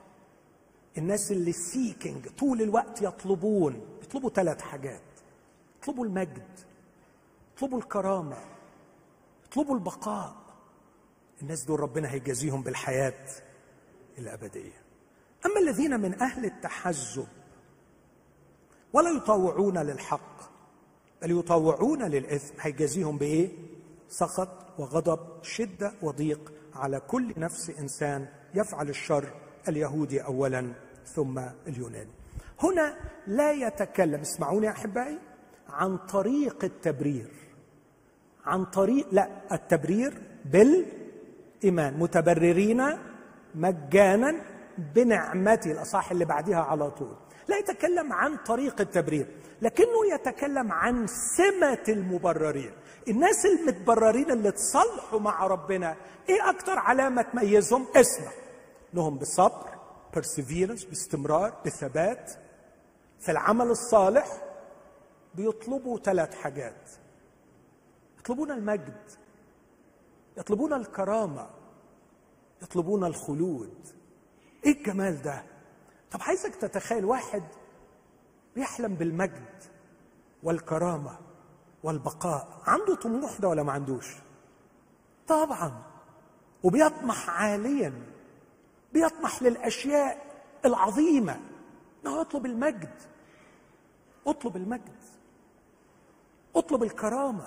الناس 0.98 1.32
اللي 1.32 1.52
سيكينج 1.52 2.28
طول 2.28 2.62
الوقت 2.62 3.02
يطلبون 3.02 3.80
يطلبوا 4.02 4.30
ثلاث 4.30 4.60
حاجات. 4.60 5.00
يطلبوا 5.86 6.04
المجد 6.04 6.48
يطلبوا 7.56 7.78
الكرامة 7.78 8.36
يطلبوا 9.46 9.74
البقاء. 9.74 10.36
الناس 11.42 11.64
دول 11.64 11.80
ربنا 11.80 12.10
هيجازيهم 12.10 12.62
بالحياة 12.62 13.26
الأبدية. 14.18 14.82
أما 15.46 15.60
الذين 15.60 16.00
من 16.00 16.22
أهل 16.22 16.44
التحزب 16.44 17.26
ولا 18.92 19.10
يطوعون 19.10 19.78
للحق 19.78 20.50
بل 21.22 21.38
يطوعون 21.38 22.02
للإثم 22.02 22.54
هيجازيهم 22.60 23.18
بإيه؟ 23.18 23.52
سخط 24.08 24.78
وغضب 24.78 25.44
شدة 25.44 25.92
وضيق 26.02 26.52
على 26.74 27.00
كل 27.00 27.34
نفس 27.36 27.70
إنسان 27.70 28.28
يفعل 28.54 28.88
الشر 28.88 29.34
اليهودي 29.68 30.20
أولا 30.24 30.72
ثم 31.04 31.38
اليوناني. 31.66 32.12
هنا 32.62 32.96
لا 33.26 33.52
يتكلم 33.52 34.20
اسمعوني 34.20 34.66
يا 34.66 34.70
أحبائي 34.72 35.18
عن 35.70 35.96
طريق 35.96 36.64
التبرير. 36.64 37.30
عن 38.44 38.64
طريق 38.64 39.06
لا 39.12 39.28
التبرير 39.52 40.22
بالإيمان. 40.44 41.98
متبررين 41.98 42.82
مجانا 43.54 44.40
بنعمته 44.94 45.72
الاصح 45.72 46.10
اللي 46.10 46.24
بعدها 46.24 46.58
على 46.58 46.90
طول. 46.90 47.16
لا 47.48 47.58
يتكلم 47.58 48.12
عن 48.12 48.36
طريق 48.36 48.80
التبرير 48.80 49.26
لكنه 49.62 50.14
يتكلم 50.14 50.72
عن 50.72 51.06
سمة 51.06 51.84
المبررين. 51.88 52.72
الناس 53.08 53.46
المتبررين 53.46 54.30
اللي 54.30 54.50
تصلحوا 54.50 55.20
مع 55.20 55.46
ربنا 55.46 55.96
إيه 56.28 56.50
أكتر 56.50 56.78
علامة 56.78 57.22
تميزهم؟ 57.22 57.86
اسمع. 57.96 58.30
انهم 58.94 59.18
بصبر 59.18 59.70
perseverance 60.16 60.88
باستمرار 60.88 61.52
بثبات. 61.66 62.32
في 63.20 63.30
العمل 63.32 63.66
الصالح 63.66 64.26
بيطلبوا 65.36 65.98
ثلاث 65.98 66.34
حاجات. 66.34 66.90
يطلبون 68.18 68.50
المجد 68.50 69.10
يطلبون 70.36 70.72
الكرامة 70.72 71.50
يطلبون 72.62 73.04
الخلود. 73.04 73.88
إيه 74.66 74.78
الجمال 74.78 75.22
ده؟ 75.22 75.42
طب 76.10 76.20
عايزك 76.22 76.54
تتخيل 76.54 77.04
واحد 77.04 77.42
بيحلم 78.54 78.94
بالمجد 78.94 79.62
والكرامة 80.42 81.18
والبقاء. 81.82 82.62
عنده 82.66 82.94
طموح 82.94 83.40
ده 83.40 83.48
ولا 83.48 83.62
ما 83.62 83.72
عندوش؟ 83.72 84.16
طبعا. 85.28 85.82
وبيطمح 86.62 87.30
عاليا. 87.30 87.92
بيطمح 88.92 89.42
للأشياء 89.42 90.26
العظيمة 90.64 91.40
إنه 92.02 92.20
يطلب 92.20 92.46
المجد. 92.46 93.02
اطلب 94.26 94.56
المجد. 94.56 94.96
اطلب 96.56 96.82
الكرامة. 96.82 97.46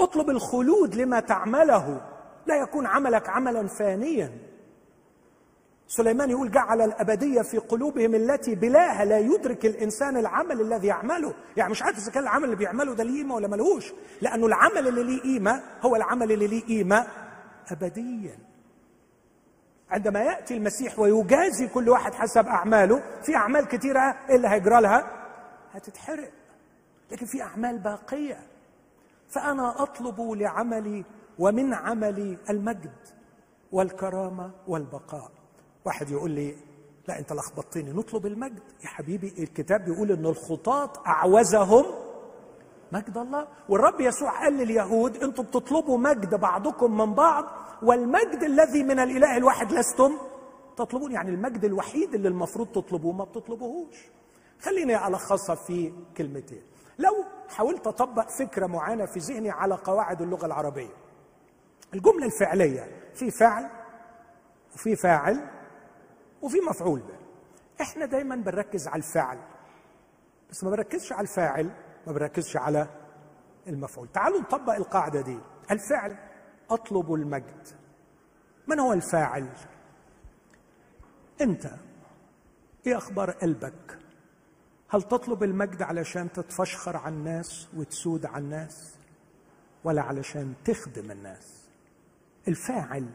اطلب 0.00 0.30
الخلود 0.30 0.94
لما 0.94 1.20
تعمله. 1.20 2.00
لا 2.46 2.56
يكون 2.56 2.86
عملك 2.86 3.28
عملا 3.28 3.66
فانيا. 3.66 4.32
سليمان 5.88 6.30
يقول 6.30 6.50
جعل 6.50 6.80
الأبدية 6.80 7.42
في 7.42 7.58
قلوبهم 7.58 8.14
التي 8.14 8.54
بلاها 8.54 9.04
لا 9.04 9.18
يدرك 9.18 9.66
الإنسان 9.66 10.16
العمل 10.16 10.60
الذي 10.60 10.86
يعمله. 10.86 11.34
يعني 11.56 11.70
مش 11.70 11.82
عارف 11.82 11.98
إذا 11.98 12.12
كان 12.12 12.22
العمل 12.22 12.44
اللي 12.44 12.56
بيعمله 12.56 12.94
ده 12.94 13.04
ليه 13.04 13.22
قيمه 13.22 13.34
ولا 13.34 13.48
ملهوش. 13.48 13.92
لأنه 14.20 14.46
العمل 14.46 14.88
اللي 14.88 15.02
ليه 15.02 15.20
قيمه 15.22 15.62
هو 15.82 15.96
العمل 15.96 16.32
اللي 16.32 16.46
ليه 16.46 16.64
قيمه 16.64 17.06
ابديا. 17.70 18.38
عندما 19.90 20.20
يأتي 20.20 20.56
المسيح 20.56 20.98
ويجازي 20.98 21.68
كل 21.68 21.88
واحد 21.88 22.14
حسب 22.14 22.46
أعماله 22.46 23.02
في 23.22 23.36
أعمال 23.36 23.68
كثيره 23.68 24.00
إيه 24.28 24.36
اللي 24.36 24.48
هيجرى 24.48 24.80
لها 24.80 25.06
هتتحرق. 25.72 26.30
لكن 27.12 27.26
في 27.26 27.42
أعمال 27.42 27.78
باقية. 27.78 28.46
فأنا 29.28 29.82
أطلب 29.82 30.20
لعملي 30.20 31.04
ومن 31.38 31.74
عملي 31.74 32.38
المجد 32.50 32.96
والكرامة 33.72 34.50
والبقاء. 34.68 35.30
واحد 35.84 36.10
يقول 36.10 36.30
لي 36.30 36.56
لا 37.08 37.18
أنت 37.18 37.32
لخبطتني. 37.32 37.92
نطلب 37.92 38.26
المجد. 38.26 38.62
يا 38.82 38.88
حبيبي 38.88 39.34
الكتاب 39.38 39.84
بيقول 39.84 40.12
إن 40.12 40.26
الخطاة 40.26 40.92
أعوزهم 41.06 41.84
مجد 42.92 43.18
الله. 43.18 43.48
والرب 43.68 44.00
يسوع 44.00 44.44
قال 44.44 44.52
لليهود 44.52 45.16
أنتم 45.16 45.42
بتطلبوا 45.42 45.98
مجد 45.98 46.34
بعضكم 46.34 46.96
من 46.96 47.14
بعض 47.14 47.44
والمجد 47.82 48.42
الذي 48.42 48.82
من 48.82 48.98
الإله 48.98 49.36
الواحد 49.36 49.72
لستم 49.72 50.12
تطلبون. 50.76 51.12
يعني 51.12 51.30
المجد 51.30 51.64
الوحيد 51.64 52.14
اللي 52.14 52.28
المفروض 52.28 52.68
تطلبوه 52.68 53.12
ما 53.12 53.24
بتطلبوهوش. 53.24 53.96
خليني 54.60 55.06
ألخصها 55.06 55.54
في 55.54 55.92
كلمتين. 56.16 56.62
لو 56.98 57.24
حاولت 57.48 57.86
أطبق 57.86 58.28
فكرة 58.28 58.66
معينة 58.66 59.06
في 59.06 59.18
ذهني 59.18 59.50
على 59.50 59.74
قواعد 59.74 60.22
اللغة 60.22 60.46
العربية. 60.46 60.94
الجملة 61.94 62.26
الفعلية 62.26 63.10
في 63.14 63.30
فعل 63.30 63.70
وفي 64.74 64.96
فاعل 64.96 65.48
وفي 66.42 66.60
مفعول 66.70 67.02
إحنا 67.80 68.06
دايما 68.06 68.36
بنركز 68.36 68.88
على 68.88 68.96
الفعل 68.96 69.38
بس 70.50 70.64
ما 70.64 70.70
بركزش 70.70 71.12
على 71.12 71.20
الفاعل 71.22 71.70
ما 72.06 72.12
بركزش 72.12 72.56
على 72.56 72.86
المفعول. 73.66 74.08
تعالوا 74.12 74.40
نطبق 74.40 74.74
القاعدة 74.74 75.20
دي. 75.20 75.38
الفعل 75.70 76.16
أطلب 76.70 77.14
المجد. 77.14 77.68
من 78.66 78.80
هو 78.80 78.92
الفاعل؟ 78.92 79.48
أنت. 81.40 81.66
إيه 82.86 82.96
أخبار 82.96 83.30
قلبك؟ 83.30 83.98
هل 84.92 85.02
تطلب 85.02 85.42
المجد 85.42 85.82
علشان 85.82 86.32
تتفشخر 86.32 86.96
على 86.96 87.14
الناس 87.14 87.68
وتسود 87.76 88.26
على 88.26 88.44
الناس؟ 88.44 88.94
ولا 89.84 90.02
علشان 90.02 90.54
تخدم 90.64 91.10
الناس؟ 91.10 91.68
الفاعل 92.48 93.06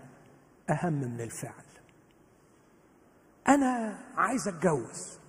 أهم 0.70 0.94
من 0.94 1.22
الفعل 1.22 1.64
أنا 3.48 4.00
عايز 4.16 4.48
أتجوز. 4.48 5.20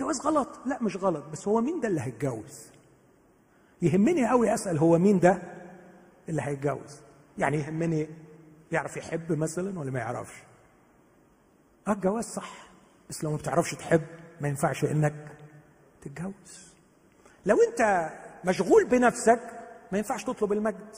جواز 0.00 0.20
غلط؟ 0.20 0.48
لا 0.66 0.82
مش 0.82 0.96
غلط 0.96 1.24
بس 1.32 1.48
هو 1.48 1.60
مين 1.60 1.80
ده 1.80 1.88
اللي 1.88 2.00
هيتجوز؟ 2.00 2.66
يهمني 3.82 4.28
قوي 4.28 4.54
أسأل 4.54 4.78
هو 4.78 4.98
مين 4.98 5.20
ده 5.20 5.42
اللي 6.28 6.42
هيتجوز. 6.42 7.00
يعني 7.38 7.56
يهمني 7.56 8.08
يعرف 8.72 8.96
يحب 8.96 9.32
مثلا 9.32 9.78
ولا 9.78 9.90
ما 9.90 9.98
يعرفش؟ 9.98 10.34
آه 11.88 11.92
الجواز 11.92 12.24
صح 12.24 12.68
بس 13.10 13.24
لو 13.24 13.30
ما 13.30 13.36
بتعرفش 13.36 13.74
تحب 13.74 14.02
ما 14.40 14.48
ينفعش 14.48 14.84
إنك 14.84 15.35
تتجوز. 16.08 16.74
لو 17.46 17.56
انت 17.68 18.10
مشغول 18.44 18.84
بنفسك 18.84 19.40
ما 19.92 19.98
ينفعش 19.98 20.24
تطلب 20.24 20.52
المجد. 20.52 20.96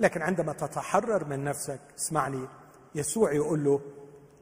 لكن 0.00 0.22
عندما 0.22 0.52
تتحرر 0.52 1.24
من 1.24 1.44
نفسك 1.44 1.80
اسمعني 1.98 2.48
يسوع 2.94 3.32
يقول 3.32 3.64
له 3.64 3.80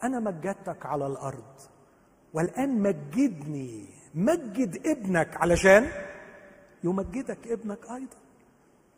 أنا 0.03 0.20
مجدتك 0.20 0.86
على 0.86 1.07
الأرض 1.07 1.55
والآن 2.34 2.82
مجدني 2.82 3.88
مجد 4.14 4.86
ابنك. 4.86 5.36
علشان 5.36 5.90
يمجدك 6.84 7.46
ابنك 7.46 7.84
أيضا. 7.84 8.16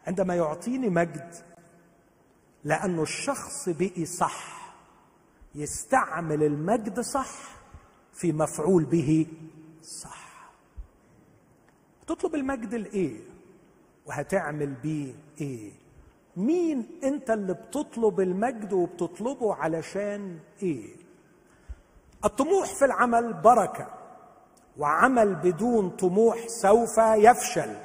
عندما 0.07 0.35
يعطيني 0.37 0.89
مجد 0.89 1.35
لأنه 2.65 3.03
الشخص 3.03 3.69
بقي 3.69 4.05
صح 4.05 4.75
يستعمل 5.55 6.43
المجد 6.43 7.01
صح 7.01 7.57
في 8.13 8.33
مفعول 8.33 8.85
به 8.85 9.27
صح. 9.83 10.22
تطلب 12.07 12.35
المجد 12.35 12.75
لايه 12.75 13.21
وهتعمل 14.07 14.75
بيه 14.83 15.15
إيه؟ 15.41 15.73
مين 16.37 16.87
انت 17.05 17.31
اللي 17.31 17.55
بتطلب 17.55 18.21
المجد 18.21 18.73
وبتطلبه 18.73 19.55
علشان 19.55 20.39
إيه؟ 20.63 20.97
الطموح 22.25 22.75
في 22.75 22.85
العمل 22.85 23.33
بركة 23.33 23.87
وعمل 24.79 25.35
بدون 25.35 25.91
طموح 25.91 26.47
سوف 26.63 26.99
يفشل. 26.99 27.77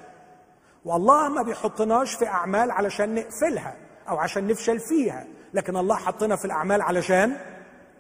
والله 0.86 1.30
ما 1.30 1.42
بيحطناش 1.42 2.14
في 2.16 2.28
أعمال 2.28 2.72
علشان 2.72 3.16
نقفلها 3.16 3.76
أو 4.10 4.18
عشان 4.18 4.48
نفشل 4.48 4.80
فيها 4.80 5.28
لكن 5.54 5.78
الله 5.78 5.96
حطنا 5.96 6.36
في 6.36 6.46
الأعمال 6.46 6.82
علشان 6.82 7.38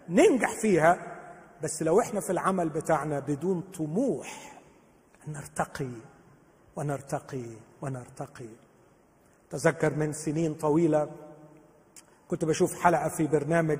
ننجح 0.09 0.59
فيها. 0.61 0.97
بس 1.63 1.81
لو 1.83 1.99
إحنا 2.01 2.21
في 2.21 2.29
العمل 2.29 2.69
بتاعنا 2.69 3.19
بدون 3.19 3.61
طموح 3.77 4.56
نرتقي 5.27 5.89
ونرتقي 6.75 7.45
ونرتقي. 7.81 8.49
تذكر 9.49 9.93
من 9.95 10.13
سنين 10.13 10.53
طويلة 10.53 11.09
كنت 12.27 12.45
بشوف 12.45 12.79
حلقة 12.79 13.09
في 13.09 13.27
برنامج 13.27 13.79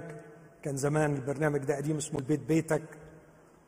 كان 0.64 0.78
زمان 0.78 1.16
البرنامج 1.16 1.60
ده 1.60 1.76
قديم 1.76 1.98
اسمه 1.98 2.20
البيت 2.20 2.40
بيتك 2.40 2.84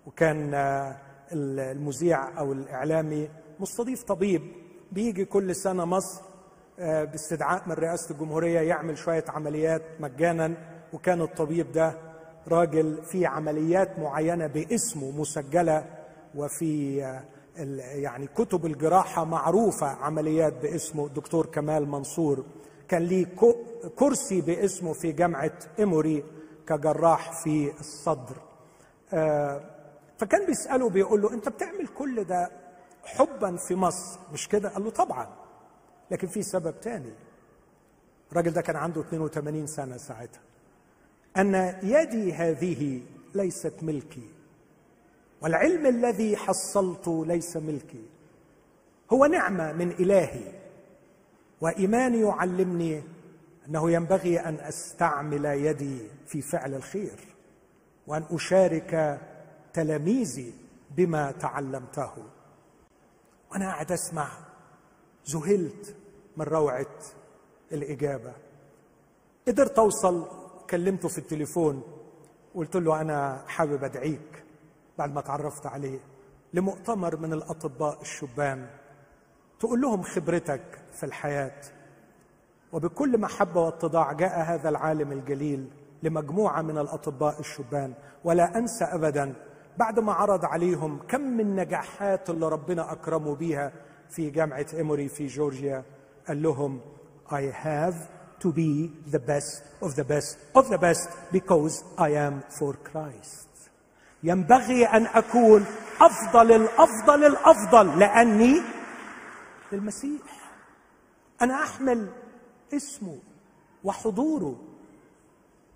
وكان 0.08 0.54
آه، 0.54 0.98
المذيع 1.34 2.40
أو 2.40 2.54
الإعلامي 2.54 3.30
مستضيف 3.60 4.04
طبيب 4.04 4.42
بيجي 4.92 5.26
كل 5.26 5.56
سنة 5.56 5.86
مصر 5.86 6.22
آه، 6.80 7.04
باستدعاء 7.04 7.64
من 7.70 7.74
رئاسة 7.76 8.12
الجمهورية 8.14 8.60
يعمل 8.60 8.98
شوية 8.98 9.26
عمليات 9.28 9.82
مجانا 10.00 10.54
وكان 10.94 11.22
الطبيب 11.22 11.72
ده 11.72 11.94
راجل 12.48 13.04
في 13.04 13.26
عمليات 13.26 14.00
معينة 14.00 14.48
باسمه 14.48 15.12
مسجلة 15.12 15.86
وفي 16.36 17.04
آه، 17.06 17.24
يعني 17.80 18.28
كتب 18.28 18.66
الجراحة 18.66 19.24
معروفة 19.26 19.88
عمليات 19.88 20.54
باسمه 20.62 21.06
الدكتور 21.06 21.46
كمال 21.46 21.88
منصور. 21.88 22.46
كان 22.88 23.02
ليه 23.04 23.26
كرسي 23.96 24.42
باسمه 24.42 24.94
في 24.94 25.12
جامعة 25.12 25.52
إيموري 25.80 26.24
كجراح 26.68 27.44
في 27.44 27.72
الصدر. 27.80 28.36
آه، 29.14 29.62
فكان 30.18 30.46
بيسأله 30.46 30.90
بيقول 30.90 31.22
له 31.22 31.34
أنت 31.34 31.50
بتعمل 31.50 31.88
كل 31.88 32.24
ده 32.24 32.52
حبا 33.04 33.56
في 33.56 33.76
مصر؟ 33.76 34.20
مش 34.34 34.48
كده؟ 34.48 34.70
قال 34.70 34.84
له 34.84 34.90
طبعا 34.90 35.28
لكن 36.12 36.28
في 36.28 36.44
سبب 36.44 36.80
تاني. 36.80 37.14
الراجل 38.32 38.52
ده 38.52 38.62
كان 38.62 38.76
عنده 38.76 39.02
82 39.02 39.68
سنة 39.68 39.98
ساعتها. 39.98 40.42
أن 41.38 41.80
يدي 41.84 42.34
هذه 42.34 43.02
ليست 43.36 43.74
ملكي. 43.82 44.30
والعلم 45.42 45.86
الذي 45.86 46.38
حصلته 46.38 47.26
ليس 47.26 47.58
ملكي. 47.58 48.06
هو 49.14 49.26
نعمة 49.26 49.74
من 49.74 49.92
إلهي 49.92 50.60
وايماني 51.62 52.20
يعلمني 52.20 53.04
أنه 53.68 53.92
ينبغي 53.92 54.40
أن 54.40 54.56
أستعمل 54.56 55.46
يدي 55.46 56.00
في 56.28 56.42
فعل 56.42 56.74
الخير 56.74 57.20
وأن 58.08 58.24
أشارك 58.32 59.22
تلاميذي 59.74 60.54
بما 60.98 61.32
تعلمته. 61.32 62.12
وأنا 63.52 63.66
قاعد 63.66 63.92
أسمع 63.92 64.30
ذهلت 65.30 65.96
من 66.38 66.46
روعة 66.46 66.96
الإجابة. 67.72 68.34
قدرت 69.48 69.80
أوصل 69.80 70.28
كلمته 70.70 71.08
في 71.08 71.18
التليفون 71.18 71.84
قلت 72.56 72.76
له 72.76 73.02
أنا 73.02 73.44
حابب 73.48 73.84
أدعيك. 73.84 74.39
بعد 75.00 75.14
ما 75.14 75.22
تعرفت 75.22 75.66
عليه 75.66 76.00
لمؤتمر 76.54 77.18
من 77.18 77.34
الأطباء 77.34 78.02
الشبان 78.02 78.68
تقول 79.60 79.82
لهم 79.82 80.02
خبرتك 80.02 80.62
في 80.94 81.06
الحياة. 81.06 81.62
وبكل 82.74 83.18
محبة 83.18 83.62
واتضاع 83.62 84.14
جاء 84.14 84.42
هذا 84.42 84.70
العالم 84.70 85.12
الجليل 85.12 85.68
لمجموعة 86.04 86.62
من 86.62 86.78
الأطباء 86.78 87.40
الشبان. 87.40 87.94
ولا 88.24 88.58
أنسى 88.58 88.86
ابدا 88.86 89.34
بعد 89.78 90.00
ما 90.00 90.14
عرض 90.14 90.46
عليهم 90.46 91.00
كم 91.08 91.22
من 91.22 91.40
النجاحات 91.40 92.30
اللي 92.30 92.50
ربنا 92.50 92.92
أكرمه 92.92 93.36
بيها 93.36 93.72
في 94.10 94.30
جامعة 94.30 94.66
إيموري 94.74 95.08
في 95.08 95.28
جورجيا. 95.28 95.84
قال 96.28 96.44
لهم 96.44 96.82
I 97.30 97.44
have 97.64 97.96
to 98.44 98.52
be 98.52 98.92
the 99.12 99.20
best 99.20 99.64
of 99.82 99.96
the 99.96 100.04
best 100.04 100.38
of 100.56 100.70
the 100.70 100.78
best 100.78 101.10
because 101.32 101.84
I 101.98 102.10
am 102.28 102.44
for 102.60 102.74
Christ. 102.92 103.49
ينبغي 104.24 104.86
أن 104.86 105.06
أكون 105.06 105.66
أفضل 106.02 106.52
الأفضل 106.52 107.26
الأفضل 107.26 108.00
لأني 108.00 108.62
للمسيح. 109.72 110.52
أنا 111.42 111.64
أحمل 111.64 112.10
اسمه 112.74 113.20
وحضوره. 113.84 114.62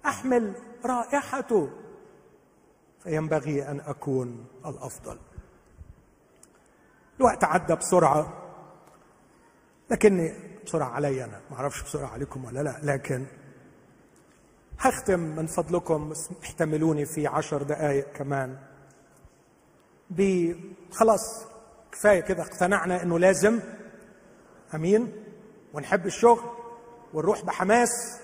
أحمل 0.05 0.53
رائحته. 0.85 1.69
فينبغي 3.03 3.67
أن 3.67 3.79
أكون 3.79 4.45
الأفضل. 4.65 5.19
الوقت 7.19 7.43
عدى 7.43 7.75
بسرعة 7.75 8.33
لكني 9.91 10.33
بسرعة 10.65 10.89
علي 10.89 11.23
أنا. 11.23 11.41
ما 11.51 11.57
أعرفش 11.57 11.81
بسرعة 11.83 12.07
عليكم 12.09 12.45
ولا 12.45 12.63
لا 12.63 12.79
لكن 12.83 13.25
هختم 14.79 15.19
من 15.19 15.45
فضلكم 15.47 16.13
احتملوني 16.43 17.05
في 17.05 17.27
عشر 17.27 17.63
دقائق 17.63 18.11
كمان. 18.13 18.57
خلاص 20.91 21.45
كفاية 21.91 22.19
كده 22.19 22.43
اقتنعنا 22.43 23.03
إنه 23.03 23.19
لازم. 23.19 23.59
أمين؟ 24.75 25.11
ونحب 25.73 26.05
الشغل 26.05 26.43
ونروح 27.13 27.45
بحماس 27.45 28.19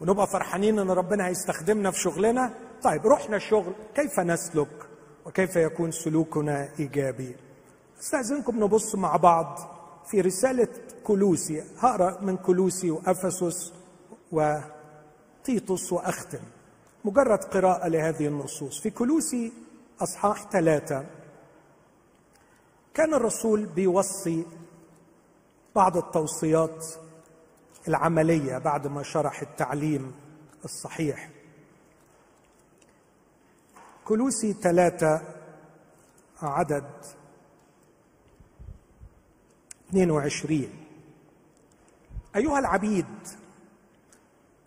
ونبقى 0.00 0.26
فرحانين 0.26 0.78
إن 0.78 0.90
ربنا 0.90 1.26
هيستخدمنا 1.26 1.90
في 1.90 2.00
شغلنا. 2.00 2.54
طيب 2.82 3.06
رحنا 3.06 3.36
الشغل 3.36 3.72
كيف 3.94 4.20
نسلك؟ 4.20 4.86
وكيف 5.26 5.56
يكون 5.56 5.90
سلوكنا 5.90 6.68
إيجابي؟ 6.78 7.36
استأذنكم 8.00 8.64
نبص 8.64 8.94
مع 8.94 9.16
بعض 9.16 9.58
في 10.10 10.20
رسالة 10.20 10.68
كلوسي 11.04 11.62
هقرأ 11.78 12.20
من 12.20 12.36
كلوسي 12.36 12.90
وأفسس 12.90 13.72
وتيتوس 15.40 15.92
وأختم. 15.92 16.40
مجرد 17.04 17.44
قراءة 17.44 17.88
لهذه 17.88 18.26
النصوص. 18.26 18.80
في 18.80 18.90
كلوسي 18.90 19.52
أصحاح 20.00 20.50
ثلاثة. 20.50 21.06
كان 22.94 23.14
الرسول 23.14 23.66
بيوصي 23.66 24.44
بعض 25.74 25.96
التوصيات 25.96 26.86
العملية 27.88 28.58
بعد 28.58 28.86
ما 28.86 29.02
شرح 29.02 29.42
التعليم 29.42 30.12
الصحيح. 30.64 31.30
كلوسي 34.04 34.52
ثلاثة 34.52 35.22
عدد 36.42 36.90
22 39.88 40.68
أيها 42.36 42.58
العبيد 42.58 43.06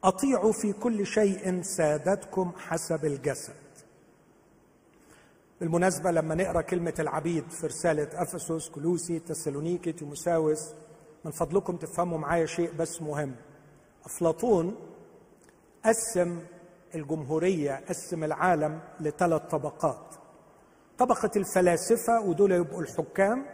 أطيعوا 0.03 0.51
في 0.51 0.73
كل 0.73 1.05
شيء 1.05 1.61
سادتكم 1.61 2.51
حسب 2.57 3.05
الجسد. 3.05 3.53
بالمناسبة 5.59 6.11
لما 6.11 6.35
نقرأ 6.35 6.61
كلمة 6.61 6.93
العبيد 6.99 7.49
في 7.49 7.67
رسالة 7.67 8.09
أفسس 8.13 8.69
كلوسي 8.69 9.19
تسالونيكي 9.19 9.91
تيموساوس 9.91 10.73
من 11.25 11.31
فضلكم 11.31 11.77
تفهموا 11.77 12.17
معايا 12.17 12.45
شيء 12.45 12.71
بس 12.73 13.01
مهم. 13.01 13.35
أفلاطون 14.05 14.75
قسم 15.85 16.39
الجمهورية 16.95 17.83
قسم 17.89 18.23
العالم 18.23 18.79
لثلاث 18.99 19.41
طبقات. 19.41 20.15
طبقة 20.97 21.31
الفلاسفة 21.35 22.21
ودول 22.21 22.51
يبقوا 22.51 22.81
الحكام 22.81 23.45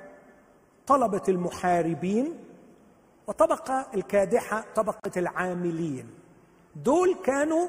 طلبة 0.88 1.24
المحاربين 1.30 2.34
وطبقة 3.28 3.88
الكادحة 3.94 4.66
طبقة 4.76 5.12
العاملين. 5.18 6.10
دول 6.76 7.16
كانوا 7.26 7.68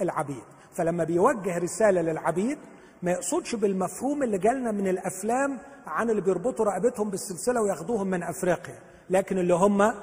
العبيد. 0.00 0.42
فلما 0.74 1.04
بيوجه 1.04 1.58
رسالة 1.58 2.00
للعبيد 2.00 2.58
ما 3.02 3.10
يقصدش 3.10 3.54
بالمفهوم 3.54 4.22
اللي 4.22 4.38
جالنا 4.38 4.70
من 4.72 4.88
الأفلام 4.88 5.58
عن 5.86 6.10
اللي 6.10 6.20
بيربطوا 6.20 6.64
رقبتهم 6.64 7.10
بالسلسلة 7.10 7.62
وياخدوهم 7.62 8.06
من 8.06 8.22
أفريقيا 8.22 8.78
لكن 9.10 9.38
اللي 9.38 9.54
هم 9.54 9.94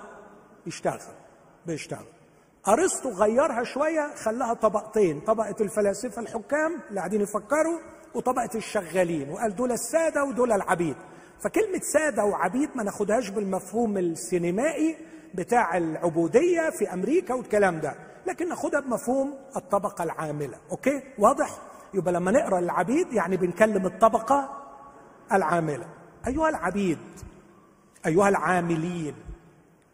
بيشتغلوا 0.66 1.00
بيشتغلوا. 1.66 2.12
أرسطو 2.68 3.10
غيرها 3.10 3.64
شوية 3.64 4.16
خلاها 4.16 4.54
طبقتين 4.54 5.20
طبقة 5.20 5.56
الفلاسفة 5.62 6.22
الحكام 6.22 6.80
اللي 6.90 7.00
قاعدين 7.00 7.22
يفكروا 7.22 7.80
وطبقة 8.16 8.50
الشغالين 8.56 9.30
وقال 9.30 9.56
دول 9.56 9.72
السادة 9.72 10.24
ودول 10.24 10.52
العبيد. 10.52 10.96
فكلمة 11.44 11.80
سادة 11.94 12.26
وعبيد 12.26 12.70
ما 12.76 12.84
ناخدهاش 12.84 13.30
بالمفهوم 13.30 13.98
السينمائي 13.98 14.98
بتاع 15.34 15.78
العبودية 15.78 16.70
في 16.70 16.94
أمريكا 16.94 17.34
والكلام 17.34 17.80
ده. 17.80 17.96
لكن 18.26 18.50
ناخدها 18.50 18.80
بمفهوم 18.80 19.38
الطبقة 19.56 20.04
العاملة 20.04 20.58
أوكي؟ 20.72 21.04
واضح؟ 21.20 21.50
يبقى 21.94 22.14
لما 22.14 22.32
نقرأ 22.32 22.60
العبيد 22.60 23.14
يعني 23.14 23.38
بنكلم 23.38 23.86
الطبقة 23.86 24.64
العاملة. 25.34 25.86
أيها 26.28 26.50
العبيد 26.50 27.00
أيها 28.06 28.30
العاملين 28.30 29.16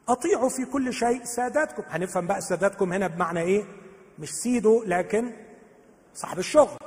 أطيعوا 0.09 0.49
في 0.49 0.65
كل 0.65 0.93
شيء 0.93 1.23
ساداتكم. 1.23 1.83
هنفهم 1.87 2.27
بقى 2.27 2.41
ساداتكم 2.41 2.93
هنا 2.93 3.07
بمعنى 3.07 3.39
إيه؟ 3.41 3.63
مش 4.19 4.29
سيدو 4.33 4.83
لكن 4.83 5.31
صاحب 6.13 6.39
الشغل. 6.39 6.77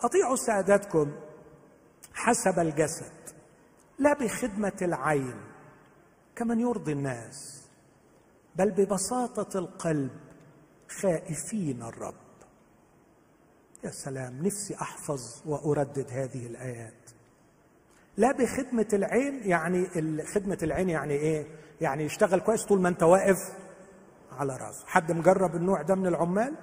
أطيعوا 0.00 0.36
ساداتكم 0.36 1.12
حسب 2.14 2.58
الجسد 2.58 3.12
لا 3.98 4.12
بخدمة 4.14 4.72
العين 4.82 5.34
كمن 6.36 6.60
يرضي 6.60 6.92
الناس 6.92 7.66
بل 8.56 8.70
ببساطة 8.70 9.58
القلب. 9.58 10.10
خائفين 10.90 11.82
الرب. 11.82 12.14
يا 13.84 13.90
سلام 13.90 14.46
نفسي 14.46 14.74
أحفظ 14.74 15.42
وأردد 15.46 16.06
هذه 16.10 16.46
الآيات. 16.46 17.10
لا 18.16 18.32
بخدمة 18.32 18.88
العين 18.92 19.40
يعني 19.44 19.86
خدمة 20.24 20.58
العين 20.62 20.88
يعني 20.88 21.14
إيه؟ 21.14 21.46
يعني 21.80 22.04
يشتغل 22.04 22.40
كويس 22.40 22.64
طول 22.64 22.80
ما 22.80 22.88
أنت 22.88 23.02
واقف 23.02 23.52
على 24.32 24.56
راسه 24.56 24.86
حد 24.86 25.12
مجرب 25.12 25.56
النوع 25.56 25.82
ده 25.82 25.94
من 25.94 26.06
العمال؟ 26.06 26.54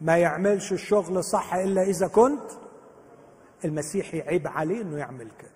ما 0.00 0.18
يعملش 0.18 0.72
الشغل 0.72 1.24
صح 1.24 1.54
إلا 1.54 1.82
إذا 1.82 2.06
كنت 2.06 2.50
المسيحي 3.64 4.20
عيب 4.20 4.48
عليه 4.48 4.82
إنه 4.82 4.98
يعمل 4.98 5.30
كده. 5.38 5.50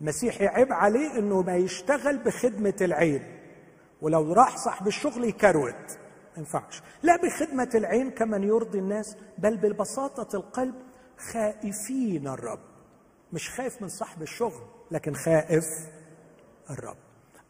المسيحي 0.00 0.46
عيب 0.46 0.72
عليه 0.72 1.18
إنه 1.18 1.42
ما 1.42 1.56
يشتغل 1.56 2.18
بخدمة 2.18 2.74
العين. 2.80 3.38
ولو 4.02 4.32
راح 4.32 4.56
صاحب 4.56 4.86
الشغل 4.86 5.24
يكروت. 5.24 5.98
ما 6.32 6.38
ينفعش. 6.38 6.82
لا 7.02 7.16
بخدمة 7.16 7.70
العين 7.74 8.10
كمن 8.10 8.42
يرضي 8.42 8.78
الناس 8.78 9.16
بل 9.38 9.56
ببساطة 9.56 10.36
القلب 10.36 10.74
خائفين 11.32 12.28
الرب. 12.28 12.60
مش 13.32 13.50
خايف 13.50 13.82
من 13.82 13.88
صاحب 13.88 14.22
الشغل 14.22 14.66
لكن 14.90 15.14
خائف 15.14 15.64
الرب. 16.70 16.96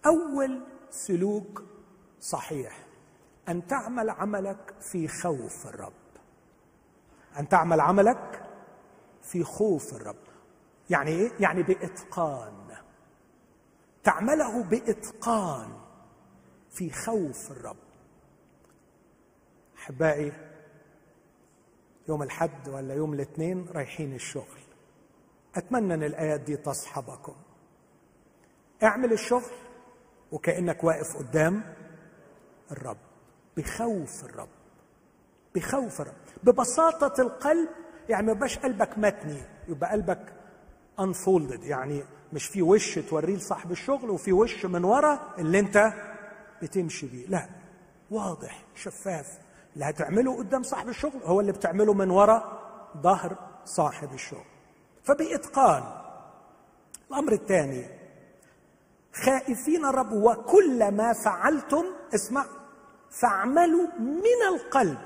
أول 0.07 0.63
سلوك 0.91 1.63
صحيح 2.21 2.87
أن 3.49 3.67
تعمل 3.67 4.11
عملك 4.11 4.75
في 4.81 5.09
خوف 5.09 5.67
الرب. 5.67 5.93
أن 7.39 7.49
تعمل 7.49 7.81
عملك 7.81 8.43
في 9.23 9.45
خوف 9.45 9.95
الرب. 9.95 10.17
يعني 10.91 11.11
إيه؟ 11.11 11.31
يعني 11.41 11.63
بإتقان. 11.63 12.53
تعمله 14.05 14.63
بإتقان 14.63 15.69
في 16.71 16.91
خوف 16.91 17.51
الرب. 17.51 17.77
أحبائي 19.83 20.33
يوم 22.09 22.23
الحد 22.23 22.69
ولا 22.69 22.95
يوم 22.95 23.13
الاثنين 23.15 23.67
رايحين 23.75 24.15
الشغل. 24.15 24.59
أتمنى 25.57 25.95
أن 25.95 26.03
الآيات 26.03 26.41
دي 26.41 26.57
تصحبكم. 26.57 27.35
اعمل 28.83 29.13
الشغل 29.13 29.53
وكأنك 30.33 30.85
واقف 30.85 31.17
قدام 31.17 31.75
الرب 32.71 32.97
بخوف 33.57 34.25
الرب 34.25 34.49
بخوف 35.55 36.01
الرب. 36.01 36.15
ببساطة 36.43 37.23
القلب 37.23 37.69
يعني 38.09 38.27
ما 38.27 38.33
يبقاش 38.33 38.59
قلبك 38.59 38.99
متني 38.99 39.43
يبقى 39.69 39.91
قلبك 39.91 40.33
انفولدد 41.01 41.65
يعني 41.65 42.05
مش 42.33 42.47
في 42.47 42.63
وش 42.63 42.99
توريه 42.99 43.37
لصاحب 43.37 43.71
الشغل 43.71 44.11
وفي 44.11 44.33
وش 44.33 44.65
من 44.65 44.85
ورا 44.85 45.35
اللي 45.39 45.59
انت 45.59 45.93
بتمشي 46.63 47.07
بيه. 47.07 47.27
لا 47.27 47.49
واضح 48.11 48.65
شفاف 48.75 49.39
اللي 49.75 49.85
هتعمله 49.85 50.37
قدام 50.37 50.63
صاحب 50.63 50.89
الشغل 50.89 51.23
هو 51.25 51.41
اللي 51.41 51.53
بتعمله 51.53 51.95
من 51.95 52.11
وراء 52.11 52.63
ظهر 53.03 53.37
صاحب 53.65 54.13
الشغل. 54.15 54.45
فبإتقان 55.05 55.83
الأمر 57.11 57.33
الثاني 57.33 57.87
خائفين 59.15 59.85
الرب 59.85 60.13
وكل 60.13 60.91
ما 60.91 61.13
فعلتم 61.13 61.85
اسمع 62.15 62.45
فاعملوا 63.11 63.87
من 63.99 64.55
القلب. 64.55 64.99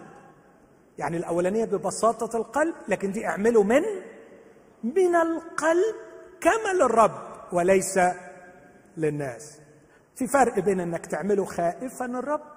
يعني 0.98 1.16
الأولانية 1.16 1.64
ببساطة 1.64 2.36
القلب 2.36 2.74
لكن 2.88 3.12
دي 3.12 3.26
اعملوا 3.26 3.64
من؟ 3.64 3.82
من 4.84 5.16
القلب 5.16 5.94
كما 6.40 6.72
للرب 6.82 7.12
وليس 7.52 7.98
للناس. 8.96 9.58
في 10.14 10.26
فرق 10.26 10.58
بين 10.58 10.80
إنك 10.80 11.06
تعمله 11.06 11.44
خائفا 11.44 12.04
الرب 12.04 12.55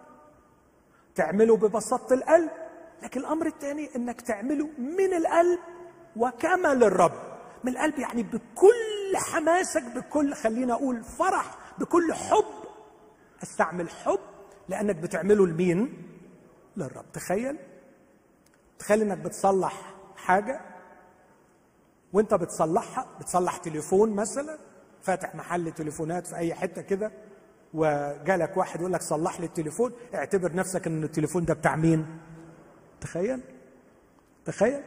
تعمله 1.15 1.57
ببساطة 1.57 2.13
القلب 2.13 2.51
لكن 3.03 3.19
الأمر 3.19 3.47
الثاني 3.47 3.89
إنك 3.95 4.21
تعمله 4.21 4.69
من 4.77 5.13
القلب 5.13 5.59
وكما 6.15 6.73
للرب 6.73 7.11
من 7.63 7.71
القلب 7.71 7.99
يعني 7.99 8.23
بكل 8.23 9.15
حماسك 9.17 9.83
بكل 9.83 10.33
خلينا 10.33 10.73
أقول 10.73 11.03
فرح 11.03 11.57
بكل 11.77 12.13
حب. 12.13 12.45
استعمل 13.43 13.89
حب 13.89 14.19
لأنك 14.69 14.95
بتعمله 14.95 15.47
لمين؟ 15.47 16.03
للرب. 16.77 17.05
تخيل. 17.13 17.57
تخيل 18.79 19.01
إنك 19.01 19.17
بتصلح 19.17 19.95
حاجة 20.15 20.61
وأنت 22.13 22.33
بتصلحها 22.33 23.07
بتصلح 23.19 23.57
تليفون 23.57 24.15
مثلا 24.15 24.57
فاتح 25.01 25.35
محل 25.35 25.71
تليفونات 25.71 26.27
في 26.27 26.35
أي 26.35 26.53
حتة 26.53 26.81
كده. 26.81 27.11
وجالك 27.73 28.57
واحد 28.57 28.79
يقول 28.79 28.93
لك 28.93 29.01
صلح 29.01 29.39
لي 29.39 29.45
التليفون 29.45 29.91
اعتبر 30.15 30.55
نفسك 30.55 30.87
إن 30.87 31.03
التليفون 31.03 31.45
ده 31.45 31.53
بتاع 31.53 31.75
مين؟ 31.75 32.05
تخيل 33.01 33.41
تخيل. 34.45 34.81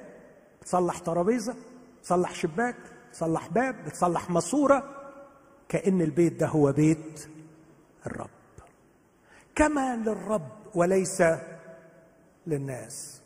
بتصلح 0.62 0.98
ترابيزة 0.98 1.54
بتصلح 2.00 2.34
شباك 2.34 2.76
بتصلح 3.10 3.48
باب 3.48 3.84
بتصلح 3.84 4.30
ماسورة 4.30 4.82
كأن 5.68 6.00
البيت 6.00 6.32
ده 6.40 6.46
هو 6.46 6.72
بيت 6.72 7.28
الرب. 8.06 8.28
كما 9.54 9.96
للرب 9.96 10.48
وليس 10.74 11.22
للناس. 12.46 13.22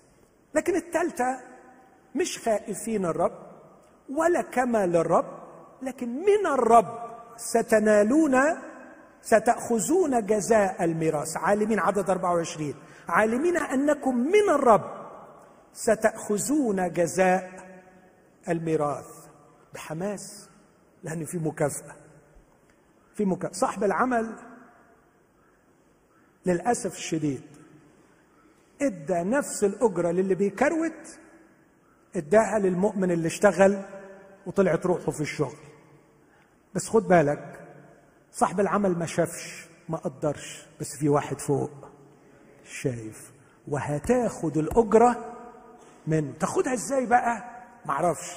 لكن 0.55 0.77
الثالثه 0.77 1.41
مش 2.15 2.39
خائفين 2.39 3.05
الرب 3.07 3.47
ولا 4.11 4.43
كما 4.43 4.87
للرب 4.87 5.27
لكن 5.83 6.09
من 6.09 6.47
الرب 6.47 6.99
ستنالون 7.37 8.35
ستأخذون 9.27 10.27
جزاء 10.27 10.85
الميراث. 10.85 11.37
عالمين 11.37 11.79
عدد 11.79 12.11
24 12.11 12.74
عالمين 13.09 13.57
أنكم 13.57 14.16
من 14.18 14.51
الرب. 14.51 14.91
ستأخذون 15.72 16.93
جزاء 16.93 17.51
الميراث. 18.49 19.07
بحماس. 19.74 20.49
لأن 21.03 21.24
في 21.24 21.39
مكافأة. 21.39 21.95
في 23.14 23.24
مكافأة. 23.24 23.53
صاحب 23.53 23.85
العمل 23.85 24.33
للأسف 26.47 26.97
الشديد 26.97 27.43
إدى 28.83 29.22
نفس 29.22 29.64
الأجرة 29.64 30.11
للي 30.11 30.35
بيكروت 30.35 31.18
إداها 32.16 32.59
للمؤمن 32.59 33.11
اللي 33.11 33.27
اشتغل 33.27 33.83
وطلعت 34.47 34.87
روحه 34.87 35.12
في 35.12 35.20
الشغل. 35.20 35.57
بس 36.74 36.89
خد 36.89 37.09
بالك 37.09 37.56
صاحب 38.37 38.61
العمل 38.61 38.99
ما 38.99 39.07
شافش 39.07 39.66
ما 39.89 39.97
قدرش 39.99 40.66
بس 40.80 40.97
في 40.97 41.09
واحد 41.09 41.41
فوق 41.41 41.70
شايف. 42.64 43.32
وهتاخد 43.68 44.57
الأجرة 44.57 45.34
منه 46.07 46.32
تاخدها 46.41 46.72
إزاي 46.74 47.07
بقى؟ 47.07 47.45
معرفش 47.87 48.32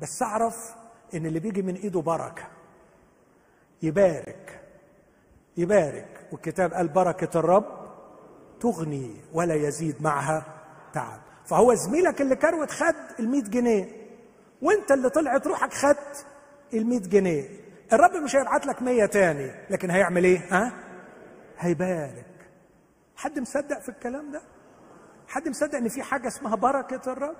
بس 0.00 0.22
أعرف 0.22 0.74
إن 1.14 1.26
اللي 1.26 1.40
بيجي 1.40 1.62
من 1.62 1.74
إيده 1.74 2.00
بركة. 2.00 2.42
يبارك 3.82 4.60
يبارك. 5.56 6.26
والكتاب 6.32 6.74
قال 6.74 6.88
بركة 6.88 7.38
الرب 7.38 7.64
تغني 8.60 9.16
ولا 9.32 9.54
يزيد 9.54 10.02
معها 10.02 10.46
تعب. 10.92 11.20
فهو 11.46 11.74
زميلك 11.74 12.20
اللي 12.20 12.36
كروت 12.36 12.70
خد 12.70 12.94
ال 13.20 13.50
جنيه 13.50 13.88
وأنت 14.62 14.90
اللي 14.92 15.08
طلعت 15.10 15.46
روحك 15.46 15.72
خدت 15.72 16.26
ال 16.74 17.08
جنيه. 17.08 17.63
الرب 17.92 18.10
مش 18.16 18.36
هيبعت 18.36 18.66
لك 18.66 18.82
100 18.82 19.06
تاني 19.06 19.50
لكن 19.70 19.90
هيعمل 19.90 20.24
إيه؟ 20.24 20.38
ها؟ 20.50 20.72
هيبارك. 21.58 22.26
حد 23.16 23.38
مصدق 23.38 23.80
في 23.80 23.88
الكلام 23.88 24.32
ده؟ 24.32 24.42
حد 25.28 25.48
مصدق 25.48 25.74
إن 25.78 25.88
في 25.88 26.02
حاجة 26.02 26.28
اسمها 26.28 26.56
بركة 26.56 27.12
الرب؟ 27.12 27.36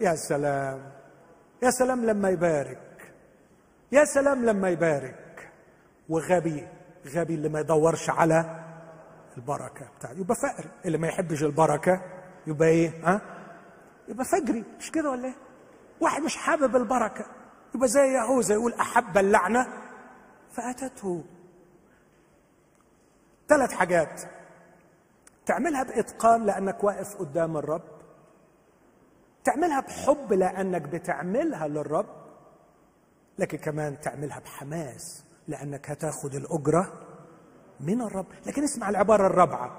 يا 0.00 0.14
سلام. 0.14 0.90
يا 1.62 1.70
سلام 1.70 2.04
لما 2.04 2.28
يبارك. 2.30 3.12
يا 3.92 4.04
سلام 4.04 4.44
لما 4.44 4.68
يبارك. 4.68 5.50
وغبي 6.08 6.68
غبي 7.06 7.34
اللي 7.34 7.48
ما 7.48 7.60
يدورش 7.60 8.10
على 8.10 8.64
البركة 9.36 9.86
بتاعته. 9.98 10.20
يبقى 10.20 10.36
فقر. 10.36 10.64
اللي 10.84 10.98
ما 10.98 11.08
يحبش 11.08 11.42
البركة 11.42 12.02
يبقى 12.46 12.68
إيه؟ 12.68 12.90
ها؟ 13.04 13.20
يبقى 14.08 14.24
فجري. 14.24 14.64
مش 14.78 14.90
كده 14.90 15.10
ولا 15.10 15.24
إيه؟ 15.24 15.34
واحد 16.00 16.22
مش 16.22 16.36
حابب 16.36 16.76
البركة. 16.76 17.24
يبقى 17.74 17.88
زي 17.88 18.12
يهوذا 18.14 18.54
يقول 18.54 18.72
أحب 18.72 19.18
اللعنة 19.18 19.66
فأتته. 20.52 21.24
ثلاث 23.48 23.72
حاجات. 23.72 24.22
تعملها 25.46 25.82
بإتقان 25.82 26.46
لأنك 26.46 26.84
واقف 26.84 27.16
قدام 27.16 27.56
الرب. 27.56 27.82
تعملها 29.44 29.80
بحب 29.80 30.32
لأنك 30.32 30.82
بتعملها 30.82 31.68
للرب. 31.68 32.06
لكن 33.38 33.58
كمان 33.58 34.00
تعملها 34.00 34.38
بحماس 34.38 35.24
لأنك 35.48 35.90
هتاخد 35.90 36.34
الأجرة 36.34 36.92
من 37.80 38.00
الرب. 38.02 38.26
لكن 38.46 38.62
اسمع 38.64 38.88
العبارة 38.88 39.26
الرابعة. 39.26 39.78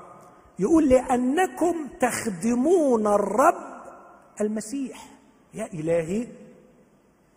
يقول 0.59 0.89
لأنكم 0.89 1.87
تخدمون 1.99 3.07
الرب 3.07 3.83
المسيح. 4.41 5.05
يا 5.53 5.65
إلهي 5.65 6.27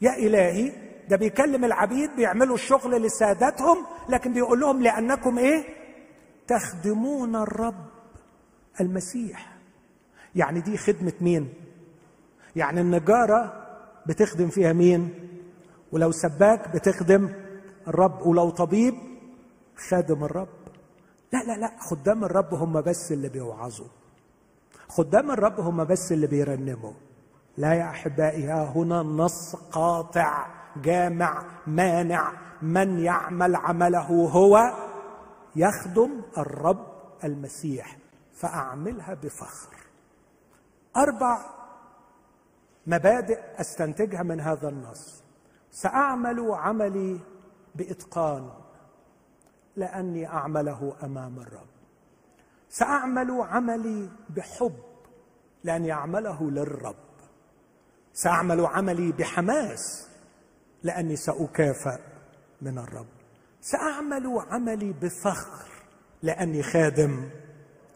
يا 0.02 0.16
إلهي 0.16 0.72
ده 1.08 1.16
بيكلم 1.16 1.64
العبيد 1.64 2.10
بيعملوا 2.16 2.54
الشغل 2.54 3.02
لسادتهم 3.02 3.86
لكن 4.08 4.32
بيقول 4.32 4.60
لهم 4.60 4.82
لأنكم 4.82 5.38
إيه؟ 5.38 5.64
تخدمون 6.48 7.36
الرب 7.36 7.86
المسيح. 8.80 9.58
يعني 10.34 10.60
دي 10.60 10.76
خدمة 10.76 11.12
مين؟ 11.20 11.48
يعني 12.56 12.80
النجارة 12.80 13.66
بتخدم 14.06 14.48
فيها 14.48 14.72
مين؟ 14.72 15.14
ولو 15.92 16.10
سباك 16.12 16.74
بتخدم 16.74 17.32
الرب 17.88 18.26
ولو 18.26 18.50
طبيب 18.50 18.94
خادم 19.88 20.24
الرب. 20.24 20.48
لا 21.32 21.38
لا 21.38 21.56
لا 21.56 21.72
خدام 21.80 22.24
الرب 22.24 22.54
هم 22.54 22.80
بس 22.80 23.12
اللي 23.12 23.28
بيوعظوا. 23.28 23.88
خدام 24.88 25.30
الرب 25.30 25.60
هم 25.60 25.84
بس 25.84 26.12
اللي 26.12 26.26
بيرنموا. 26.26 26.92
لا 27.56 27.74
يا 27.74 27.90
احبائي 27.90 28.46
ها 28.46 28.64
هنا 28.64 29.02
نص 29.02 29.56
قاطع 29.56 30.46
جامع 30.76 31.44
مانع. 31.66 32.32
من 32.62 32.98
يعمل 32.98 33.56
عمله 33.56 34.28
هو؟ 34.30 34.58
يخدم 35.56 36.22
الرب 36.38 36.86
المسيح 37.24 37.98
فأعملها 38.32 39.14
بفخر. 39.14 39.76
أربع 40.96 41.38
مبادئ 42.86 43.40
أستنتجها 43.60 44.22
من 44.22 44.40
هذا 44.40 44.68
النص. 44.68 45.22
سأعمل 45.70 46.50
عملي 46.52 47.20
بإتقان 47.74 48.50
لأني 49.76 50.28
أعمله 50.28 50.96
أمام 51.02 51.38
الرب. 51.38 51.72
سأعمل 52.68 53.30
عملي 53.40 54.08
بحب 54.30 54.76
لاني 55.64 55.92
اعمله 55.92 56.50
للرب. 56.50 57.11
سأعمل 58.12 58.66
عملي 58.66 59.12
بحماس 59.12 60.08
لأني 60.82 61.16
ساكافئ 61.16 62.00
من 62.62 62.78
الرب. 62.78 63.06
سأعمل 63.60 64.42
عملي 64.50 64.92
بفخر 64.92 65.68
لأني 66.22 66.62
خادم 66.62 67.30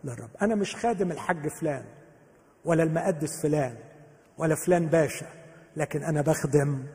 للرب. 0.05 0.31
أنا 0.43 0.55
مش 0.55 0.77
خادم 0.77 1.13
الحج 1.13 1.49
فلان 1.49 1.85
ولا 2.65 2.83
المقدس 2.83 3.43
فلان 3.43 3.77
ولا 4.39 4.55
فلان 4.55 4.87
باشا 4.87 5.27
لكن 5.77 6.03
أنا 6.03 6.23
بخدم 6.23 6.87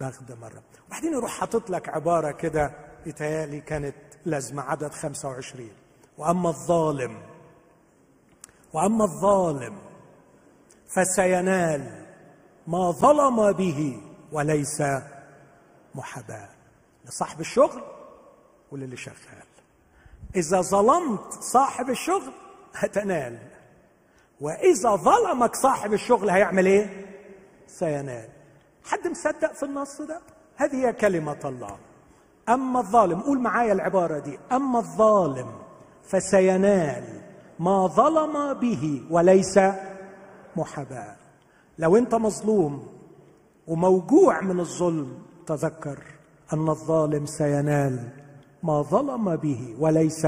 بخدم 0.00 0.44
الرب. 0.44 0.62
وبعدين 0.88 1.12
يروح 1.12 1.40
حاطط 1.40 1.70
لك 1.70 1.88
عبارة 1.88 2.30
كده 2.32 2.70
بتهيألي 3.06 3.60
كانت 3.60 3.94
لازمة 4.26 4.62
عدد 4.62 4.92
25 4.92 5.70
وأما 6.18 6.48
الظالم 6.48 7.22
وأما 8.72 9.04
الظالم 9.04 9.78
فسينال 10.94 12.03
ما 12.66 12.90
ظلم 12.90 13.52
به 13.52 14.02
وليس 14.32 14.82
محاباة. 15.94 16.48
لصاحب 17.04 17.40
الشغل 17.40 17.82
وللي 18.72 18.96
شغال 18.96 19.44
إذا 20.36 20.60
ظلمت 20.60 21.32
صاحب 21.32 21.90
الشغل 21.90 22.32
هتنال. 22.74 23.38
وإذا 24.40 24.96
ظلمك 24.96 25.56
صاحب 25.56 25.92
الشغل 25.92 26.30
هيعمل 26.30 26.66
إيه؟ 26.66 27.06
سينال. 27.66 28.28
حد 28.84 29.08
مصدق 29.08 29.52
في 29.52 29.62
النص 29.62 30.00
ده؟ 30.00 30.20
هذه 30.56 30.86
هي 30.86 30.92
كلمة 30.92 31.38
الله. 31.44 31.78
أما 32.48 32.80
الظالم 32.80 33.20
قول 33.20 33.40
معايا 33.40 33.72
العبارة 33.72 34.18
دي. 34.18 34.38
أما 34.52 34.78
الظالم 34.78 35.52
فسينال 36.02 37.22
ما 37.58 37.86
ظلم 37.86 38.54
به 38.54 39.02
وليس 39.10 39.58
محاباة. 40.56 41.16
لو 41.78 41.96
انت 41.96 42.14
مظلوم 42.14 42.88
وموجوع 43.66 44.40
من 44.40 44.60
الظلم 44.60 45.22
تذكر 45.46 45.98
أن 46.52 46.68
الظالم 46.68 47.26
سينال 47.26 48.08
ما 48.62 48.82
ظلم 48.82 49.36
به 49.36 49.76
وليس 49.78 50.26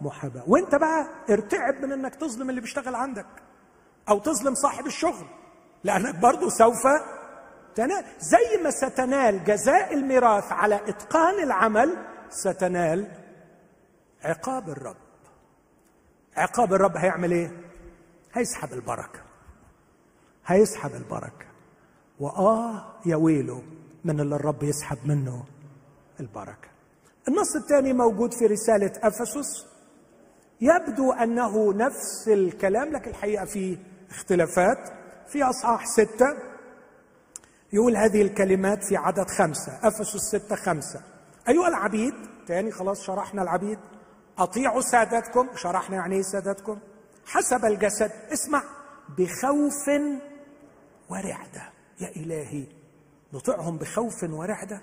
محاباة. 0.00 0.42
وانت 0.46 0.74
بقى 0.74 1.06
ارتعب 1.30 1.74
من 1.74 1.92
إنك 1.92 2.14
تظلم 2.14 2.50
اللي 2.50 2.60
بيشتغل 2.60 2.94
عندك 2.94 3.26
أو 4.08 4.18
تظلم 4.18 4.54
صاحب 4.54 4.86
الشغل 4.86 5.26
لأنك 5.84 6.14
برضه 6.14 6.48
سوف 6.48 6.82
تنال. 7.74 8.04
زي 8.20 8.62
ما 8.62 8.70
ستنال 8.70 9.44
جزاء 9.44 9.94
الميراث 9.94 10.52
على 10.52 10.74
إتقان 10.74 11.42
العمل 11.42 11.96
ستنال 12.30 13.08
عقاب 14.24 14.68
الرب. 14.68 14.96
عقاب 16.36 16.74
الرب 16.74 16.96
هيعمل 16.96 17.32
إيه؟ 17.32 17.50
هيسحب 18.32 18.72
البركة. 18.72 19.27
هيسحب 20.48 20.94
البركة. 20.94 21.46
وآه 22.20 22.94
يا 23.06 23.16
ويله 23.16 23.62
من 24.04 24.20
اللي 24.20 24.36
الرب 24.36 24.62
يسحب 24.62 24.98
منه 25.04 25.44
البركة. 26.20 26.68
النص 27.28 27.56
الثاني 27.56 27.92
موجود 27.92 28.34
في 28.34 28.46
رسالة 28.46 28.92
أفسس. 29.02 29.66
يبدو 30.60 31.12
أنه 31.12 31.72
نفس 31.72 32.28
الكلام 32.28 32.92
لكن 32.92 33.10
الحقيقة 33.10 33.44
في 33.44 33.78
اختلافات. 34.10 34.78
في 35.28 35.42
أصحاح 35.42 35.86
ستة 35.86 36.26
يقول 37.72 37.96
هذه 37.96 38.22
الكلمات 38.22 38.84
في 38.84 38.96
عدد 38.96 39.30
خمسة. 39.30 39.72
أفسس 39.82 40.16
ستة 40.16 40.56
خمسة. 40.56 41.00
أيها 41.48 41.68
العبيد 41.68 42.14
تاني 42.46 42.70
خلاص 42.70 43.02
شرحنا 43.02 43.42
العبيد. 43.42 43.78
أطيعوا 44.38 44.80
سادتكم 44.80 45.48
شرحنا 45.56 45.96
يعني 45.96 46.16
إيه 46.16 46.22
سادتكم. 46.22 46.78
حسب 47.26 47.64
الجسد 47.64 48.10
اسمع 48.32 48.62
بخوف 49.18 49.90
ورعدة. 51.10 51.72
يا 52.00 52.08
إلهي 52.16 52.66
نطيعهم 53.32 53.78
بخوف 53.78 54.22
ورعدة؟ 54.22 54.82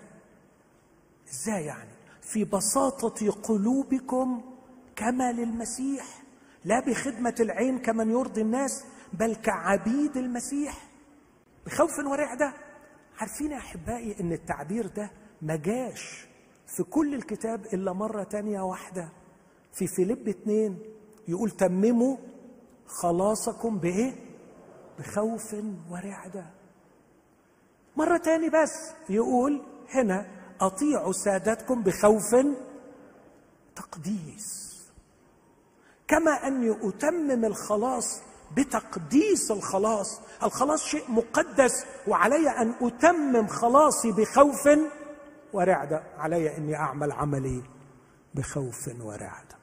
إزاي 1.30 1.66
يعني؟ 1.66 1.90
في 2.22 2.44
بساطة 2.44 3.32
قلوبكم 3.32 4.42
كما 4.96 5.32
للمسيح 5.32 6.06
لا 6.66 6.80
بخدمة 6.80 7.36
العين 7.40 7.80
كمن 7.80 8.12
يرضي 8.12 8.42
الناس 8.42 8.84
بل 9.14 9.36
كعبيد 9.36 10.18
المسيح. 10.18 10.88
بخوف 11.66 12.00
ورعدة؟ 12.00 12.54
عارفين 13.20 13.52
يا 13.52 13.58
أحبائي 13.58 14.16
إن 14.20 14.32
التعبير 14.34 14.88
ده 14.88 15.12
ما 15.42 15.56
جاش 15.56 16.28
في 16.68 16.84
كل 16.84 17.16
الكتاب 17.16 17.66
إلا 17.66 17.94
مرة 17.94 18.24
تانية 18.24 18.62
واحدة. 18.62 19.10
في 19.74 19.88
فيليب 19.88 20.28
اتنين 20.28 20.80
يقول 21.28 21.52
تمموا 21.52 22.18
خلاصكم 22.86 23.78
بإيه؟ 23.78 24.14
بخوف 25.00 25.56
ورعدة 25.90 26.46
مرة 27.96 28.18
تاني 28.18 28.50
بس 28.50 28.92
يقول 29.10 29.62
هنا 29.90 30.26
أطيعوا 30.62 31.12
سادتكم 31.12 31.84
بخوف 31.84 32.36
تقديس. 33.76 34.66
كما 36.08 36.32
أني 36.32 36.78
أتمم 36.90 37.46
الخلاص 37.46 38.22
بتقديس 38.58 39.52
الخلاص. 39.52 40.22
الخلاص 40.44 40.84
شيء 40.84 41.12
مقدس 41.12 41.86
وعلي 42.08 42.50
أن 42.50 42.74
أتمم 42.82 43.48
خلاصي 43.48 44.12
بخوف 44.12 44.70
ورعدة 45.54 46.04
علي 46.18 46.58
أني 46.58 46.76
أعمل 46.76 47.12
عملي 47.12 47.64
بخوف 48.36 48.90
ورعدة 49.02 49.56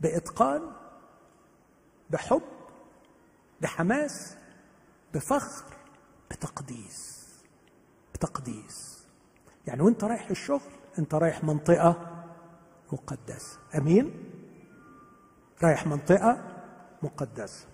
بإتقان 0.00 0.72
بحب 2.10 2.42
بحماس 3.60 4.36
بفخر 5.14 5.64
بتقديس. 6.30 7.24
بتقديس. 8.14 9.04
يعني 9.66 9.82
وانت 9.82 10.04
رايح 10.04 10.30
الشغل 10.30 10.60
انت 10.98 11.14
رايح 11.14 11.44
منطقة 11.44 12.24
مقدسة. 12.92 13.58
أمين؟ 13.78 14.12
رايح 15.62 15.86
منطقة 15.86 16.44
مقدسة. 17.02 17.66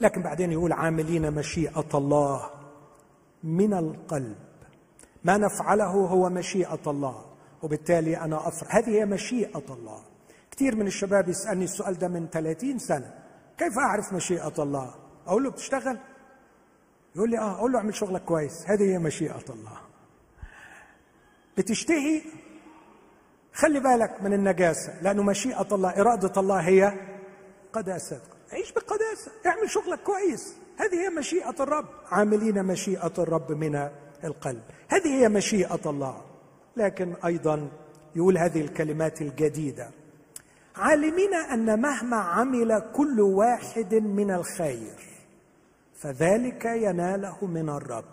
لكن 0.00 0.22
بعدين 0.22 0.52
يقول 0.52 0.72
عاملين 0.72 1.32
مشيئة 1.32 1.88
الله 1.94 2.50
من 3.44 3.74
القلب. 3.74 4.36
ما 5.24 5.36
نفعله 5.36 5.86
هو 5.86 6.28
مشيئة 6.28 6.80
الله 6.86 7.24
وبالتالي 7.62 8.20
أنا 8.20 8.48
أفرح. 8.48 8.76
هذه 8.76 8.88
هي 8.88 9.06
مشيئة 9.06 9.64
الله. 9.70 10.02
كثير 10.50 10.76
من 10.76 10.86
الشباب 10.86 11.28
يسألني 11.28 11.64
السؤال 11.64 11.98
ده 11.98 12.08
من 12.08 12.28
30 12.28 12.78
سنة. 12.78 13.19
كيف 13.60 13.78
أعرف 13.78 14.12
مشيئة 14.12 14.52
الله؟ 14.58 14.94
أقول 15.26 15.44
له 15.44 15.50
بتشتغل؟ 15.50 15.98
يقول 17.16 17.30
لي 17.30 17.38
آه. 17.38 17.52
أقول 17.52 17.72
له 17.72 17.78
أعمل 17.78 17.94
شغلك 17.94 18.24
كويس. 18.24 18.64
هذه 18.66 18.82
هي 18.82 18.98
مشيئة 18.98 19.44
الله. 19.50 19.78
بتشتهي؟ 21.58 22.22
خلي 23.52 23.80
بالك 23.80 24.22
من 24.22 24.32
النجاسة 24.32 25.02
لأنه 25.02 25.22
مشيئة 25.22 25.66
الله 25.72 26.00
إرادة 26.00 26.40
الله 26.40 26.60
هي 26.60 26.92
قداستكم 27.72 28.36
عيش 28.52 28.72
بقداسة 28.72 29.32
اعمل 29.46 29.70
شغلك 29.70 30.00
كويس. 30.00 30.54
هذه 30.76 30.94
هي 30.94 31.08
مشيئة 31.08 31.54
الرب. 31.60 31.88
عاملين 32.06 32.64
مشيئة 32.64 33.12
الرب 33.18 33.52
من 33.52 33.88
القلب. 34.24 34.62
هذه 34.88 35.22
هي 35.22 35.28
مشيئة 35.28 35.80
الله. 35.86 36.22
لكن 36.76 37.14
أيضا 37.24 37.68
يقول 38.16 38.38
هذه 38.38 38.60
الكلمات 38.60 39.22
الجديدة. 39.22 39.90
عالمين 40.76 41.34
أن 41.34 41.80
مهما 41.80 42.16
عمل 42.16 42.82
كل 42.92 43.20
واحد 43.20 43.94
من 43.94 44.30
الخير 44.30 45.10
فذلك 45.94 46.64
يناله 46.64 47.46
من 47.46 47.68
الرب. 47.68 48.04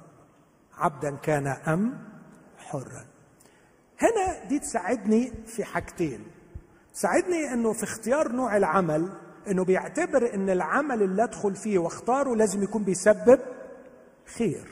عبدا 0.78 1.16
كان 1.16 1.48
أم 1.48 1.98
حرا. 2.58 3.06
هنا 4.02 4.46
دي 4.50 4.60
تساعدني 4.60 5.34
في 5.46 5.64
حاجتين. 5.64 6.20
تساعدني 6.94 7.54
إنه 7.54 7.74
في 7.74 7.84
اختيار 7.84 8.32
نوع 8.32 8.58
العمل 8.58 9.10
إنه 9.52 9.64
بيعتبر 9.66 10.34
إن 10.34 10.50
العمل 10.50 11.04
اللي 11.04 11.24
أدخل 11.24 11.56
فيه 11.56 11.80
واختاره 11.80 12.36
لازم 12.36 12.64
يكون 12.64 12.84
بيسبب 12.84 13.40
خير. 14.38 14.68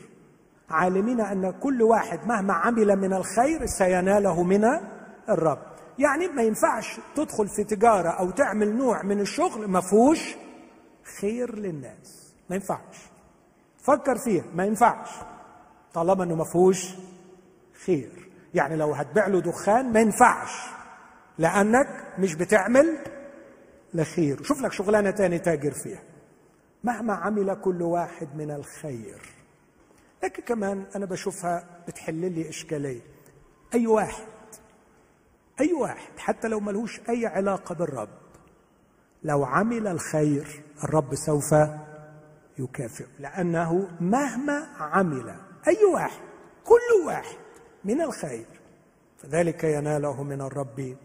عالمين 0.69 1.21
أن 1.21 1.51
كل 1.51 1.81
واحد 1.81 2.27
مهما 2.27 2.53
عمل 2.53 2.95
من 2.95 3.13
الخير 3.13 3.65
سيناله 3.65 4.43
من 4.43 4.65
الرب. 5.29 5.74
يعني 5.99 6.27
ما 6.27 6.43
ينفعش 6.43 6.99
تدخل 7.15 7.47
في 7.47 7.63
تجارة 7.63 8.09
أو 8.09 8.29
تعمل 8.31 8.75
نوع 8.75 9.03
من 9.03 9.19
الشغل 9.19 9.67
ما 9.67 9.81
فيهوش 9.81 10.35
خير 11.19 11.55
للناس. 11.55 12.33
ما 12.49 12.55
ينفعش. 12.55 12.97
فكر 13.77 14.17
فيها. 14.17 14.43
ما 14.55 14.65
ينفعش. 14.65 15.09
طالما 15.93 16.23
إنه 16.23 16.35
ما 16.35 16.43
فيهوش 16.43 16.95
خير. 17.85 18.29
يعني 18.53 18.75
لو 18.75 18.93
هتبيع 18.93 19.27
له 19.27 19.41
دخان 19.41 19.93
ما 19.93 19.99
ينفعش. 19.99 20.51
لأنك 21.37 21.87
مش 22.19 22.35
بتعمل 22.35 22.97
لخير. 23.93 24.43
شوف 24.43 24.61
لك 24.61 24.71
شغلانة 24.71 25.11
تاني 25.11 25.39
تاجر 25.39 25.71
فيها. 25.71 26.03
مهما 26.83 27.13
عمل 27.13 27.53
كل 27.53 27.81
واحد 27.81 28.27
من 28.35 28.51
الخير. 28.51 29.21
لكن 30.23 30.43
كمان 30.43 30.85
أنا 30.95 31.05
بشوفها 31.05 31.63
بتحل 31.87 32.31
لي 32.31 32.49
إشكالية. 32.49 33.01
أي 33.73 33.87
واحد 33.87 34.34
أي 35.59 35.73
واحد 35.73 36.19
حتى 36.19 36.47
لو 36.47 36.59
ملهوش 36.59 37.01
أي 37.09 37.25
علاقة 37.25 37.75
بالرب 37.75 38.09
لو 39.23 39.45
عمل 39.45 39.87
الخير 39.87 40.63
الرب 40.83 41.15
سوف 41.15 41.55
يكافئ 42.59 43.05
لأنه 43.19 43.89
مهما 43.99 44.67
عمل 44.79 45.35
أي 45.67 45.85
واحد 45.93 46.21
كل 46.63 47.07
واحد 47.07 47.37
من 47.83 48.01
الخير 48.01 48.45
فذلك 49.17 49.63
يناله 49.63 50.23
من 50.23 50.41
الرب 50.41 50.97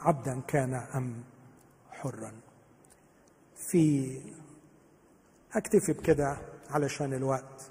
عبدا 0.00 0.40
كان 0.40 0.74
أم 0.74 1.24
حرا. 1.90 2.32
في 3.56 4.18
أكتفي 5.54 5.92
بكده 5.92 6.36
علشان 6.70 7.14
الوقت 7.14 7.70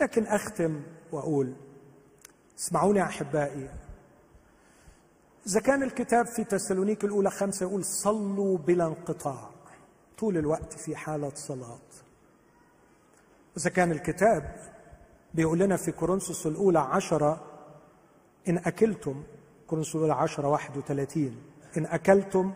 لكن 0.00 0.26
أختم 0.26 0.82
وأقول 1.12 1.54
اسمعوني 2.58 3.02
أحبائي 3.02 3.68
إذا 5.46 5.60
كان 5.60 5.82
الكتاب 5.82 6.26
في 6.26 6.44
تسالونيك 6.44 7.04
الأولى 7.04 7.30
خمسة 7.30 7.66
يقول 7.66 7.84
صلوا 7.84 8.58
بلا 8.58 8.86
انقطاع. 8.86 9.50
طول 10.18 10.36
الوقت 10.36 10.72
في 10.72 10.96
حالة 10.96 11.32
صلاة. 11.34 11.78
إذا 13.56 13.70
كان 13.70 13.92
الكتاب 13.92 14.56
بيقول 15.34 15.58
لنا 15.58 15.76
في 15.76 15.92
كورنثوس 15.92 16.46
الأولى 16.46 16.78
عشرة 16.78 17.44
إن 18.48 18.58
أكلتم 18.58 19.22
كورنثوس 19.66 19.96
الأولى 19.96 20.12
عشرة 20.12 20.48
واحد 20.48 20.76
وثلاثين 20.76 21.42
إن 21.76 21.86
أكلتم 21.86 22.52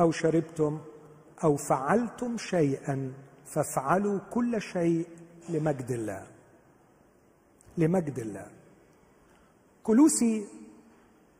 أو 0.00 0.10
شربتم 0.10 0.80
أو 1.44 1.56
فعلتم 1.56 2.38
شيئا 2.38 3.12
فافعلوا 3.44 4.18
كل 4.30 4.62
شيء 4.62 5.06
لمجد 5.48 5.90
الله. 5.90 6.26
لمجد 7.78 8.18
الله. 8.18 8.46
كلوسي 9.82 10.46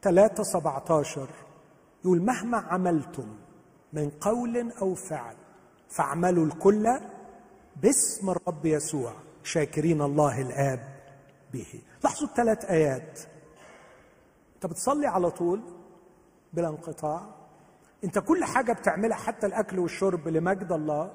3 0.03 0.43
17 0.43 1.29
يقول 2.05 2.23
مهما 2.23 2.59
عملتم 2.59 3.37
من 3.93 4.11
قول 4.11 4.73
أو 4.73 4.95
فعل 4.95 5.37
فاعملوا 5.89 6.47
الكل 6.47 7.01
باسم 7.77 8.31
الرب 8.31 8.67
يسوع 8.67 9.13
شاكرين 9.43 10.03
الله 10.03 10.41
الآب 10.41 11.03
به. 11.53 11.83
لاحظوا 12.05 12.29
الثلاث 12.29 12.65
آيات. 12.65 13.21
أنت 14.55 14.67
بتصلي 14.67 15.07
على 15.07 15.31
طول 15.31 15.63
بلا 16.53 16.69
انقطاع. 16.69 17.35
أنت 18.05 18.19
كل 18.19 18.45
حاجة 18.45 18.73
بتعملها 18.73 19.17
حتى 19.17 19.47
الأكل 19.47 19.79
والشرب 19.79 20.29
لمجد 20.29 20.73
الله. 20.73 21.13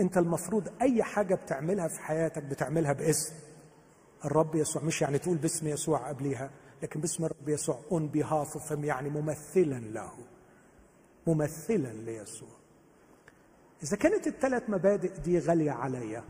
أنت 0.00 0.18
المفروض 0.18 0.68
أي 0.82 1.02
حاجة 1.02 1.34
بتعملها 1.34 1.88
في 1.88 2.00
حياتك 2.00 2.42
بتعملها 2.42 2.92
باسم 2.92 3.34
الرب 4.24 4.54
يسوع 4.54 4.82
مش 4.82 5.02
يعني 5.02 5.18
تقول 5.18 5.36
باسم 5.36 5.66
يسوع 5.66 6.08
قبليها. 6.08 6.50
لكن 6.86 7.00
باسم 7.00 7.24
الرب 7.24 7.48
يسوع 7.48 7.80
اون 7.92 8.08
بيهاف 8.08 8.58
فم 8.58 8.84
يعني 8.84 9.10
ممثلا 9.10 9.78
له. 9.78 10.12
ممثلا 11.26 11.92
ليسوع. 11.92 12.48
إذا 13.82 13.96
كانت 13.96 14.26
الثلاث 14.26 14.70
مبادئ 14.70 15.20
دي 15.20 15.38
غالية 15.38 15.70
عليا 15.70 16.24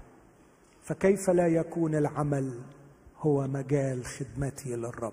فكيف 0.82 1.30
لا 1.30 1.46
يكون 1.46 1.94
العمل 1.94 2.60
هو 3.18 3.46
مجال 3.46 4.04
خدمتي 4.04 4.76
للرب 4.76 5.12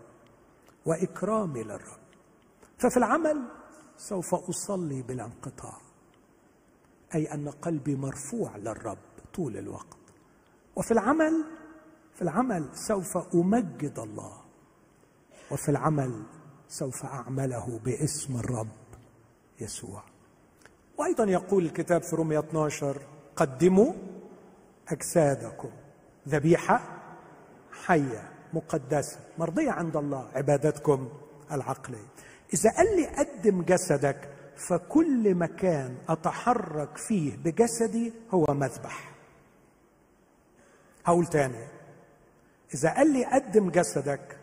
وإكرامي 0.86 1.64
للرب؟ 1.64 2.04
ففي 2.78 2.98
العمل 2.98 3.44
سوف 3.98 4.36
أصلي 4.36 5.02
بلا 5.02 5.26
انقطاع 5.26 5.78
أي 7.16 7.34
أن 7.34 7.50
قلبي 7.50 7.96
مرفوع 7.96 8.58
للرب 8.58 8.98
طول 9.34 9.58
الوقت. 9.58 9.98
وفي 10.76 10.92
العمل 10.92 11.44
في 12.16 12.22
العمل 12.22 12.70
سوف 12.74 13.36
أمجد 13.36 14.00
الله 14.00 14.43
وفي 15.54 15.70
العمل 15.70 16.24
سوف 16.68 17.06
أعمله 17.06 17.80
باسم 17.86 18.40
الرب 18.40 18.68
يسوع. 19.62 20.04
وأيضا 20.98 21.24
يقول 21.24 21.66
الكتاب 21.66 22.02
في 22.02 22.16
رومية 22.16 22.40
12 22.40 23.02
قدموا 23.36 23.94
أجسادكم 24.90 25.70
ذبيحة 26.28 26.82
حية 27.86 28.30
مقدسة 28.54 29.20
مرضية 29.38 29.72
عند 29.72 29.98
الله 29.98 30.30
عبادتكم 30.36 31.10
العقلية. 31.52 32.08
إذا 32.54 32.72
قال 32.78 32.96
لي 32.96 33.08
قدم 33.08 33.62
جسدك 33.62 34.30
فكل 34.58 35.36
مكان 35.36 35.98
أتحرك 36.10 36.98
فيه 36.98 37.38
بجسدي 37.38 38.14
هو 38.32 38.46
مذبح. 38.50 39.14
هقول 41.06 41.26
تاني 41.26 41.68
إذا 42.74 42.94
قال 42.94 43.14
لي 43.14 43.26
قدم 43.26 43.70
جسدك 43.70 44.43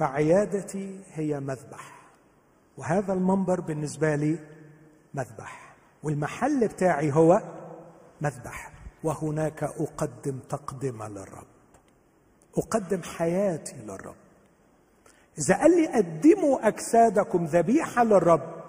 فعيادتي 0.00 1.00
هي 1.12 1.40
مذبح. 1.40 2.00
وهذا 2.76 3.12
المنبر 3.12 3.60
بالنسبة 3.60 4.14
لي 4.14 4.38
مذبح. 5.14 5.76
والمحل 6.02 6.68
بتاعي 6.68 7.12
هو 7.12 7.42
مذبح. 8.20 8.72
وهناك 9.04 9.62
أقدم 9.62 10.38
تقدمه 10.38 11.08
للرب. 11.08 11.46
أقدم 12.58 13.02
حياتي 13.02 13.76
للرب. 13.76 14.16
إذا 15.38 15.56
قال 15.58 15.70
لي 15.70 15.86
قدموا 15.86 16.68
أجسادكم 16.68 17.44
ذبيحة 17.44 18.04
للرب 18.04 18.64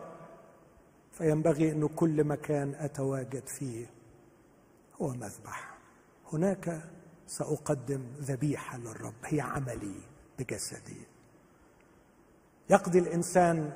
فينبغي 1.11 1.71
انه 1.71 1.87
كل 1.87 2.23
مكان 2.23 2.75
أتواجد 2.75 3.47
فيه 3.47 3.85
هو 5.01 5.07
مذبح. 5.07 5.77
هناك 6.33 6.83
سأقدم 7.27 8.03
ذبيحة 8.19 8.77
للرب. 8.77 9.15
هي 9.25 9.41
عملي 9.41 9.95
بجسدي. 10.39 11.10
يقضي 12.71 12.99
الإنسان 12.99 13.71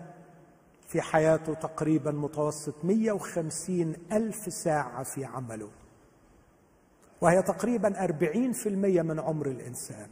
في 0.87 1.01
حياته 1.01 1.53
تقريبا 1.53 2.11
متوسط 2.11 2.85
150 2.85 3.95
ألف 4.11 4.53
ساعة 4.53 5.03
في 5.03 5.25
عمله. 5.25 5.69
وهي 7.21 7.41
تقريبا 7.41 8.05
40% 8.05 9.01
من 9.01 9.19
عمر 9.19 9.47
الإنسان. 9.47 10.07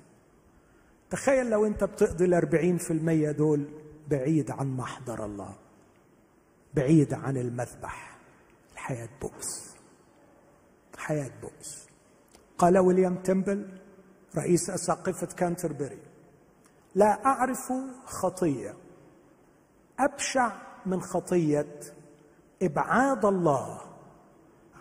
تخيل 1.09 1.49
لو 1.49 1.65
أنت 1.65 1.83
بتقضي 1.83 2.25
الأربعين 2.25 2.77
في 2.77 2.91
المية 2.91 3.31
دول 3.31 3.67
بعيد 4.07 4.51
عن 4.51 4.77
محضر 4.77 5.25
الله 5.25 5.55
بعيد 6.73 7.13
عن 7.13 7.37
المذبح. 7.37 8.17
الحياة 8.73 9.09
بؤس. 9.21 9.75
حياة 10.97 11.31
بؤس. 11.41 11.87
قال 12.57 12.77
ويليام 12.77 13.15
تمبل 13.15 13.79
رئيس 14.37 14.69
أساقفة 14.69 15.27
كانتربري 15.27 15.99
لا 16.95 17.25
أعرف 17.25 17.73
خطية. 18.05 18.75
أبشع 19.99 20.51
من 20.85 21.01
خطية 21.01 21.79
إبعاد 22.61 23.25
الله 23.25 23.81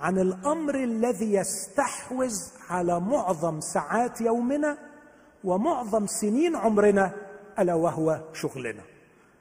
عن 0.01 0.19
الأمر 0.19 0.75
الذي 0.75 1.35
يستحوذ 1.35 2.35
على 2.71 3.01
معظم 3.01 3.61
ساعات 3.61 4.21
يومنا 4.21 4.79
ومعظم 5.45 6.07
سنين 6.07 6.57
عمرنا 6.57 7.15
ألا 7.59 7.75
وهو 7.75 8.21
شغلنا. 8.33 8.83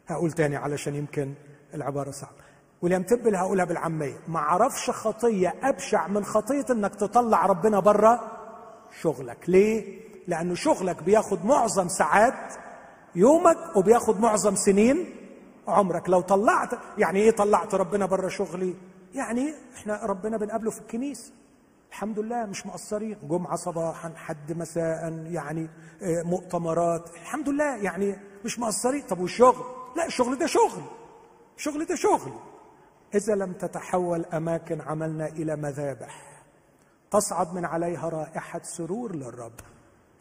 هقول 0.07 0.31
تاني 0.31 0.56
علشان 0.56 0.95
يمكن 0.95 1.34
العبارة 1.73 2.11
صعبة. 2.11 2.41
وليام 2.81 3.03
تبل 3.03 3.35
هقولها 3.35 3.65
بالعامية. 3.65 4.18
ما 4.27 4.39
عرفش 4.39 4.89
خطية 4.89 5.56
أبشع 5.64 6.07
من 6.07 6.26
خطية 6.26 6.65
إنك 6.69 6.95
تطلع 6.95 7.45
ربنا 7.45 7.80
بره 7.80 8.31
شغلك. 9.02 9.49
ليه؟ 9.49 10.02
لأنه 10.32 10.56
شغلك 10.56 11.03
بياخد 11.03 11.45
معظم 11.45 11.88
ساعات 11.88 12.53
يومك 13.16 13.76
وبياخد 13.76 14.20
معظم 14.20 14.56
سنين 14.56 15.16
عمرك. 15.68 16.10
لو 16.10 16.22
طلعت 16.22 16.70
يعني 16.98 17.20
إيه 17.20 17.32
طلعت 17.32 17.76
ربنا 17.76 18.06
بره 18.06 18.28
شغلي؟ 18.28 18.76
يعني 19.14 19.53
إحنا 19.76 20.06
ربنا 20.06 20.38
بنقابله 20.38 20.72
في 20.72 20.80
الكنيسه 20.80 21.34
الحمد 21.90 22.20
لله 22.20 22.45
مش 22.45 22.66
مقصرين. 22.66 23.18
جمعة 23.24 23.56
صباحا 23.56 24.14
حد 24.16 24.58
مساء 24.58 25.26
يعني 25.26 25.70
آه، 26.02 26.24
مؤتمرات. 26.24 27.10
الحمد 27.10 27.49
لله 27.49 27.76
يعني 27.76 28.16
مش 28.45 28.60
مقصرين. 28.60 29.02
طب 29.02 29.20
والشغل؟ 29.20 29.66
لا 29.98 30.06
الشغل 30.06 30.38
ده 30.38 30.45
شغل. 30.48 30.82
الشغل 31.58 31.86
ده 31.86 31.95
شغل. 31.95 32.32
إذا 33.16 33.36
لم 33.36 33.53
تتحول 33.53 34.26
أماكن 34.26 34.82
عملنا 34.82 35.28
إلى 35.28 35.56
مذابح 35.56 36.44
تصعد 37.12 37.53
من 37.53 37.66
عليها 37.66 38.10
رائحة 38.10 38.62
سرور 38.64 39.16
للرب. 39.16 39.60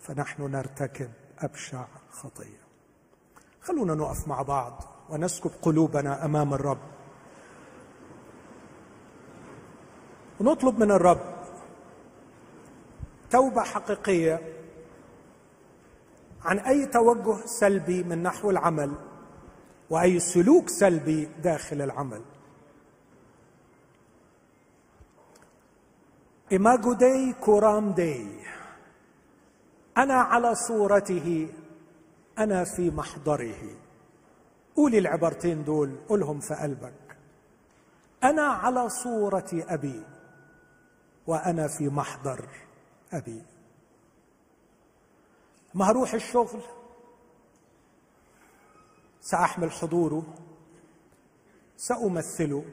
فنحن 0.01 0.43
نرتكب 0.43 1.11
أبشع 1.39 1.85
خطية. 2.11 2.61
خلونا 3.61 3.95
نقف 3.95 4.29
مع 4.29 4.43
بعض 4.43 4.85
ونسكب 5.09 5.51
قلوبنا 5.63 6.25
أمام 6.25 6.55
الرب. 6.55 6.79
ونطلب 10.41 10.79
من 10.79 10.91
الرب 10.91 11.21
توبة 13.31 13.63
حقيقية 13.63 14.41
عن 16.45 16.59
أي 16.59 16.87
توجه 16.87 17.47
سلبي 17.47 18.03
من 18.03 18.23
نحو 18.23 18.51
العمل 18.51 18.95
وأي 19.91 20.21
سلوك 20.21 20.69
سلبي 20.69 21.25
داخل 21.25 21.83
العمل. 21.83 22.23
إماجو 26.53 26.93
دي 26.93 27.33
كورام 27.33 27.93
دي 27.93 28.41
أنا 30.01 30.15
على 30.15 30.55
صورته 30.55 31.49
أنا 32.39 32.65
في 32.65 32.91
محضره. 32.91 33.77
قولي 34.77 34.99
العبارتين 34.99 35.65
دول 35.65 35.97
قولهم 36.09 36.41
في 36.41 36.55
قلبك. 36.55 37.17
أنا 38.25 38.43
على 38.43 38.89
صورة 38.89 39.51
أبي 39.53 40.05
وأنا 41.27 41.69
في 41.69 41.89
محضر 41.89 42.49
أبي. 43.13 43.43
ما 45.75 45.91
هروح 45.91 46.15
الشغل؟ 46.15 46.63
سأحمل 49.21 49.73
حضوره 49.73 50.35
سأمثله 51.77 52.65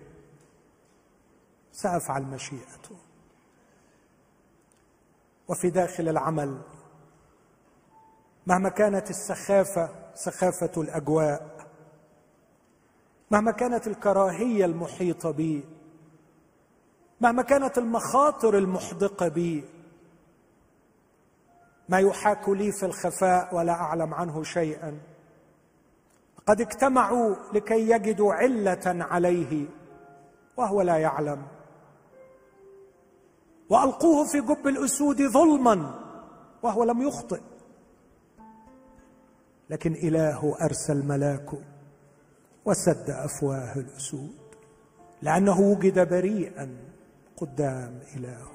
سأفعل 1.72 2.24
مشيئته. 2.24 2.96
وفي 5.48 5.70
داخل 5.70 6.10
العمل 6.10 6.62
مهما 8.48 8.70
كانت 8.70 9.10
السخافة 9.10 9.90
سخافة 10.16 10.82
الأجواء. 10.82 11.68
مهما 13.32 13.52
كانت 13.52 13.88
الكراهية 13.88 14.66
المحيطة 14.66 15.32
بي. 15.32 15.64
مهما 17.22 17.42
كانت 17.42 17.78
المخاطر 17.78 18.58
المحدقة 18.58 19.28
بي. 19.28 19.64
ما 21.90 22.00
يحاك 22.00 22.50
لي 22.50 22.72
في 22.72 22.86
الخفاء 22.86 23.56
ولا 23.56 23.74
أعلم 23.74 24.14
عنه 24.14 24.44
شيئا. 24.44 25.00
قد 26.48 26.62
اجتمعوا 26.62 27.36
لكي 27.54 27.90
يجدوا 27.90 28.34
علة 28.34 29.06
عليه 29.12 29.66
وهو 30.58 30.82
لا 30.82 30.98
يعلم. 30.98 31.48
وألقوه 33.70 34.28
في 34.32 34.42
جب 34.42 34.68
الأسود 34.68 35.22
ظلما 35.22 36.00
وهو 36.64 36.84
لم 36.84 37.02
يخطئ. 37.02 37.42
لكن 39.70 39.94
إله 39.94 40.58
أرسل 40.62 41.06
ملاكه 41.06 41.62
وسد 42.66 43.10
أفواه 43.10 43.76
الأسود 43.76 44.38
لأنه 45.22 45.60
وجد 45.60 46.10
بريئا 46.10 46.78
قدام 47.38 48.00
إلهه. 48.16 48.52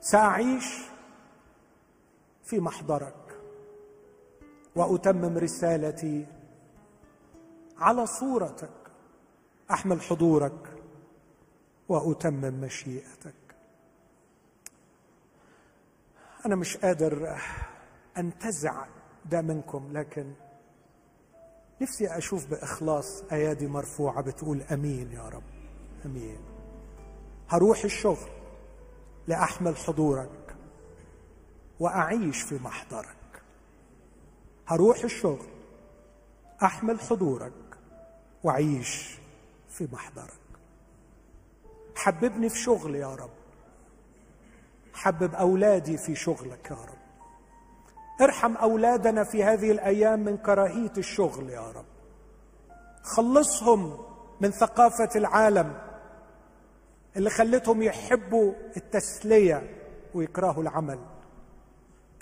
سأعيش 0.00 0.64
في 2.44 2.60
محضرك 2.60 3.38
وأتمم 4.76 5.38
رسالتي 5.38 6.26
على 7.78 8.06
صورتك 8.06 8.70
أحمل 9.70 10.00
حضورك 10.00 10.76
وأتمم 11.88 12.60
مشيئتك. 12.60 13.34
أنا 16.46 16.56
مش 16.56 16.76
قادر 16.76 17.38
انتزع 18.16 18.84
ده 19.30 19.40
منكم 19.40 19.88
لكن 19.92 20.32
نفسي 21.82 22.06
أشوف 22.18 22.46
بإخلاص 22.50 23.22
أيادي 23.32 23.66
مرفوعة 23.66 24.22
بتقول 24.22 24.62
أمين 24.62 25.12
يا 25.12 25.28
رب 25.28 25.42
أمين. 26.06 26.38
هروح 27.48 27.84
الشغل 27.84 28.30
لأحمل 29.28 29.76
حضورك 29.76 30.56
وأعيش 31.80 32.42
في 32.42 32.54
محضرك. 32.54 33.16
هروح 34.66 35.04
الشغل 35.04 35.46
أحمل 36.62 37.00
حضورك 37.00 37.52
وأعيش 38.44 39.18
في 39.68 39.88
محضرك. 39.92 40.32
حببني 41.96 42.48
في 42.48 42.58
شغل 42.58 42.94
يا 42.94 43.14
رب 43.14 43.30
حبب 44.94 45.34
أولادي 45.34 45.98
في 45.98 46.14
شغلك 46.14 46.70
يا 46.70 46.76
رب. 46.76 47.01
ارحم 48.22 48.56
أولادنا 48.56 49.24
في 49.24 49.44
هذه 49.44 49.70
الأيام 49.70 50.20
من 50.20 50.36
كراهية 50.36 50.92
الشغل 50.98 51.50
يا 51.50 51.70
رب. 51.70 51.84
خلصهم 53.02 53.98
من 54.40 54.50
ثقافة 54.50 55.08
العالم 55.16 55.74
اللي 57.16 57.30
خلتهم 57.30 57.82
يحبوا 57.82 58.52
التسلية 58.76 59.62
ويكرهوا 60.14 60.62
العمل. 60.62 60.98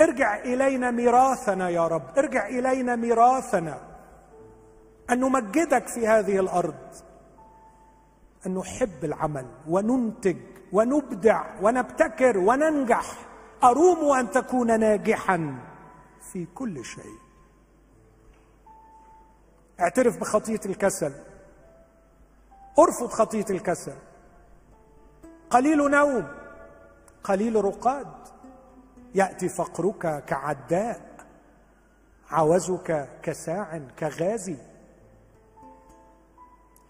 ارجع 0.00 0.38
إلينا 0.38 0.90
ميراثنا 0.90 1.68
يا 1.68 1.86
رب 1.86 2.18
ارجع 2.18 2.46
إلينا 2.48 2.96
ميراثنا. 2.96 3.78
أن 5.10 5.20
نمجدك 5.20 5.88
في 5.88 6.08
هذه 6.08 6.38
الأرض. 6.40 6.94
أن 8.46 8.54
نحب 8.54 9.04
العمل 9.04 9.46
وننتج 9.68 10.36
ونبدع 10.72 11.44
ونبتكر 11.62 12.38
وننجح. 12.38 13.14
أروم 13.64 14.12
أن 14.18 14.30
تكون 14.30 14.80
ناجحا. 14.80 15.69
في 16.20 16.46
كل 16.46 16.84
شيء. 16.84 17.18
اعترف 19.80 20.18
بخطية 20.18 20.60
الكسل. 20.66 21.14
ارفض 22.78 23.06
خطية 23.06 23.44
الكسل. 23.50 23.96
قليل 25.50 25.90
نوم 25.90 26.28
قليل 27.24 27.64
رقاد. 27.64 28.14
يأتي 29.14 29.48
فقرك 29.48 30.24
كعداء 30.24 31.26
عوزك 32.30 33.08
كساع 33.22 33.78
كغازي. 33.98 34.56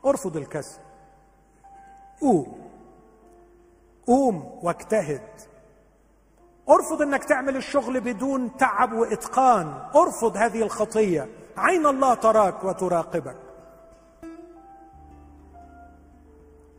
ارفض 0.05 0.37
الكسل. 0.37 0.81
قوم 2.21 2.71
قوم 4.07 4.59
واجتهد. 4.63 5.50
ارفض 6.71 7.03
انك 7.03 7.25
تعمل 7.25 7.57
الشغل 7.57 8.01
بدون 8.01 8.57
تعب 8.57 8.93
واتقان. 8.93 9.89
ارفض 9.95 10.37
هذه 10.37 10.63
الخطية. 10.63 11.29
عين 11.57 11.87
الله 11.87 12.15
تراك 12.15 12.65
وتراقبك. 12.65 13.37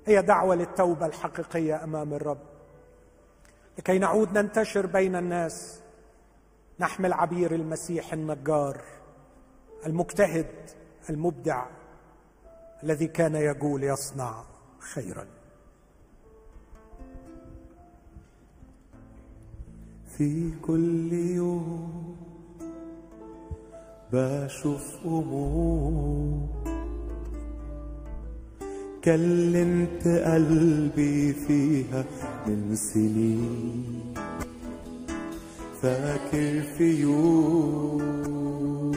هي 0.05 0.21
دعوة 0.21 0.55
للتوبة 0.55 1.05
الحقيقية 1.05 1.83
أمام 1.83 2.13
الرب. 2.13 2.37
لكي 3.77 3.99
نعود 3.99 4.37
ننتشر 4.37 4.85
بين 4.85 5.15
الناس 5.15 5.81
نحمل 6.79 7.13
عبير 7.13 7.55
المسيح 7.55 8.13
النجار 8.13 8.81
المجتهد 9.85 10.69
المبدع 11.09 11.65
الذي 12.83 13.07
كان 13.07 13.35
يقول 13.35 13.83
يصنع 13.83 14.43
خيرا. 14.79 15.40
في 20.21 20.51
كل 20.61 21.13
يوم 21.13 22.15
بشوف 24.13 24.85
أمور 25.05 26.49
كلمت 29.03 30.07
قلبي 30.07 31.33
فيها 31.33 32.05
من 32.47 32.75
سنين. 32.75 34.13
فاكر 35.81 36.61
في 36.77 37.01
يوم 37.01 38.91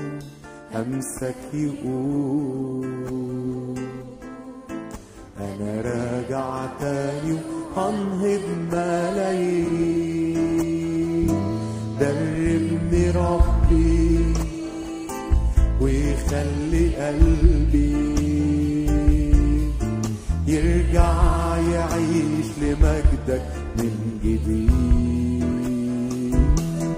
أمسك 0.77 1.55
يقول 1.55 2.87
أنا 5.41 5.81
راجع 5.81 6.67
تاني 6.81 7.33
وهنهض 7.33 8.45
ملايين. 8.73 10.04
ربي 13.17 14.35
ويخلي 15.81 16.97
قلبي 16.97 17.95
يرجع 20.47 21.15
يعيش 21.73 22.49
لمجدك 22.63 23.43
من 23.79 23.95
جديد. 24.25 25.45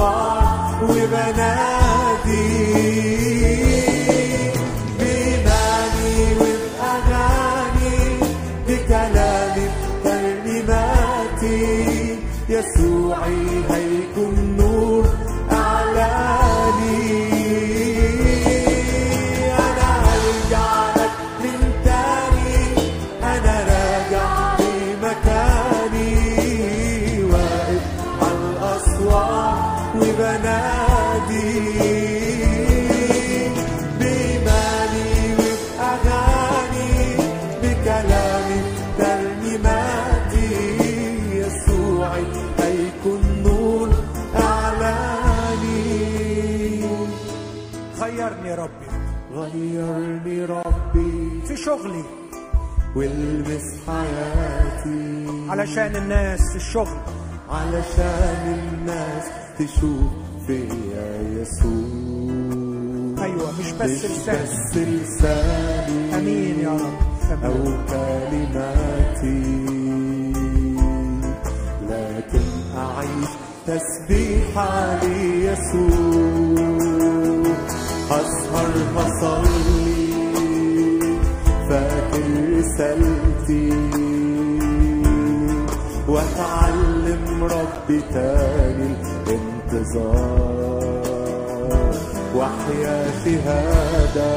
الأسوار 0.00 0.84
وبنادي 0.84 1.79
علشان 55.60 55.96
الناس 55.96 56.40
في 56.50 56.56
الشغل 56.56 56.96
علشان 57.50 58.58
الناس 58.72 59.24
تشوف 59.58 60.10
فيا 60.46 61.20
يسوع. 61.36 63.24
أيوه 63.24 63.52
مش 63.60 63.72
بس 63.72 63.90
مش 63.90 64.04
لسان 64.04 64.42
بس 64.42 64.76
لساني. 64.76 66.14
أمين 66.14 66.60
يا 66.60 66.70
رب. 66.72 67.44
أو 67.44 67.52
امين 67.52 67.76
كلماتي. 67.86 69.42
لكن 71.88 72.46
أعيش 72.76 73.30
تسبيحا 73.66 75.00
ليسوع. 75.02 76.69
وأتعلم 87.20 87.44
ربي 87.44 88.00
تاني 88.12 88.94
الانتظار 89.26 90.40
وأحيا 92.34 93.10
شهادة 93.24 94.32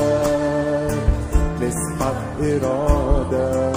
نسحب 1.62 2.16
إرادة. 2.42 3.74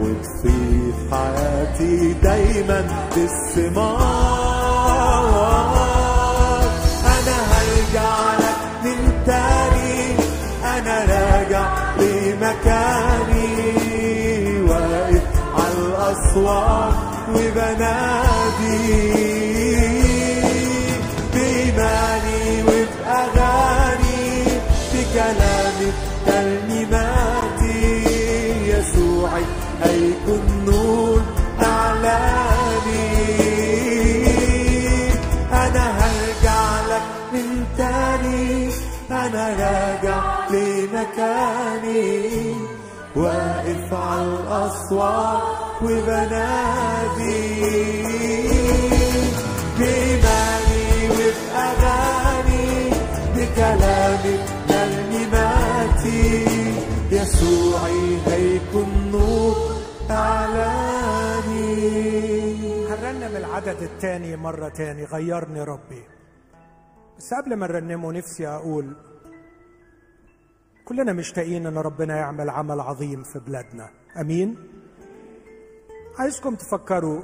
وتفيض 0.00 0.94
حياتي 1.12 2.12
دايما 2.22 2.80
بالثمار. 3.16 4.02
أنا 7.04 7.38
هرجع 7.52 8.14
لك 8.38 8.60
من 8.84 9.00
تاني 9.26 9.96
أنا 10.64 10.96
راجع 11.04 11.66
لمكاني. 11.98 13.31
الأسوار 16.12 16.92
وبنادي 17.28 18.92
بإيماني 21.34 22.62
وبأغاني 22.62 24.44
بكلامي 24.92 25.88
ترنيماتي 26.26 28.04
يسوعي 28.66 29.44
هيكون 29.82 30.46
نور 30.66 31.22
أعلاني. 31.62 33.08
أنا 35.52 35.84
هرجع 35.98 36.80
لك 36.90 37.06
من 37.32 37.48
تاني. 37.78 38.70
أنا 39.10 39.44
راجع 39.48 40.20
لمكاني. 40.50 42.12
واقف 43.16 43.92
على 43.92 44.24
الأسوار 44.24 45.42
وبنادي. 45.82 47.42
بإيماني 49.78 51.10
وبأغاني 51.10 52.90
بكلامي 53.36 54.34
ترنيماتي 54.68 56.44
يسوعي 57.10 58.18
هيكون 58.26 59.10
نور 59.12 59.56
أعلاني. 60.10 61.62
هنرنم 62.86 63.36
العدد 63.36 63.82
الثاني 63.82 64.36
مرة 64.36 64.68
تاني 64.68 65.04
غيرني 65.04 65.62
ربي. 65.62 66.02
بس 67.18 67.34
قبل 67.34 67.56
ما 67.56 67.66
نرنمه 67.66 68.12
نفسي 68.12 68.48
أقول 68.48 68.96
كلنا 70.92 71.12
مشتاقين 71.12 71.66
إن 71.66 71.78
ربنا 71.78 72.16
يعمل 72.16 72.50
عمل 72.50 72.80
عظيم 72.80 73.22
في 73.22 73.38
بلادنا. 73.38 73.90
آمين؟ 74.20 74.56
عايزكم 76.18 76.54
تفكروا 76.54 77.22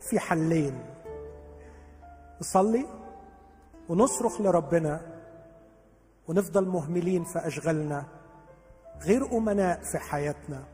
في 0.00 0.20
حلين. 0.20 0.84
نصلي 2.40 2.86
ونصرخ 3.88 4.40
لربنا 4.40 5.00
ونفضل 6.28 6.68
مهملين 6.68 7.24
في 7.24 7.38
أشغالنا 7.46 8.06
غير 9.02 9.36
أمناء 9.36 9.82
في 9.82 9.98
حياتنا. 9.98 10.64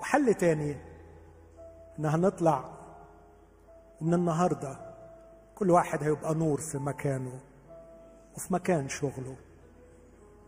وحل 0.00 0.34
تاني 0.34 0.76
ان 1.98 2.06
هنطلع 2.06 2.64
ومن 4.00 4.14
النهارده 4.14 4.78
كل 5.54 5.70
واحد 5.70 6.02
هيبقى 6.02 6.34
نور 6.34 6.60
في 6.60 6.78
مكانه 6.78 7.40
وفي 8.36 8.54
مكان 8.54 8.88
شغله. 8.88 9.36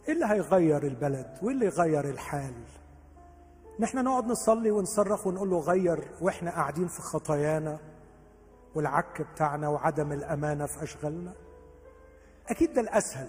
إيه 0.09 0.15
اللي 0.15 0.27
هيغير 0.27 0.83
البلد 0.83 1.39
وايه 1.43 1.55
اللي 1.55 1.67
يغير 1.67 2.05
الحال. 2.05 2.55
نحن 3.81 4.05
نقعد 4.05 4.27
نصلي 4.27 4.71
ونصرخ 4.71 5.27
ونقول 5.27 5.51
له 5.51 5.61
غير 5.61 6.11
وإحنا 6.21 6.51
قاعدين 6.51 6.89
في 6.89 7.03
خطايانا 7.03 7.79
والعك 8.75 9.23
بتاعنا 9.23 9.69
وعدم 9.69 10.13
الأمانة 10.13 10.67
في 10.67 10.83
أشغالنا. 10.83 11.33
أكيد 12.49 12.73
ده 12.75 12.81
الأسهل. 12.81 13.29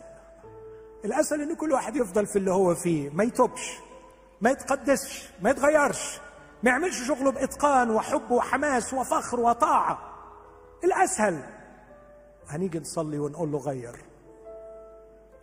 الأسهل 1.05 1.41
إن 1.41 1.55
كل 1.55 1.71
واحد 1.71 1.95
يفضل 1.95 2.25
في 2.25 2.35
اللي 2.35 2.51
هو 2.51 2.75
فيه 2.75 3.09
ما 3.09 3.23
يتوبش 3.23 3.79
ما 4.41 4.49
يتقدسش 4.49 5.29
ما 5.41 5.49
يتغيرش 5.49 6.19
ما 6.63 6.69
يعملش 6.69 7.07
شغله 7.07 7.31
بإتقان 7.31 7.89
وحب 7.91 8.31
وحماس 8.31 8.93
وفخر 8.93 9.39
وطاعة. 9.39 9.99
الأسهل. 10.83 11.43
هنيجي 12.47 12.79
نصلي 12.79 13.19
ونقول 13.19 13.51
له 13.51 13.57
غير. 13.57 14.08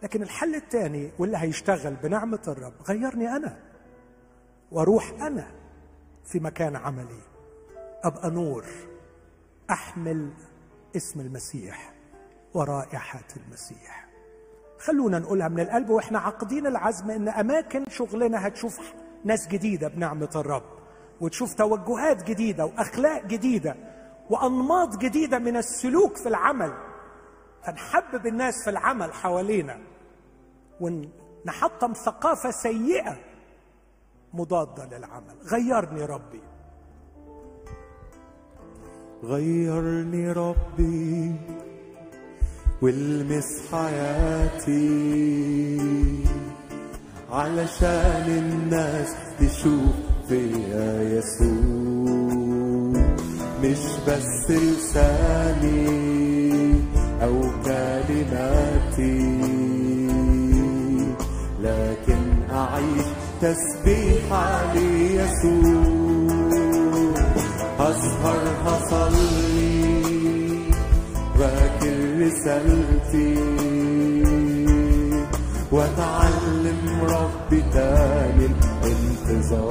لكن 0.03 0.23
الحل 0.23 0.55
الثاني 0.55 1.11
واللي 1.19 1.37
هيشتغل 1.39 1.95
بنعمة 1.95 2.43
الرب 2.49 2.73
غيرني 2.89 3.37
أنا 3.37 3.57
وأروح 4.73 5.11
أنا 5.21 5.51
في 6.25 6.41
مكان 6.41 6.77
عملي. 6.77 7.21
أبقى 8.05 8.31
نور 8.31 8.65
أحمل 9.71 10.31
اسم 10.97 11.21
المسيح 11.21 11.93
ورائحة 12.55 13.25
المسيح. 13.37 14.07
خلونا 14.79 15.19
نقولها 15.19 15.49
من 15.49 15.61
القلب 15.61 15.91
وإحنا 15.91 16.19
عاقدين 16.19 16.67
العزم 16.67 17.11
إن 17.11 17.29
أماكن 17.29 17.85
شغلنا 17.89 18.47
هتشوف 18.47 18.81
ناس 19.25 19.49
جديدة 19.49 19.89
بنعمة 19.89 20.31
الرب 20.37 20.63
وتشوف 21.21 21.55
توجهات 21.55 22.23
جديدة 22.23 22.67
وأخلاق 22.67 23.27
جديدة 23.27 23.77
وأنماط 24.31 24.97
جديدة 24.97 25.39
من 25.39 25.57
السلوك 25.57 26.17
في 26.17 26.29
العمل. 26.29 26.73
فنحبب 27.67 28.27
الناس 28.27 28.65
في 28.65 28.71
العمل 28.71 29.13
حوالينا 29.13 29.79
ونحطم 30.81 31.93
ثقافة 31.93 32.51
سيئة 32.51 33.17
مضادة 34.35 34.99
للعمل. 34.99 35.35
غيرني 35.53 36.05
ربي. 36.05 36.41
غيرني 39.25 40.33
ربي 40.33 41.35
والمس 42.83 43.73
حياتي 43.73 44.77
علشان 47.31 48.27
الناس 48.27 49.17
تشوف 49.41 49.95
فيا 50.29 51.03
يسوع. 51.03 52.07
مش 53.63 53.83
بس 54.09 54.51
لساني 54.51 55.87
أو 57.23 57.46
كلماتي. 58.31 59.41
لكن 61.63 62.23
أعيش 62.53 63.07
تسبيحة 63.43 64.75
ليسوع. 64.75 65.85
أسهر 67.81 68.43
هصلي 68.65 70.03
باكر 71.39 71.99
رسالتي. 72.21 73.37
وأتعلم 75.73 77.01
ربي 77.03 77.63
تاني 77.73 78.47
الانتظار. 78.85 79.67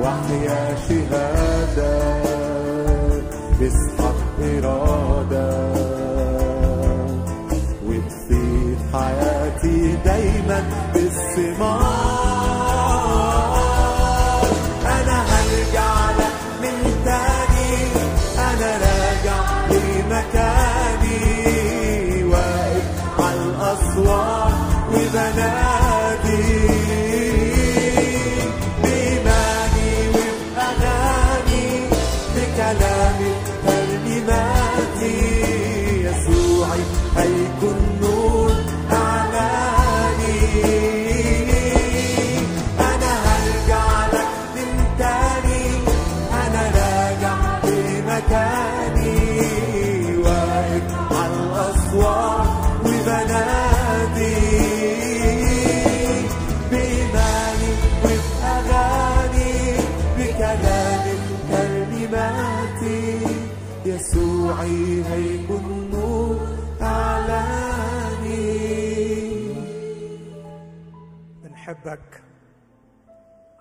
وأحيا 0.00 0.76
شهادة. 0.88 2.21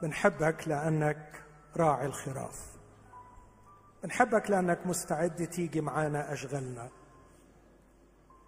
بنحبك 0.01 0.67
لأنك 0.67 1.43
راعي 1.77 2.05
الخراف. 2.05 2.71
بنحبك 4.03 4.49
لأنك 4.49 4.87
مستعد 4.87 5.47
تيجي 5.47 5.81
معانا 5.81 6.33
أشغالنا. 6.33 6.89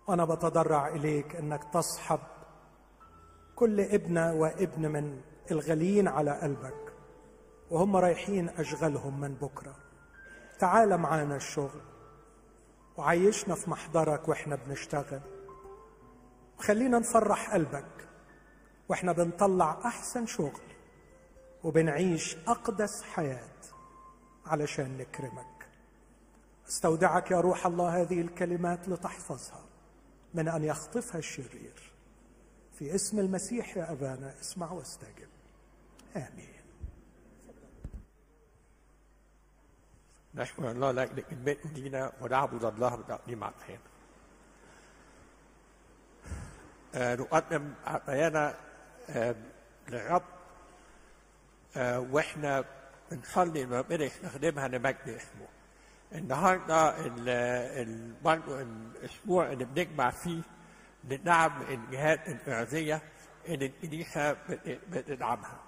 وأنا 0.08 0.26
بتضرع 0.26 0.88
إليك 0.88 1.36
إنك 1.36 1.64
تصحب 1.74 2.20
كل 3.56 3.82
ابنة 3.82 4.34
وابن 4.34 4.92
من 4.92 5.22
الغاليين 5.52 6.08
على 6.08 6.32
قلبك 6.32 6.94
وهم 7.72 7.96
رايحين 7.96 8.50
أشغالهم 8.50 9.20
من 9.20 9.34
بكرة. 9.34 9.76
تعال 10.60 10.98
معانا 10.98 11.36
الشغل 11.36 11.82
وعيشنا 12.98 13.56
في 13.56 13.70
محضرك 13.70 14.30
وإحنا 14.30 14.56
بنشتغل. 14.56 15.22
خلينا 16.58 17.00
نفرح 17.00 17.54
قلبك 17.54 18.08
وإحنا 18.90 19.12
بنطلع 19.12 19.78
أحسن 19.86 20.26
شغل. 20.26 20.73
وبنعيش 21.64 22.36
أقدس 22.48 23.04
حياة 23.04 23.50
علشان 24.46 24.98
نكرمك. 24.98 25.68
استودعك 26.68 27.32
يا 27.32 27.40
روح 27.40 27.66
الله 27.66 28.02
هذه 28.02 28.22
الكلمات 28.22 28.90
لتحفظها 28.90 29.66
من 30.34 30.48
أن 30.48 30.64
يخطفها 30.64 31.20
الشرير. 31.20 31.92
في 32.80 32.96
اسم 32.96 33.20
المسيح 33.20 33.78
يا 33.78 33.92
أبانا 33.92 34.40
اسمع 34.40 34.72
واستجب. 34.72 35.30
آمين. 36.16 36.54
نشكر 40.36 40.72
الله 40.72 40.92
لاجل 40.92 41.22
كلمته 41.22 41.70
لينا 41.70 42.12
ونعبد 42.22 42.64
الله 42.64 42.96
بتقديم 42.96 43.44
عطايانا. 43.44 43.84
آه 46.96 47.16
نقدم 47.16 47.74
عطايانا 47.86 48.56
للرب 49.90 50.22
آه 50.22 50.33
وإحنا 51.78 52.66
بنصلي 53.12 53.64
ربنا 53.64 54.04
يستخدمها 54.04 54.68
لمجد 54.68 55.08
اسمه. 55.08 55.48
النهارده 56.16 57.06
ال- 57.06 57.30
ال- 57.30 58.14
برضه 58.24 58.62
الأسبوع 58.62 59.52
اللي 59.52 59.66
بنجمع 59.66 60.10
فيه 60.10 60.42
لدعم 61.10 61.62
الجهات 61.62 62.28
الإرادية 62.28 63.02
اللي 63.48 63.66
الكنيسة 63.66 64.32
بت- 64.34 64.80
بتدعمها. 64.92 65.63